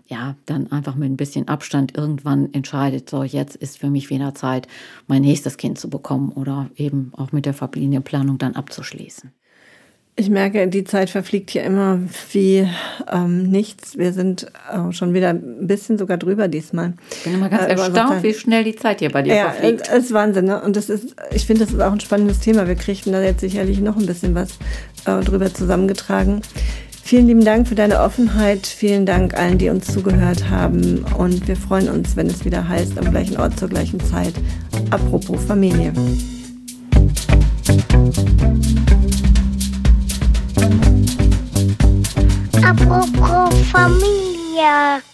ja, 0.06 0.34
dann 0.46 0.72
einfach 0.72 0.96
mit 0.96 1.08
ein 1.10 1.16
bisschen 1.16 1.46
Abstand 1.46 1.96
irgendwann 1.96 2.52
entscheidet, 2.52 3.08
so 3.08 3.22
jetzt 3.22 3.54
ist 3.54 3.78
für 3.78 3.90
mich 3.90 4.10
wieder 4.10 4.34
Zeit, 4.34 4.66
mein 5.06 5.22
nächstes 5.22 5.56
Kind 5.56 5.78
zu 5.78 5.88
bekommen 5.88 6.32
oder 6.32 6.68
eben 6.76 7.12
auch 7.16 7.30
mit 7.30 7.46
der 7.46 7.54
Familienplanung 7.54 8.36
dann 8.38 8.56
abzuschließen. 8.56 9.32
Ich 10.16 10.28
merke, 10.28 10.68
die 10.68 10.84
Zeit 10.84 11.08
verfliegt 11.08 11.50
hier 11.50 11.62
immer 11.62 11.98
wie 12.32 12.68
ähm, 13.10 13.44
nichts. 13.44 13.96
Wir 13.96 14.12
sind 14.12 14.48
äh, 14.70 14.92
schon 14.92 15.14
wieder 15.14 15.30
ein 15.30 15.66
bisschen 15.66 15.96
sogar 15.96 16.18
drüber 16.18 16.46
diesmal. 16.48 16.92
Ich 17.10 17.24
bin 17.24 17.34
immer 17.34 17.48
ganz 17.48 17.62
äh, 17.62 17.70
erstaunt, 17.70 18.22
wie 18.22 18.34
schnell 18.34 18.64
die 18.64 18.76
Zeit 18.76 18.98
hier 18.98 19.10
bei 19.10 19.22
dir 19.22 19.34
ja, 19.34 19.50
verfliegt. 19.50 19.86
Ja, 19.86 19.94
ist 19.94 20.12
Wahnsinn. 20.12 20.44
Ne? 20.44 20.60
Und 20.60 20.76
das 20.76 20.90
ist, 20.90 21.16
ich 21.32 21.46
finde, 21.46 21.64
das 21.64 21.72
ist 21.72 21.80
auch 21.80 21.92
ein 21.92 22.00
spannendes 22.00 22.40
Thema. 22.40 22.68
Wir 22.68 22.74
kriegen 22.74 23.12
da 23.12 23.22
jetzt 23.22 23.40
sicherlich 23.40 23.80
noch 23.80 23.96
ein 23.96 24.04
bisschen 24.04 24.34
was 24.34 24.58
äh, 25.06 25.24
drüber 25.24 25.54
zusammengetragen. 25.54 26.42
Vielen 27.02 27.26
lieben 27.26 27.44
Dank 27.44 27.66
für 27.66 27.74
deine 27.74 28.00
Offenheit. 28.00 28.66
Vielen 28.66 29.06
Dank 29.06 29.34
allen, 29.34 29.58
die 29.58 29.70
uns 29.70 29.86
zugehört 29.86 30.50
haben. 30.50 31.04
Und 31.16 31.48
wir 31.48 31.56
freuen 31.56 31.88
uns, 31.88 32.14
wenn 32.16 32.26
es 32.26 32.44
wieder 32.44 32.68
heißt, 32.68 32.98
am 32.98 33.10
gleichen 33.10 33.38
Ort 33.38 33.58
zur 33.58 33.68
gleichen 33.68 34.00
Zeit. 34.00 34.34
Apropos 34.90 35.42
Familie. 35.44 35.92
Apropos 42.70 43.50
Familie. 43.72 45.09